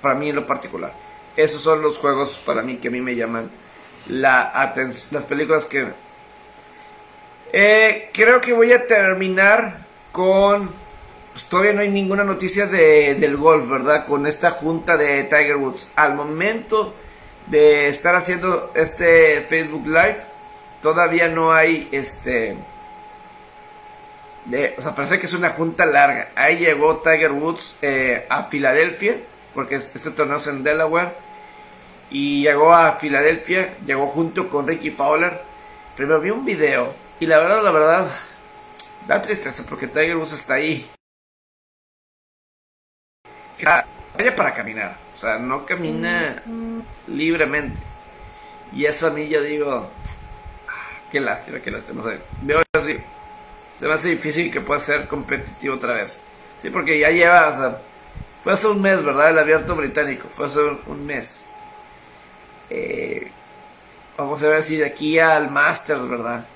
para 0.00 0.14
mí 0.14 0.28
en 0.28 0.36
lo 0.36 0.46
particular. 0.46 0.92
Esos 1.36 1.60
son 1.60 1.82
los 1.82 1.98
juegos 1.98 2.40
para 2.46 2.62
mí 2.62 2.76
que 2.76 2.86
a 2.86 2.92
mí 2.92 3.00
me 3.00 3.16
llaman 3.16 3.50
la 4.10 4.52
atención, 4.54 5.08
las 5.10 5.24
películas 5.24 5.66
que... 5.66 5.88
Eh, 7.52 8.10
creo 8.14 8.40
que 8.40 8.52
voy 8.52 8.72
a 8.72 8.86
terminar 8.86 9.78
con 10.12 10.70
pues 11.32 11.44
todavía 11.44 11.72
no 11.72 11.80
hay 11.80 11.90
ninguna 11.90 12.24
noticia 12.24 12.66
de, 12.66 13.14
del 13.14 13.36
golf, 13.36 13.68
¿verdad? 13.68 14.06
Con 14.06 14.26
esta 14.26 14.50
junta 14.52 14.96
de 14.96 15.24
Tiger 15.24 15.56
Woods. 15.56 15.90
Al 15.96 16.14
momento 16.14 16.94
de 17.46 17.88
estar 17.88 18.14
haciendo 18.14 18.70
este 18.74 19.40
Facebook 19.40 19.86
Live, 19.86 20.18
todavía 20.82 21.28
no 21.28 21.52
hay 21.52 21.88
este... 21.90 22.56
O 24.76 24.82
sea, 24.82 24.94
parece 24.94 25.18
que 25.18 25.26
es 25.26 25.32
una 25.32 25.50
junta 25.50 25.86
larga. 25.86 26.30
Ahí 26.34 26.58
llegó 26.58 26.98
Tiger 26.98 27.32
Woods 27.32 27.78
eh, 27.80 28.26
a 28.28 28.44
Filadelfia, 28.44 29.16
porque 29.54 29.76
este 29.76 30.10
torneo 30.10 30.36
es 30.36 30.46
en 30.48 30.62
Delaware. 30.62 31.12
Y 32.10 32.42
llegó 32.42 32.74
a 32.74 32.92
Filadelfia, 32.96 33.74
llegó 33.86 34.06
junto 34.08 34.50
con 34.50 34.66
Ricky 34.66 34.90
Fowler. 34.90 35.40
Primero 35.96 36.20
vi 36.20 36.30
un 36.30 36.44
video 36.44 36.92
y 37.20 37.26
la 37.26 37.38
verdad, 37.38 37.62
la 37.62 37.70
verdad, 37.70 38.10
da 39.06 39.22
tristeza 39.22 39.64
porque 39.68 39.86
Tiger 39.86 40.16
Woods 40.16 40.32
está 40.32 40.54
ahí 40.54 40.90
vaya 44.16 44.36
para 44.36 44.54
caminar. 44.54 44.96
O 45.14 45.18
sea, 45.18 45.38
no 45.38 45.66
camina 45.66 46.42
libremente. 47.06 47.80
Y 48.72 48.86
eso 48.86 49.08
a 49.08 49.10
mí 49.10 49.28
yo 49.28 49.42
digo, 49.42 49.90
ah, 50.68 50.90
qué 51.10 51.20
lástima, 51.20 51.60
qué 51.60 51.70
lástima. 51.70 52.02
veo 52.40 52.62
así, 52.72 52.98
se 53.78 53.86
me 53.86 53.94
hace 53.94 54.08
difícil 54.08 54.50
que 54.50 54.60
pueda 54.60 54.80
ser 54.80 55.06
competitivo 55.06 55.74
otra 55.74 55.94
vez. 55.94 56.18
Sí, 56.62 56.70
porque 56.70 56.98
ya 56.98 57.10
lleva, 57.10 57.48
o 57.48 57.52
sea, 57.52 57.78
fue 58.42 58.52
hace 58.52 58.68
un 58.68 58.80
mes, 58.80 59.04
¿verdad? 59.04 59.30
El 59.30 59.38
abierto 59.38 59.76
británico, 59.76 60.28
fue 60.28 60.46
hace 60.46 60.60
un 60.86 61.04
mes. 61.04 61.48
Eh, 62.70 63.30
vamos 64.16 64.42
a 64.42 64.48
ver 64.48 64.62
si 64.62 64.76
de 64.76 64.86
aquí 64.86 65.18
al 65.18 65.50
Masters, 65.50 66.08
¿verdad? 66.08 66.46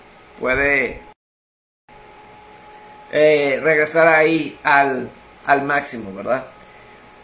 Puede 0.40 1.02
eh, 3.12 3.60
regresar 3.62 4.08
ahí 4.08 4.58
al, 4.62 5.10
al 5.44 5.62
máximo, 5.62 6.14
¿verdad? 6.14 6.46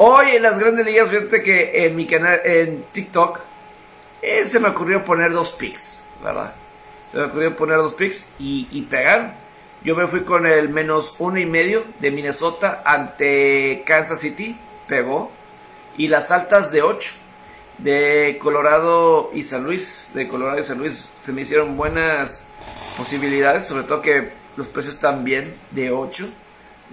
Hoy 0.04 0.32
en 0.32 0.42
las 0.42 0.58
grandes 0.58 0.84
ligas, 0.84 1.10
fíjate 1.10 1.44
que 1.44 1.86
en 1.86 1.94
mi 1.94 2.08
canal, 2.08 2.40
en 2.44 2.82
TikTok, 2.90 3.38
eh, 4.20 4.44
se 4.46 4.58
me 4.58 4.70
ocurrió 4.70 5.04
poner 5.04 5.30
dos 5.30 5.52
picks, 5.52 6.02
¿verdad? 6.24 6.56
Se 7.12 7.18
me 7.18 7.26
ocurrió 7.26 7.54
poner 7.54 7.76
dos 7.76 7.94
picks 7.94 8.26
y, 8.36 8.66
y 8.72 8.82
pegar. 8.82 9.36
Yo 9.84 9.94
me 9.94 10.08
fui 10.08 10.22
con 10.22 10.44
el 10.44 10.70
menos 10.70 11.14
uno 11.20 11.38
y 11.38 11.46
medio 11.46 11.84
de 12.00 12.10
Minnesota 12.10 12.82
ante 12.84 13.84
Kansas 13.86 14.18
City, 14.18 14.58
pegó. 14.88 15.30
Y 15.96 16.08
las 16.08 16.32
altas 16.32 16.72
de 16.72 16.82
8 16.82 17.12
de 17.78 18.40
Colorado 18.42 19.30
y 19.32 19.44
San 19.44 19.62
Luis, 19.62 20.10
de 20.14 20.26
Colorado 20.26 20.58
y 20.58 20.64
San 20.64 20.78
Luis, 20.78 21.10
se 21.20 21.32
me 21.32 21.42
hicieron 21.42 21.76
buenas 21.76 22.42
posibilidades, 22.96 23.66
sobre 23.66 23.84
todo 23.84 24.02
que 24.02 24.32
los 24.56 24.66
precios 24.66 24.96
están 24.96 25.22
bien 25.22 25.54
de 25.70 25.92
8. 25.92 26.28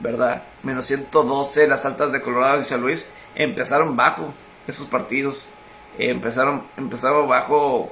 ¿Verdad? 0.02 0.43
Menos 0.64 0.86
112 0.86 1.68
las 1.68 1.86
altas 1.86 2.12
de 2.12 2.22
Colorado 2.22 2.60
y 2.62 2.64
San 2.64 2.82
Luis. 2.82 3.08
Empezaron 3.36 3.95
bajo 3.95 4.34
esos 4.68 4.88
partidos. 4.88 5.45
empezaron, 5.97 6.64
empezaron 6.78 7.28
bajo. 7.28 7.91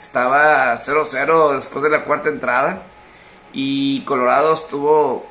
Estaba 0.00 0.76
0-0 0.76 1.54
después 1.54 1.82
de 1.82 1.90
la 1.90 2.04
cuarta 2.04 2.28
entrada. 2.28 2.82
Y 3.52 4.02
Colorado 4.02 4.54
estuvo. 4.54 5.26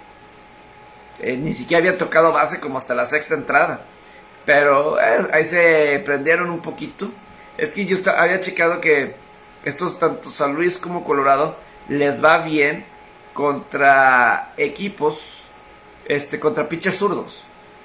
Eh, 1.20 1.38
ni 1.38 1.54
siquiera 1.54 1.80
había 1.80 1.98
tocado 1.98 2.34
base 2.34 2.60
como 2.60 2.78
hasta 2.78 2.96
la 2.96 3.06
sexta 3.06 3.36
entrada. 3.36 3.82
Pero 4.46 5.00
eh, 5.00 5.28
ahí 5.34 5.46
se 5.46 6.02
prendieron 6.06 6.50
un 6.50 6.62
poquito. 6.62 7.10
Es 7.58 7.72
que 7.72 7.86
yo 7.86 7.98
había 8.12 8.42
checado 8.42 8.82
que 8.82 9.16
estos, 9.66 10.00
tanto 10.00 10.32
San 10.32 10.56
Luis 10.56 10.78
como 10.78 11.04
Colorado, 11.04 11.58
les 11.88 12.24
va 12.24 12.40
bien 12.40 12.86
contra 13.34 14.54
equipos 14.58 15.41
este, 16.06 16.40
contra 16.40 16.68
pitchers 16.68 16.98
zurdos. 16.98 17.44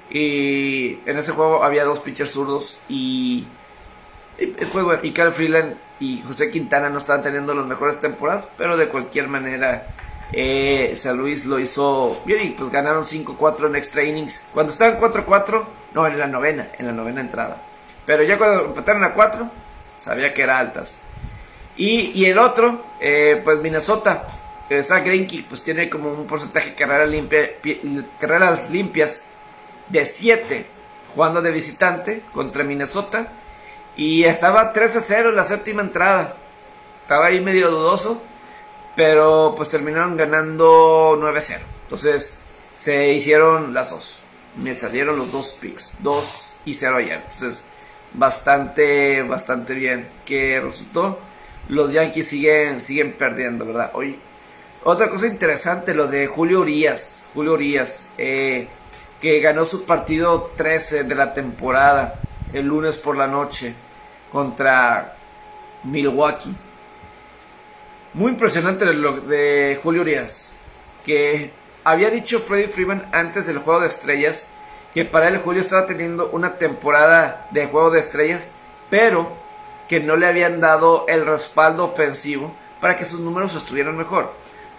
Y 0.09 0.99
en 1.05 1.17
ese 1.17 1.33
juego 1.33 1.63
había 1.63 1.83
dos 1.83 1.99
pitchers 1.99 2.31
zurdos 2.31 2.79
y, 2.87 3.45
y, 4.39 4.45
pues, 4.45 4.83
bueno, 4.83 4.99
y 5.03 5.11
Cal 5.11 5.33
Freeland 5.33 5.75
y 5.99 6.21
José 6.21 6.51
Quintana 6.51 6.89
no 6.89 6.97
estaban 6.97 7.23
teniendo 7.23 7.53
las 7.53 7.65
mejores 7.65 7.99
temporadas, 7.99 8.47
pero 8.57 8.77
de 8.77 8.87
cualquier 8.87 9.27
manera 9.27 9.87
eh, 10.31 10.93
San 10.95 11.17
Luis 11.17 11.45
lo 11.45 11.57
hizo 11.59 12.21
bien 12.25 12.45
y 12.45 12.49
pues 12.49 12.69
ganaron 12.69 13.03
5-4 13.03 13.67
en 13.67 13.75
extra 13.75 14.03
innings. 14.03 14.45
Cuando 14.53 14.71
estaban 14.71 14.99
4-4, 14.99 15.63
no, 15.93 16.07
en 16.07 16.19
la 16.19 16.27
novena, 16.27 16.69
en 16.77 16.85
la 16.85 16.91
novena 16.91 17.21
entrada. 17.21 17.61
Pero 18.05 18.23
ya 18.23 18.37
cuando 18.37 18.65
empataron 18.65 19.03
a 19.03 19.13
4, 19.13 19.49
sabía 19.99 20.33
que 20.33 20.43
era 20.43 20.59
altas. 20.59 20.99
Y, 21.75 22.11
y 22.13 22.25
el 22.25 22.37
otro, 22.39 22.81
eh, 22.99 23.41
pues 23.43 23.59
Minnesota, 23.59 24.27
Zach 24.83 25.05
Greinke 25.05 25.45
pues 25.47 25.63
tiene 25.63 25.89
como 25.89 26.11
un 26.11 26.27
porcentaje 26.27 26.71
de 26.71 28.05
carreras 28.19 28.69
limpias 28.69 29.23
de 29.89 30.05
7 30.05 30.65
jugando 31.13 31.41
de 31.41 31.51
visitante 31.51 32.21
contra 32.33 32.63
Minnesota 32.63 33.31
y 33.95 34.25
estaba 34.25 34.73
3 34.73 34.97
a 34.97 35.01
0 35.01 35.29
en 35.29 35.35
la 35.35 35.43
séptima 35.43 35.81
entrada. 35.81 36.35
Estaba 36.95 37.27
ahí 37.27 37.39
medio 37.39 37.71
dudoso, 37.71 38.21
pero 38.95 39.53
pues 39.55 39.69
terminaron 39.69 40.17
ganando 40.17 41.17
9 41.19 41.37
a 41.37 41.41
0. 41.41 41.61
Entonces 41.83 42.41
se 42.77 43.13
hicieron 43.13 43.73
las 43.73 43.89
dos. 43.91 44.19
Me 44.57 44.75
salieron 44.75 45.17
los 45.17 45.31
dos 45.31 45.57
picks, 45.59 45.93
2 45.99 46.55
y 46.65 46.73
0 46.73 46.97
ayer. 46.97 47.21
Entonces 47.23 47.65
bastante, 48.13 49.23
bastante 49.23 49.73
bien 49.73 50.07
que 50.25 50.59
resultó. 50.59 51.19
Los 51.69 51.91
Yankees 51.91 52.27
siguen, 52.27 52.81
siguen 52.81 53.13
perdiendo, 53.13 53.65
¿verdad? 53.65 53.91
Hoy 53.93 54.19
otra 54.89 55.09
cosa 55.09 55.27
interesante, 55.27 55.93
lo 55.93 56.07
de 56.07 56.27
Julio 56.27 56.61
Urias. 56.61 57.25
Julio 57.33 57.55
Urias, 57.55 58.09
eh, 58.17 58.69
que 59.19 59.41
ganó 59.41 59.65
su 59.65 59.83
partido 59.83 60.51
13 60.55 61.03
de 61.03 61.13
la 61.13 61.33
temporada 61.33 62.15
el 62.53 62.67
lunes 62.67 62.95
por 62.95 63.17
la 63.17 63.27
noche 63.27 63.73
contra 64.31 65.13
Milwaukee. 65.83 66.55
Muy 68.13 68.31
impresionante 68.31 68.85
lo 68.85 69.19
de 69.19 69.77
Julio 69.83 70.03
Urias, 70.03 70.57
que 71.05 71.51
había 71.83 72.09
dicho 72.09 72.39
Freddy 72.39 72.67
Freeman 72.67 73.09
antes 73.11 73.45
del 73.45 73.57
juego 73.57 73.81
de 73.81 73.87
estrellas 73.87 74.47
que 74.93 75.03
para 75.03 75.27
él 75.27 75.39
Julio 75.39 75.59
estaba 75.59 75.85
teniendo 75.85 76.29
una 76.31 76.53
temporada 76.53 77.45
de 77.51 77.67
juego 77.67 77.91
de 77.91 77.99
estrellas, 77.99 78.43
pero 78.89 79.33
que 79.89 79.99
no 79.99 80.15
le 80.15 80.27
habían 80.27 80.61
dado 80.61 81.03
el 81.09 81.25
respaldo 81.25 81.83
ofensivo 81.83 82.55
para 82.79 82.95
que 82.95 83.03
sus 83.03 83.19
números 83.19 83.53
estuvieran 83.53 83.97
mejor. 83.97 84.31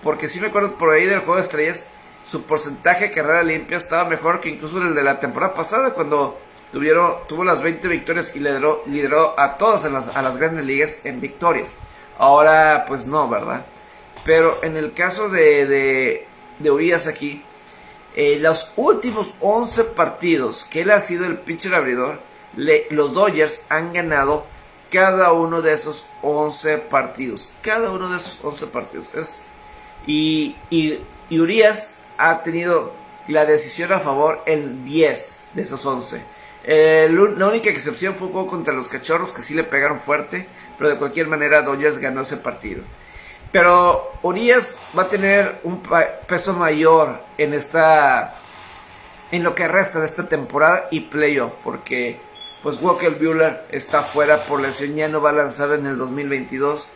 Porque 0.02 0.28
si 0.28 0.40
me 0.40 0.48
acuerdo 0.48 0.72
por 0.74 0.90
ahí 0.90 1.04
del 1.06 1.20
juego 1.20 1.36
de 1.36 1.42
estrellas, 1.42 1.88
su 2.24 2.42
porcentaje 2.42 3.04
de 3.04 3.12
carrera 3.12 3.42
limpia 3.42 3.76
estaba 3.76 4.08
mejor 4.08 4.40
que 4.40 4.50
incluso 4.50 4.78
el 4.78 4.94
de 4.94 5.02
la 5.02 5.18
temporada 5.18 5.54
pasada, 5.54 5.94
cuando 5.94 6.38
tuvieron, 6.72 7.14
tuvo 7.28 7.44
las 7.44 7.62
20 7.62 7.88
victorias 7.88 8.34
y 8.36 8.40
lideró, 8.40 8.82
lideró 8.86 9.38
a 9.38 9.56
todas 9.56 9.90
las, 9.90 10.14
a 10.14 10.22
las 10.22 10.36
grandes 10.36 10.64
ligas 10.64 11.04
en 11.04 11.20
victorias. 11.20 11.74
Ahora, 12.18 12.84
pues 12.86 13.06
no, 13.06 13.28
¿verdad? 13.28 13.64
Pero 14.24 14.58
en 14.62 14.76
el 14.76 14.92
caso 14.92 15.28
de, 15.28 15.66
de, 15.66 16.26
de 16.58 16.70
Urias 16.70 17.06
aquí, 17.06 17.42
eh, 18.14 18.38
los 18.40 18.72
últimos 18.76 19.34
11 19.40 19.84
partidos 19.84 20.64
que 20.64 20.82
él 20.82 20.90
ha 20.90 21.00
sido 21.00 21.24
el 21.26 21.38
pitcher 21.38 21.74
abridor, 21.74 22.18
los 22.90 23.14
Dodgers 23.14 23.62
han 23.68 23.92
ganado 23.92 24.44
cada 24.90 25.32
uno 25.32 25.62
de 25.62 25.72
esos 25.72 26.06
11 26.22 26.78
partidos. 26.78 27.52
Cada 27.62 27.90
uno 27.90 28.10
de 28.10 28.16
esos 28.16 28.40
11 28.42 28.66
partidos. 28.68 29.14
Es 29.14 29.44
y, 30.08 31.00
Urias 31.30 32.00
ha 32.16 32.42
tenido 32.42 32.92
la 33.28 33.44
decisión 33.44 33.92
a 33.92 34.00
favor 34.00 34.42
en 34.46 34.84
10 34.84 35.48
de 35.54 35.62
esos 35.62 35.84
11. 35.84 36.22
Eh, 36.64 37.08
la 37.36 37.46
única 37.46 37.70
excepción 37.70 38.14
fue 38.14 38.28
un 38.28 38.32
juego 38.32 38.48
contra 38.48 38.74
los 38.74 38.88
cachorros 38.88 39.32
que 39.32 39.42
sí 39.42 39.54
le 39.54 39.64
pegaron 39.64 40.00
fuerte, 40.00 40.46
pero 40.76 40.90
de 40.90 40.96
cualquier 40.96 41.28
manera 41.28 41.62
Dodgers 41.62 41.98
ganó 41.98 42.22
ese 42.22 42.38
partido. 42.38 42.82
Pero 43.52 44.12
Urias 44.22 44.80
va 44.96 45.02
a 45.02 45.08
tener 45.08 45.60
un 45.62 45.82
peso 46.26 46.54
mayor 46.54 47.20
en 47.38 47.54
esta 47.54 48.34
en 49.30 49.42
lo 49.42 49.54
que 49.54 49.68
resta 49.68 50.00
de 50.00 50.06
esta 50.06 50.26
temporada 50.26 50.88
y 50.90 51.00
playoff, 51.00 51.52
porque 51.62 52.18
pues 52.62 52.80
Walker 52.80 53.10
Bueller 53.10 53.62
está 53.70 54.02
fuera 54.02 54.38
por 54.44 54.60
lesión, 54.60 54.94
ya 54.96 55.08
no 55.08 55.20
va 55.20 55.30
a 55.30 55.34
lanzar 55.34 55.72
en 55.72 55.86
el 55.86 55.98
2022. 55.98 56.86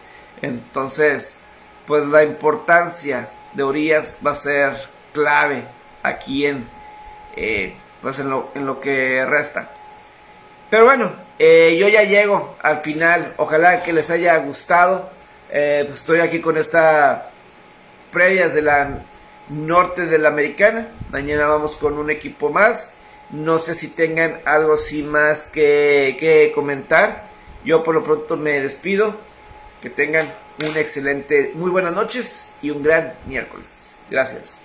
Entonces, 0.41 1.39
pues 1.87 2.07
la 2.07 2.24
importancia 2.24 3.28
de 3.53 3.64
Urias 3.64 4.18
va 4.24 4.33
a 4.33 4.35
ser 4.35 4.76
clave 5.12 5.64
aquí 6.03 6.47
en, 6.47 6.66
eh, 7.37 7.74
pues 8.01 8.18
en, 8.18 8.30
lo, 8.30 8.51
en 8.55 8.66
lo 8.66 8.80
que 8.80 9.24
resta. 9.24 9.70
Pero 10.70 10.85
bueno, 10.85 11.12
eh, 11.39 11.76
yo 11.78 11.89
ya 11.89 12.03
llego 12.03 12.57
al 12.62 12.80
final. 12.80 13.35
Ojalá 13.37 13.83
que 13.83 13.93
les 13.93 14.11
haya 14.11 14.37
gustado. 14.39 15.11
Eh, 15.51 15.85
pues 15.87 16.01
estoy 16.01 16.20
aquí 16.20 16.41
con 16.41 16.57
esta 16.57 17.30
previas 18.11 18.55
de 18.55 18.62
la 18.62 19.01
norte 19.51 20.07
de 20.07 20.18
la 20.18 20.28
americana. 20.28 20.89
Mañana 21.11 21.47
vamos 21.47 21.76
con 21.76 21.99
un 21.99 22.11
equipo 22.11 22.51
más. 22.51 22.95
No 23.30 23.59
sé 23.59 23.74
si 23.74 23.89
tengan 23.89 24.41
algo 24.45 24.74
así 24.74 25.03
más 25.03 25.47
que, 25.47 26.16
que 26.18 26.53
comentar. 26.55 27.24
Yo 27.64 27.83
por 27.83 27.95
lo 27.95 28.03
pronto 28.03 28.37
me 28.37 28.61
despido. 28.61 29.14
Que 29.83 29.91
tengan 29.91 30.33
un 30.64 30.76
excelente, 30.76 31.53
muy 31.55 31.70
buenas 31.70 31.93
noches 31.93 32.49
y 32.62 32.70
un 32.70 32.83
gran 32.83 33.14
miércoles. 33.26 34.05
Gracias. 34.09 34.62